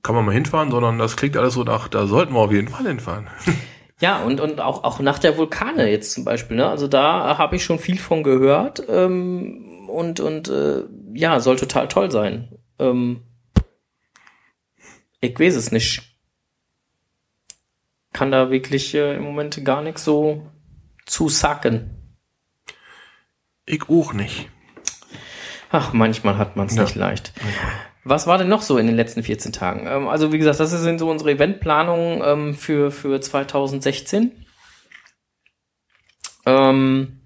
[0.02, 2.68] kann man mal hinfahren, sondern das klingt alles so nach, da sollten wir auf jeden
[2.68, 3.28] Fall hinfahren.
[4.00, 6.56] ja und, und auch, auch nach der Vulkane jetzt zum Beispiel.
[6.56, 6.68] Ne?
[6.68, 10.82] Also da habe ich schon viel von gehört ähm, und, und äh,
[11.14, 12.58] ja, soll total toll sein.
[12.80, 13.22] Ähm,
[15.20, 16.02] ich weiß es nicht.
[18.12, 20.50] Kann da wirklich äh, im Moment gar nichts so
[21.06, 22.18] zu sagen.
[23.66, 24.48] Ich auch nicht.
[25.70, 26.82] Ach, manchmal hat man es Ja.
[26.82, 27.32] nicht leicht.
[28.04, 29.86] Was war denn noch so in den letzten 14 Tagen?
[29.86, 34.32] Ähm, also wie gesagt, das sind so unsere Eventplanungen ähm, für, für 2016.
[36.46, 37.20] Ähm,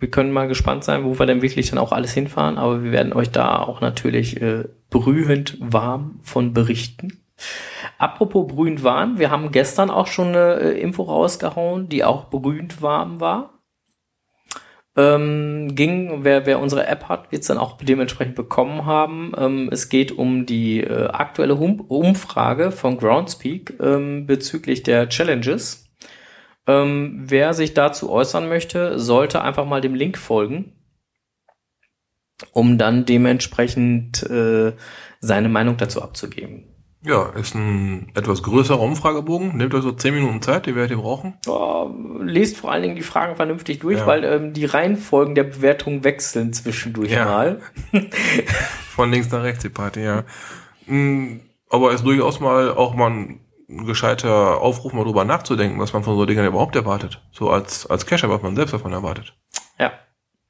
[0.00, 2.92] wir können mal gespannt sein, wo wir denn wirklich dann auch alles hinfahren, aber wir
[2.92, 7.24] werden euch da auch natürlich äh, brühend warm von berichten.
[7.98, 12.80] Apropos brühend warm, wir haben gestern auch schon eine äh, Info rausgehauen, die auch brühend
[12.80, 13.57] warm war
[14.98, 16.24] ähm, ging.
[16.24, 19.32] Wer, wer unsere App hat, wird es dann auch dementsprechend bekommen haben.
[19.38, 25.88] Ähm, es geht um die äh, aktuelle hum Umfrage von Groundspeak ähm, bezüglich der Challenges.
[26.66, 30.72] Ähm, wer sich dazu äußern möchte, sollte einfach mal dem Link folgen,
[32.52, 34.72] um dann dementsprechend äh,
[35.20, 36.67] seine Meinung dazu abzugeben.
[37.02, 39.56] Ja, ist ein etwas größerer Umfragebogen.
[39.56, 41.34] Nehmt euch so 10 Minuten Zeit, die werdet ihr brauchen.
[41.46, 41.86] Ja,
[42.20, 44.06] lest vor allen Dingen die Fragen vernünftig durch, Ja.
[44.06, 47.24] weil ähm, die Reihenfolgen der Bewertung wechseln zwischendurch Ja.
[47.24, 47.60] mal.
[48.90, 50.24] Von links nach rechts die Party, ja.
[50.86, 51.40] Mm,
[51.70, 53.40] Aber ist durchaus mal auch mal ein
[53.86, 57.22] gescheiter Aufruf, mal drüber nachzudenken, was man von so Dingern überhaupt erwartet.
[57.30, 59.34] So als, als Cacher, was man selbst davon erwartet.
[59.78, 59.92] Ja.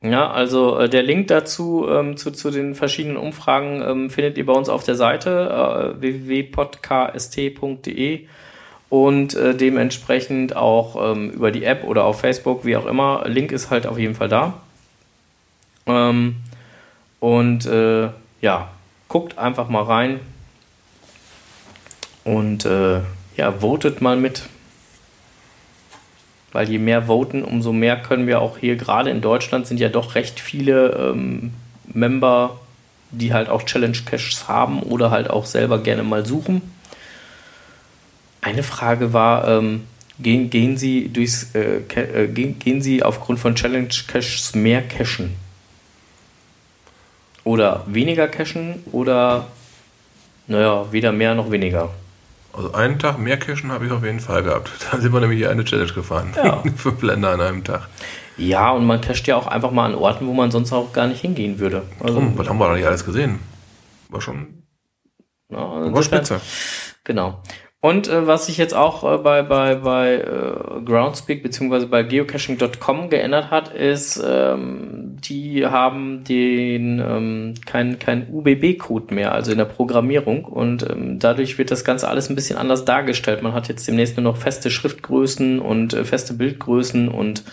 [0.00, 4.46] Ja, also äh, der Link dazu ähm, zu, zu den verschiedenen Umfragen ähm, findet ihr
[4.46, 8.26] bei uns auf der Seite äh, www.podcast.de
[8.90, 13.24] und äh, dementsprechend auch ähm, über die App oder auf Facebook, wie auch immer.
[13.26, 14.60] Link ist halt auf jeden Fall da.
[15.86, 16.36] Ähm,
[17.18, 18.70] und äh, ja,
[19.08, 20.20] guckt einfach mal rein
[22.22, 23.00] und äh,
[23.36, 24.44] ja, votet mal mit
[26.52, 29.88] weil je mehr voten, umso mehr können wir auch hier, gerade in Deutschland sind ja
[29.88, 31.52] doch recht viele ähm,
[31.92, 32.58] Member,
[33.10, 36.62] die halt auch Challenge Caches haben oder halt auch selber gerne mal suchen.
[38.40, 39.84] Eine Frage war, ähm,
[40.18, 45.36] gehen, gehen Sie durchs äh, äh, gehen, gehen Sie aufgrund von Challenge Caches mehr cachen?
[47.44, 49.46] Oder weniger cachen oder
[50.46, 51.90] naja, weder mehr noch weniger?
[52.52, 54.70] Also einen Tag mehr Kirschen habe ich auf jeden Fall gehabt.
[54.90, 56.32] Da sind wir nämlich hier eine Challenge gefahren.
[56.36, 56.62] Ja.
[56.76, 57.88] Fünf Länder an einem Tag.
[58.36, 61.08] Ja, und man casht ja auch einfach mal an Orten, wo man sonst auch gar
[61.08, 61.82] nicht hingehen würde.
[62.00, 63.40] Also, Drum, was haben wir da nicht alles gesehen?
[64.08, 64.62] War schon.
[65.50, 66.40] Ja, war spitze.
[67.04, 67.42] Genau.
[67.80, 71.86] Und äh, was sich jetzt auch äh, bei, bei, bei äh, Groundspeak bzw.
[71.86, 79.52] bei geocaching.com geändert hat, ist, ähm, die haben den ähm, kein, kein UBB-Code mehr, also
[79.52, 80.44] in der Programmierung.
[80.44, 83.42] Und ähm, dadurch wird das Ganze alles ein bisschen anders dargestellt.
[83.42, 87.44] Man hat jetzt demnächst nur noch feste Schriftgrößen und äh, feste Bildgrößen und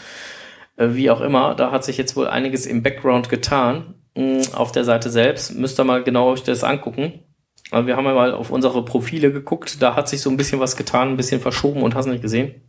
[0.78, 1.54] äh, wie auch immer.
[1.54, 3.94] Da hat sich jetzt wohl einiges im Background getan.
[4.16, 5.54] Mh, mm, auf der Seite selbst.
[5.56, 7.25] Müsst ihr mal genau euch das angucken.
[7.72, 10.60] Aber wir haben ja mal auf unsere Profile geguckt, da hat sich so ein bisschen
[10.60, 12.62] was getan, ein bisschen verschoben und hast nicht gesehen.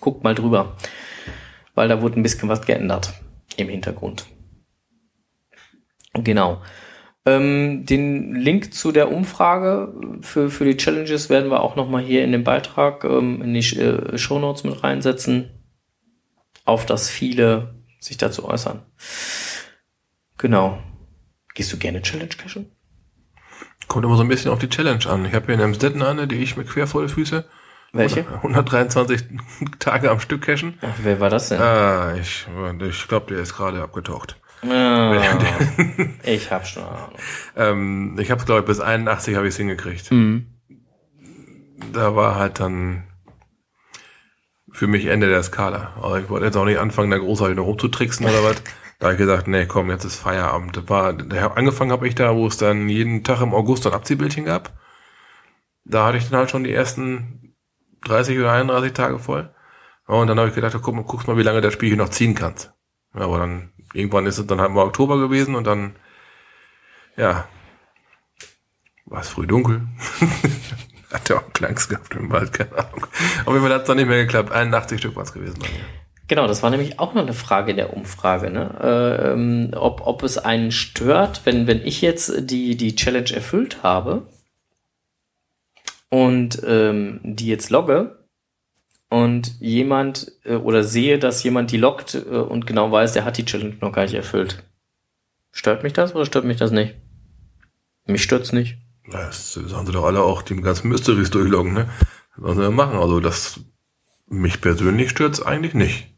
[0.00, 0.76] Guckt mal drüber,
[1.74, 3.12] weil da wurde ein bisschen was geändert
[3.56, 4.26] im Hintergrund.
[6.14, 6.62] Genau.
[7.26, 9.92] Ähm, den Link zu der Umfrage
[10.22, 13.76] für, für die Challenges werden wir auch nochmal hier in den Beitrag, ähm, in die
[13.76, 15.50] äh, Show Notes mit reinsetzen,
[16.64, 18.82] auf das viele sich dazu äußern.
[20.38, 20.78] Genau.
[21.54, 22.70] Gehst du gerne Challenge cashen?
[23.88, 25.24] Kommt immer so ein bisschen auf die Challenge an.
[25.24, 27.44] Ich habe hier in Amstetten eine, die ich mit quer vor die Füße.
[27.92, 28.26] Welche?
[28.42, 29.24] 123
[29.78, 30.78] Tage am Stück cashen.
[30.82, 31.60] Ach, wer war das denn?
[31.60, 32.46] Ah, ich,
[32.86, 34.36] ich glaube, der ist gerade abgetaucht.
[34.68, 35.14] Ah,
[36.24, 37.12] ich hab schon Ahnung.
[37.56, 40.10] ähm, ich habe glaube ich bis 81 habe ich es hingekriegt.
[40.10, 40.46] Mhm.
[41.92, 43.04] Da war halt dann
[44.72, 45.92] für mich Ende der Skala.
[45.96, 48.62] Aber ich wollte jetzt auch nicht anfangen, da großartig noch rumzutricksen oder was.
[48.98, 50.76] Da habe ich gesagt, nee, komm, jetzt ist Feierabend.
[50.76, 51.14] Das war,
[51.56, 54.72] angefangen habe ich da, wo es dann jeden Tag im August ein Abziehbildchen gab.
[55.84, 57.56] Da hatte ich dann halt schon die ersten
[58.04, 59.54] 30 oder 31 Tage voll.
[60.06, 62.08] Und dann habe ich gedacht, guck mal, guckst mal, wie lange das Spiel hier noch
[62.08, 62.72] ziehen kannst.
[63.14, 65.96] Ja, aber dann, irgendwann ist es dann halt mal Oktober gewesen und dann,
[67.16, 67.46] ja,
[69.04, 69.86] war es früh dunkel.
[71.12, 73.06] Hat ja auch Klangs gehabt im Wald, keine Ahnung.
[73.46, 74.52] Auf jeden Fall hat es dann nicht mehr geklappt.
[74.52, 76.07] 81 Stück war es gewesen bei mir.
[76.28, 78.78] Genau, das war nämlich auch noch eine Frage der Umfrage, ne?
[78.82, 83.82] Äh, ähm, ob, ob es einen stört, wenn, wenn ich jetzt die, die Challenge erfüllt
[83.82, 84.26] habe
[86.10, 88.18] und ähm, die jetzt logge
[89.08, 93.38] und jemand äh, oder sehe, dass jemand die loggt äh, und genau weiß, der hat
[93.38, 94.62] die Challenge noch gar nicht erfüllt.
[95.50, 96.94] Stört mich das oder stört mich das nicht?
[98.04, 98.76] Mich stört's nicht.
[99.10, 101.88] Das sagen sie doch alle auch, die ganzen Mysteries durchloggen, ne?
[102.36, 102.98] Was sollen sie machen?
[102.98, 103.60] Also das
[104.26, 106.17] mich persönlich stört's eigentlich nicht.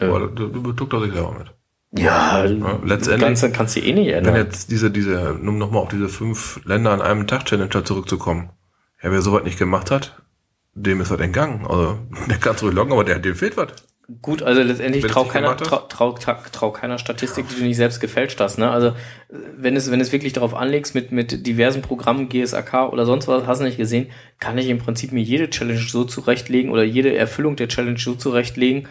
[0.00, 0.08] Ja.
[0.08, 1.52] Aber du, du betuckt doch sich selber mit.
[1.92, 3.20] Ja, ja letztendlich.
[3.20, 4.34] Ganze kannst du eh nicht ändern.
[4.34, 8.50] Wenn jetzt diese, diese, um nochmal auf diese fünf Länder an einem Tag Challenger zurückzukommen.
[9.02, 10.22] Ja, wer sowas nicht gemacht hat,
[10.74, 11.66] dem ist was entgangen.
[11.66, 11.98] Also,
[12.28, 13.72] der kann ruhig loggen, aber der, dem fehlt was.
[14.22, 18.40] Gut, also letztendlich trau keiner, trau, trau, trau, keiner Statistik, die du nicht selbst gefälscht
[18.40, 18.58] hast.
[18.58, 18.70] Ne?
[18.70, 18.94] Also
[19.28, 23.46] wenn es, wenn es wirklich darauf anlegst, mit, mit diversen Programmen, GSAK oder sonst was,
[23.46, 24.06] hast du nicht gesehen,
[24.38, 28.14] kann ich im Prinzip mir jede Challenge so zurechtlegen oder jede Erfüllung der Challenge so
[28.14, 28.88] zurechtlegen,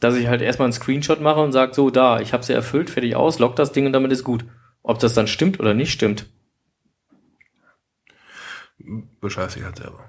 [0.00, 2.90] dass ich halt erstmal einen Screenshot mache und sage, so, da, ich habe sie erfüllt,
[2.90, 4.44] fertig aus, lock das Ding und damit ist gut.
[4.82, 6.26] Ob das dann stimmt oder nicht stimmt.
[9.20, 10.04] Bescheiß ich halt selber.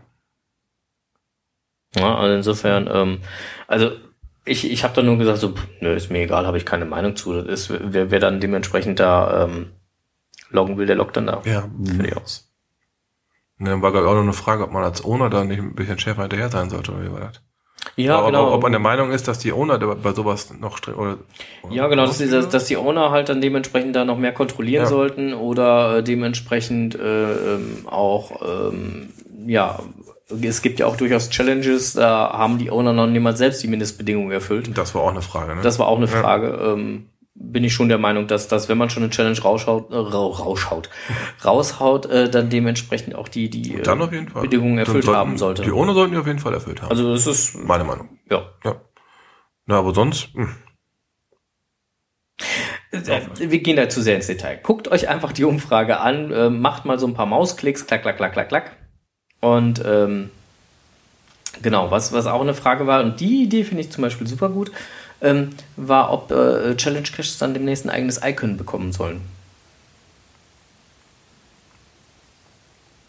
[1.95, 3.19] Ja, also insofern, ähm,
[3.67, 3.91] also
[4.45, 7.15] ich, ich habe da nur gesagt, so, nö, ist mir egal, habe ich keine Meinung
[7.15, 7.33] zu.
[7.33, 9.71] Das ist, wer, wer dann dementsprechend da ähm,
[10.49, 11.41] loggen will, der loggt dann da.
[11.45, 11.69] Ja.
[11.83, 12.51] Fertig aus.
[13.57, 15.75] Dann war, glaube ich, auch noch eine Frage, ob man als Owner da nicht ein
[15.75, 17.41] bisschen schärfer hinterher sein sollte, oder wie war das?
[17.95, 18.53] Ja, aber genau.
[18.53, 21.17] Ob man der Meinung ist, dass die Owner bei sowas noch oder, oder
[21.69, 24.89] Ja, genau, dass die, dass die Owner halt dann dementsprechend da noch mehr kontrollieren ja.
[24.89, 29.09] sollten oder äh, dementsprechend äh, ähm, auch ähm,
[29.45, 29.79] ja
[30.41, 34.31] es gibt ja auch durchaus Challenges, da haben die Owner noch niemals selbst die Mindestbedingungen
[34.31, 34.77] erfüllt.
[34.77, 35.61] Das war auch eine Frage, ne?
[35.63, 36.49] Das war auch eine Frage.
[36.49, 36.73] Ja.
[36.73, 37.08] Ähm,
[37.41, 40.89] bin ich schon der Meinung, dass, dass wenn man schon eine Challenge rausschaut, äh, rausschaut,
[41.43, 44.41] raushaut, äh, dann dementsprechend auch die, die äh, dann auf jeden Fall.
[44.43, 45.61] Bedingungen erfüllt sollten, haben sollte.
[45.63, 46.91] Die ohne sollten die auf jeden Fall erfüllt haben.
[46.91, 48.19] Also das ist meine Meinung.
[48.29, 48.43] Ja.
[48.63, 48.81] Ja.
[49.65, 50.35] Na, aber sonst.
[50.35, 50.45] Mh.
[50.45, 50.55] Hm.
[52.91, 54.59] Äh, wir gehen da zu sehr ins Detail.
[54.61, 58.17] Guckt euch einfach die Umfrage an, äh, macht mal so ein paar Mausklicks, klack, klack,
[58.17, 58.77] klack, klack, klack.
[59.41, 60.31] Und ähm,
[61.61, 64.49] genau, was, was auch eine Frage war, und die Idee finde ich zum Beispiel super
[64.49, 64.71] gut,
[65.21, 69.21] ähm, war, ob äh, Challenge Caches dann demnächst ein eigenes Icon bekommen sollen.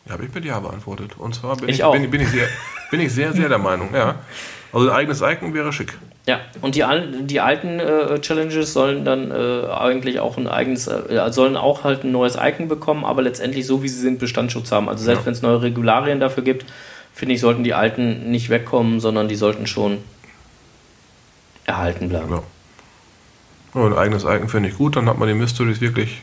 [0.07, 1.13] Ja, habe ich mit Ja beantwortet.
[1.19, 2.47] Und zwar bin Ich ich, bin, bin, ich sehr,
[2.91, 4.17] bin ich sehr, sehr der Meinung, ja.
[4.73, 5.97] Also ein eigenes Icon wäre schick.
[6.27, 6.85] Ja, und die,
[7.23, 12.05] die alten äh, Challenges sollen dann äh, eigentlich auch ein eigenes, äh, sollen auch halt
[12.05, 14.89] ein neues Icon bekommen, aber letztendlich so wie sie sind, Bestandsschutz haben.
[14.89, 15.27] Also selbst Ja.
[15.27, 16.67] wenn es neue Regularien dafür gibt,
[17.13, 19.99] finde ich, sollten die alten nicht wegkommen, sondern die sollten schon
[21.65, 22.31] erhalten bleiben.
[22.33, 22.43] Ja.
[23.75, 26.23] Ja, ein eigenes Icon finde ich gut, dann hat man die Mysteries wirklich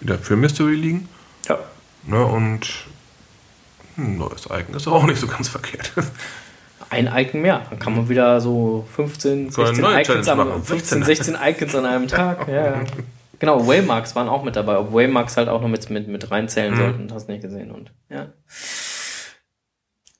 [0.00, 1.08] wieder für Mystery liegen.
[1.48, 1.58] Ja.
[2.04, 2.68] Ne, und
[3.98, 5.92] ein neues Icon ist auch nicht so ganz verkehrt.
[6.88, 7.62] Ein Icon mehr.
[7.68, 10.62] Dann kann man wieder so 15, So eine 16 neue Icons, am, machen.
[10.62, 12.46] 15, 16 Icons an einem Tag.
[12.48, 12.64] Ja.
[12.64, 12.84] ja.
[13.38, 16.72] Genau, Waymarks waren auch mit dabei, ob Waymarks halt auch noch mit, mit, mit reinzählen
[16.72, 16.76] Mhm.
[16.78, 17.70] sollten, hast nicht gesehen.
[17.70, 18.28] Und ja.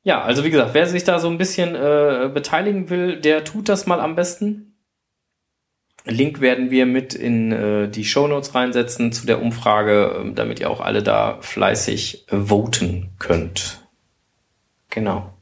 [0.07, 3.69] Ja, also wie gesagt, wer sich da so ein bisschen äh, beteiligen will, der tut
[3.69, 4.77] das mal am besten.
[6.05, 10.71] Link werden wir mit in äh, die Shownotes reinsetzen zu der Umfrage, ähm, damit ihr
[10.71, 13.85] auch alle da fleißig äh, voten könnt.
[14.91, 15.35] Genau.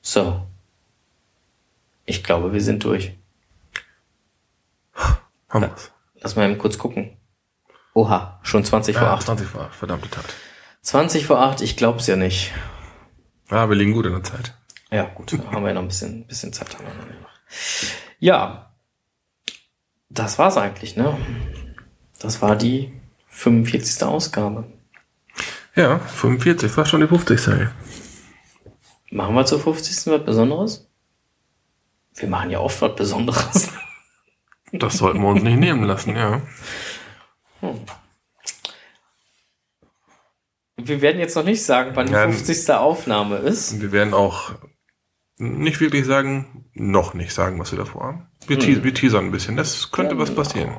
[0.00, 0.46] So.
[2.04, 3.14] Ich glaube, wir sind durch.
[5.48, 5.90] Haben wir's.
[6.20, 7.16] Lass mal eben kurz gucken.
[7.94, 9.22] Oha, schon 20 vor Ja, 8.
[9.22, 10.24] 20 vor 8, verdammte Tat.
[10.82, 12.52] 20 vor 8, ich glaub's ja nicht.
[13.50, 14.54] Ja, wir liegen gut in der Zeit.
[14.90, 16.74] Ja, gut, da haben wir ja noch ein bisschen, bisschen Zeit.
[16.76, 17.28] Haben wir noch.
[18.18, 18.74] Ja,
[20.08, 21.16] das war's eigentlich, ne?
[22.18, 22.92] Das war die
[23.28, 24.04] 45.
[24.04, 24.64] Ausgabe.
[25.74, 27.68] Ja, 45, fast schon die 50 sei.
[29.10, 30.12] Machen wir zur 50.
[30.12, 30.88] was Besonderes?
[32.14, 33.70] Wir machen ja oft was Besonderes.
[34.72, 36.42] Das sollten wir uns nicht nehmen lassen, ja.
[40.76, 42.70] Wir werden jetzt noch nicht sagen, wann die Ja, 50.
[42.74, 43.80] Aufnahme ist.
[43.80, 44.52] Wir werden auch
[45.36, 48.28] nicht wirklich sagen, noch nicht sagen, was wir davor haben.
[48.46, 48.62] Wir, Hm.
[48.62, 49.56] te wir teasern ein bisschen.
[49.56, 50.76] Das könnte was passieren.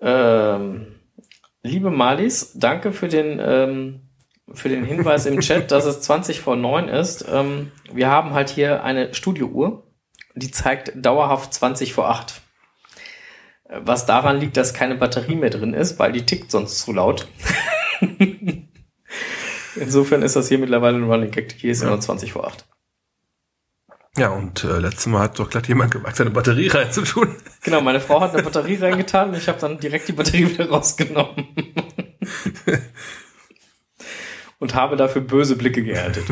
[0.00, 0.86] Ähm,
[1.62, 4.00] liebe Malis, danke für den, ähm,
[4.52, 7.24] für den Hinweis im Chat, dass es 20 vor 9 ist.
[7.30, 9.84] Ähm, wir haben halt hier eine Studiouhr,
[10.34, 12.42] die zeigt dauerhaft 20 vor 8.
[13.70, 17.28] Was daran liegt, dass keine Batterie mehr drin ist, weil die tickt sonst zu laut.
[19.76, 21.52] Insofern ist das hier mittlerweile ein Running Gag.
[21.56, 21.88] Hier ist Ja.
[21.88, 22.64] immer 20 vor 8.
[24.16, 27.36] Ja, und äh, letztes Mal hat doch glatt jemand gewagt, seine Batterie reinzutun.
[27.62, 30.70] Genau, meine Frau hat eine Batterie reingetan und ich habe dann direkt die Batterie wieder
[30.70, 31.48] rausgenommen.
[34.58, 36.24] und habe dafür böse Blicke geerntet.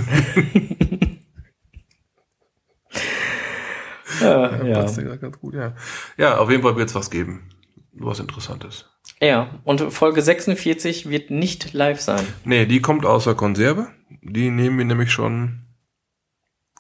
[4.20, 4.80] Ja, ja.
[4.82, 5.74] Passt ja ganz gut, ja.
[6.16, 7.48] Ja, auf jeden Fall wird es was geben.
[7.92, 8.84] Was Interessantes.
[9.22, 12.26] ja, und Folge 46 wird nicht live sein.
[12.44, 13.88] Nee, die kommt aus der Konserve.
[14.22, 15.62] Die nehmen wir nämlich schon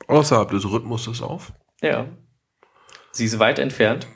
[0.08, 1.52] außerhalb des Rhythmuses auf.
[1.80, 2.06] Ja.
[3.12, 4.06] Sie ist weit entfernt.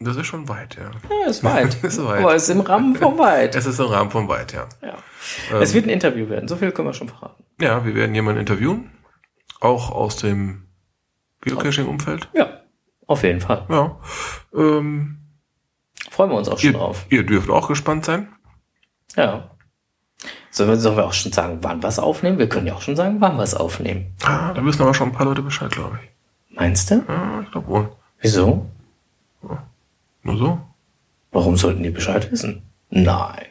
[0.00, 0.92] Das ist schon weit, ja.
[1.10, 1.74] Ja, ist weit.
[1.82, 2.20] Ist weit.
[2.20, 3.56] Aber ist im Rahmen von weit.
[3.56, 4.68] Es ist im Rahmen von weit, ja.
[4.80, 4.96] Ja.
[5.50, 7.42] Ähm, Es wird ein Interview werden, so viel können wir schon verraten.
[7.60, 8.92] ja, wir werden jemanden interviewen.
[9.60, 10.67] Auch aus dem
[11.42, 12.28] Geocaching-Umfeld.
[12.34, 12.60] Ja,
[13.06, 13.64] auf jeden Fall.
[13.68, 13.96] Ja.
[14.54, 15.18] Ähm,
[16.10, 17.06] Freuen wir uns auch schon ihr, drauf.
[17.10, 18.28] ihr dürft auch gespannt sein.
[19.16, 19.50] Ja.
[20.50, 22.38] Sollen wir, auch schon sagen, wann wir es aufnehmen?
[22.38, 24.14] Wir können ja auch schon sagen, wann wir es aufnehmen.
[24.24, 26.56] Ah, da wissen aber schon ein paar Leute Bescheid, glaube ich.
[26.56, 27.04] Meinst du?
[27.06, 27.92] Ja, ich glaube wohl.
[28.20, 28.66] Wieso?
[30.22, 30.60] Nur so.
[31.30, 32.62] Warum sollten die Bescheid wissen?
[32.90, 33.46] Nein.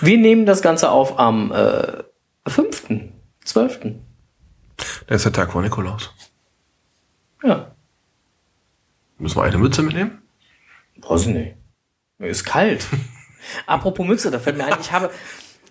[0.00, 2.02] Wir nehmen das Ganze auf am äh,
[2.46, 2.84] 5.,
[3.44, 3.80] 12.
[5.08, 6.12] Der ist der Tag vor Nikolaus.
[7.42, 7.74] Ja.
[9.18, 10.22] Müssen wir eine Mütze mitnehmen?
[10.96, 11.56] Weiß ich nicht.
[12.18, 12.86] Mir ist kalt.
[13.66, 15.10] Apropos Mütze, da fällt mir ein, ich habe.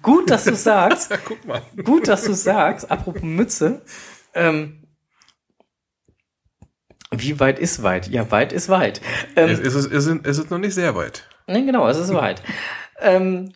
[0.02, 1.12] Gut, dass du sagst.
[1.26, 1.62] guck mal.
[1.84, 2.90] Gut, dass du sagst.
[2.90, 3.82] Apropos Mütze.
[4.34, 4.84] Ähm,
[7.12, 8.08] wie weit ist weit?
[8.08, 9.02] Ja, weit ist weit.
[9.36, 11.28] Ähm, Es, ist, es, ist, es ist noch nicht sehr weit.
[11.48, 12.42] Ne, genau, es ist weit.
[13.00, 13.54] ähm,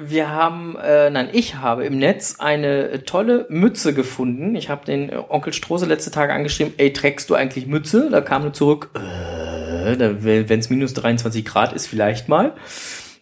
[0.00, 4.54] wir haben, äh, nein, ich habe im Netz eine tolle Mütze gefunden.
[4.54, 8.08] Ich habe den äh, Onkel Strose letzte Tage angeschrieben, ey, trägst du eigentlich Mütze?
[8.10, 12.54] Da kam er zurück, äh, wenn es minus 23 Grad ist, vielleicht mal.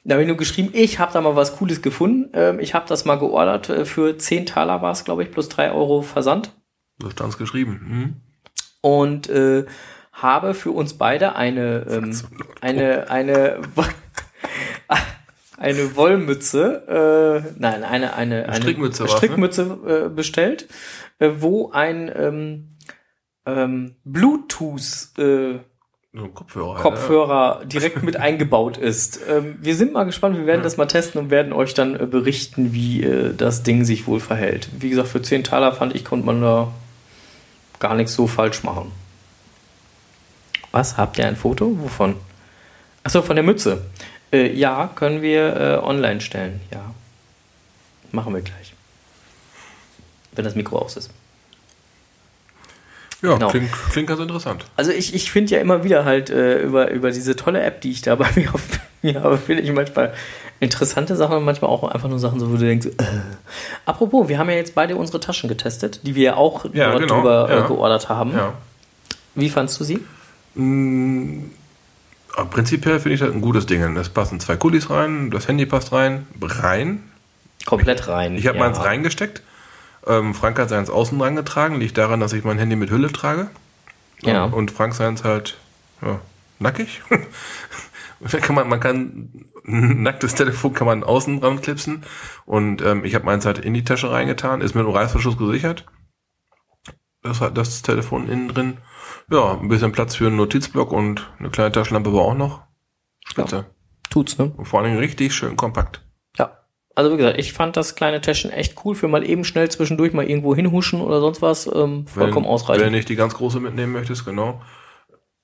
[0.04, 2.30] Da habe ich nur geschrieben, ich habe da mal was Cooles gefunden.
[2.34, 3.70] Ähm, ich habe das mal geordert.
[3.70, 6.52] Äh, für 10 Taler war es, glaube ich, plus 3 Euro Versand
[7.00, 7.80] So stand's geschrieben.
[7.88, 8.26] Hm?
[8.86, 9.66] und äh,
[10.12, 12.16] habe für uns beide eine ähm,
[12.60, 13.58] eine eine
[15.56, 19.16] eine Wollmütze, äh, nein eine eine, eine Strickmütze war's, ne?
[19.16, 20.68] Strickmütze äh, bestellt,
[21.18, 22.70] äh, wo ein ähm,
[23.46, 25.58] ähm, Bluetooth äh,
[26.34, 26.80] Kopfhörer.
[26.80, 29.20] Kopfhörer direkt mit eingebaut ist.
[29.28, 32.06] Ähm, wir sind mal gespannt, wir werden das mal testen und werden euch dann äh,
[32.06, 34.68] berichten, wie äh, das Ding sich wohl verhält.
[34.78, 36.72] Wie gesagt, für 10 Taler fand ich, konnte man da
[37.78, 38.92] gar nichts so falsch machen.
[40.72, 40.96] Was?
[40.96, 41.78] Habt ihr ein Foto?
[41.80, 42.16] Wovon?
[43.02, 43.82] Achso, von der Mütze.
[44.32, 46.60] Äh, ja, können wir äh, online stellen.
[46.72, 46.92] Ja.
[48.12, 48.74] Machen wir gleich.
[50.32, 51.10] Wenn das Mikro aus ist.
[53.22, 53.48] Ja, Genau.
[53.48, 54.66] klingt, klingt ganz interessant.
[54.76, 57.90] Also ich, ich finde ja immer wieder halt äh, über, über diese tolle App, die
[57.90, 58.62] ich da bei mir auf
[59.02, 60.12] mir habe, finde ich manchmal
[60.60, 63.04] interessante Sachen und manchmal auch einfach nur Sachen, so, wo du denkst, äh.
[63.84, 67.16] apropos, wir haben ja jetzt beide unsere Taschen getestet, die wir ja auch Ja, genau,
[67.16, 67.64] drüber ja.
[67.64, 68.32] äh, geordert haben.
[68.34, 68.54] Ja.
[69.34, 70.00] Wie fandst du sie?
[72.36, 73.96] Aber prinzipiell finde ich das ein gutes Ding.
[73.96, 76.26] Es passen zwei Kulis rein, das Handy passt rein.
[76.40, 77.02] Rein.
[77.64, 78.36] Komplett rein.
[78.36, 78.64] Ich habe ja.
[78.64, 79.42] meins reingesteckt.
[80.06, 81.80] Ähm, Frank hat seins außen rangetragen.
[81.80, 83.48] Liegt daran, dass ich mein Handy mit Hülle trage.
[84.20, 84.44] Ja.
[84.44, 85.56] Und Frank seins halt
[86.02, 86.20] ja,
[86.58, 87.02] nackig.
[88.40, 89.30] Kann man, man kann
[89.66, 92.02] ein nacktes Telefon kann man außen dran klipsen.
[92.46, 95.84] Und ähm, ich habe meins halt in die Tasche reingetan, ist mit einem Reißverschluss gesichert.
[97.22, 98.78] Das hat das Telefon innen drin.
[99.30, 102.62] Ja, ein bisschen Platz für einen Notizblock und eine kleine Taschenlampe war auch noch.
[103.26, 103.66] Spitze.
[104.08, 104.52] Tut's, ne?
[104.56, 106.00] Und vor allen Dingen richtig schön kompakt.
[106.36, 106.58] Ja.
[106.94, 110.12] Also wie gesagt, ich fand das kleine Täschchen echt cool für mal eben schnell zwischendurch
[110.12, 111.66] mal irgendwo hinhuschen oder sonst was.
[111.66, 112.84] Ähm, vollkommen wenn, ausreichend.
[112.84, 114.62] Wenn du nicht die ganz große mitnehmen möchtest, genau.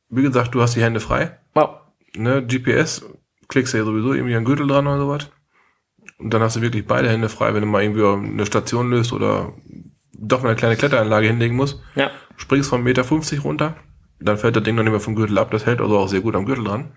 [0.08, 1.38] Wie gesagt, du hast die Hände frei.
[1.56, 1.78] ja.
[2.14, 3.06] Ne, GPS,
[3.48, 5.30] klickst du ja sowieso irgendwie einen Gürtel dran oder sowas.
[6.18, 9.14] Und dann hast du wirklich beide Hände frei, wenn du mal irgendwie eine Station löst
[9.14, 9.54] oder
[10.22, 11.80] doch eine kleine Kletteranlage hinlegen musst.
[11.96, 12.10] ja.
[12.36, 13.76] Springst von 1,50 Meter runter,
[14.20, 15.50] dann fällt das Ding noch nicht mehr vom Gürtel ab.
[15.50, 16.96] Das hält also auch sehr gut am Gürtel dran.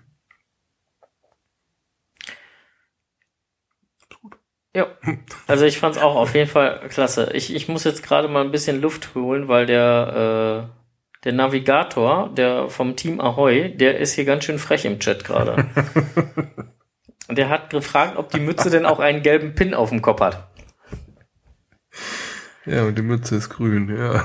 [4.74, 4.88] Ja,
[5.46, 7.30] also ich fand's auch auf jeden Fall klasse.
[7.32, 12.30] Ich, ich muss jetzt gerade mal ein bisschen Luft holen, weil der, äh, der Navigator,
[12.34, 15.66] der vom Team Ahoy, der ist hier ganz schön frech im Chat gerade.
[17.28, 20.20] Und der hat gefragt, ob die Mütze denn auch einen gelben Pin auf dem Kopf
[20.20, 20.48] hat.
[22.66, 24.24] Ja, und die Mütze ist grün, ja.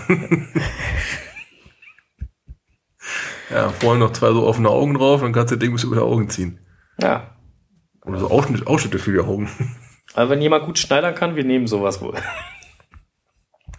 [3.49, 5.97] ja, vorhin noch zwei so offene Augen drauf, dann kannst du das Ding bis über
[5.97, 6.59] die Augen ziehen.
[6.99, 7.35] Ja.
[8.03, 9.49] Oder so Ausschnitt, Ausschnitte für die Augen.
[10.15, 12.15] Aber wenn jemand gut schneidern kann, wir nehmen sowas wohl.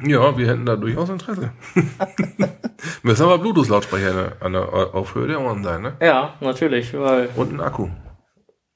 [0.05, 1.53] Ja, wir hätten da durchaus Interesse.
[3.03, 5.97] Müssen aber Bluetooth-Lautsprecher an der Aufhöhe der Ohren sein, ne?
[6.01, 7.89] Ja, natürlich, weil, Und ein Akku.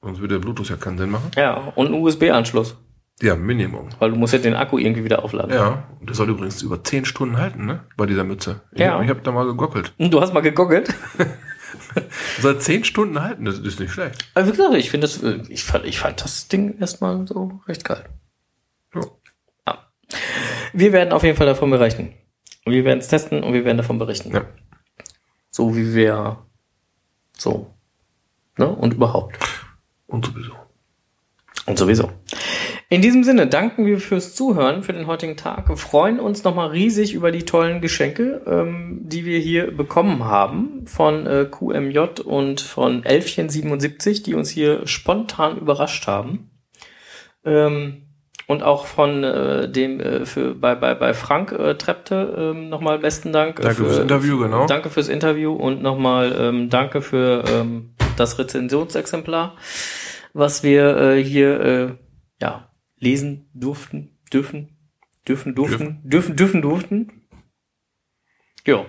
[0.01, 1.31] Sonst würde der Bluetooth ja keinen Sinn machen.
[1.35, 2.77] ja, und ein USB-Anschluss.
[3.21, 3.89] Ja, Minimum.
[3.99, 5.51] Weil du musst ja den Akku irgendwie wieder aufladen.
[5.51, 7.83] Ja, und das soll übrigens über 10 Stunden halten, ne?
[7.97, 8.61] Bei dieser Mütze.
[8.71, 9.01] Ich, Ja.
[9.01, 9.93] Ich habe da mal gegockelt.
[9.97, 10.93] Und Du hast mal gegoggelt.
[12.39, 14.29] Soll 10 Stunden halten, das ist nicht schlecht.
[14.35, 17.59] Aber wie gesagt, ich finde das, äh, ich fand, ich fand das Ding erstmal so
[17.67, 18.05] recht geil.
[18.93, 19.01] Ja.
[19.67, 19.87] Ja.
[20.73, 22.13] Wir werden auf jeden Fall davon berichten.
[22.65, 24.31] Wir werden es testen und wir werden davon berichten.
[24.31, 24.45] Ja.
[25.49, 26.45] So wie wir,
[27.37, 27.73] so.
[28.57, 28.67] Ne?
[28.67, 29.37] Und überhaupt.
[30.05, 30.53] Und sowieso.
[31.65, 32.11] Und sowieso.
[32.89, 35.67] In diesem Sinne danken wir fürs Zuhören für den heutigen Tag.
[35.67, 40.85] Wir freuen uns nochmal riesig über die tollen Geschenke, ähm, die wir hier bekommen haben
[40.87, 46.49] von äh, QMJ und von Elfchen77, die uns hier spontan überrascht haben.
[47.43, 48.03] Ähm,
[48.47, 52.99] und auch von äh, dem äh, für bei bei bei Frank äh, Trepte ähm, nochmal
[52.99, 53.59] besten Dank.
[53.59, 54.65] äh, Danke fürs Interview, genau.
[54.65, 59.57] Danke fürs Interview und nochmal ähm, danke für ähm, das Rezensionsexemplar,
[60.31, 61.87] was wir äh, hier äh,
[62.39, 62.69] ja
[62.99, 64.77] lesen durften, dürfen,
[65.27, 67.21] dürfen, durften, dürfen, dürfen, durften.
[68.65, 68.85] Ja.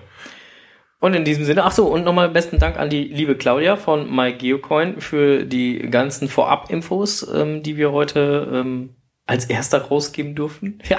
[0.99, 4.13] Und in diesem Sinne, ach so, und nochmal besten Dank an die liebe Claudia von
[4.13, 8.95] MyGeocoin für die ganzen Vorab-Infos, ähm, die wir heute ähm,
[9.25, 10.79] als erster rausgeben durften.
[10.89, 10.97] Ja.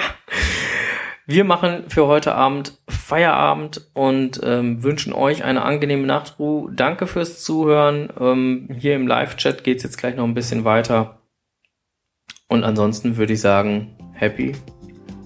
[1.27, 6.73] Wir machen für heute Abend Feierabend und ähm, wünschen euch eine angenehme Nachtruhe.
[6.75, 8.09] Danke fürs Zuhören.
[8.19, 11.20] Ähm, hier im Live-Chat geht's jetzt gleich noch ein bisschen weiter.
[12.51, 14.53] Und ansonsten würde ich sagen, happy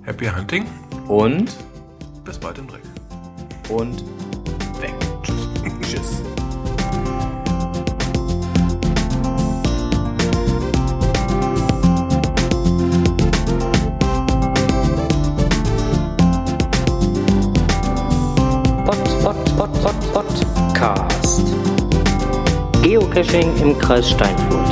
[0.03, 0.67] Happy Hunting.
[1.09, 1.57] und
[2.25, 2.83] Bis bald im Dreck.
[3.71, 4.05] und
[4.81, 4.95] weg.
[5.23, 5.49] Tschüss.
[5.83, 6.23] Tschüss.
[18.85, 21.43] Pod, pod, pod, pod, Podcast.
[22.83, 24.64] Geocaching im Kreis Steinfurt.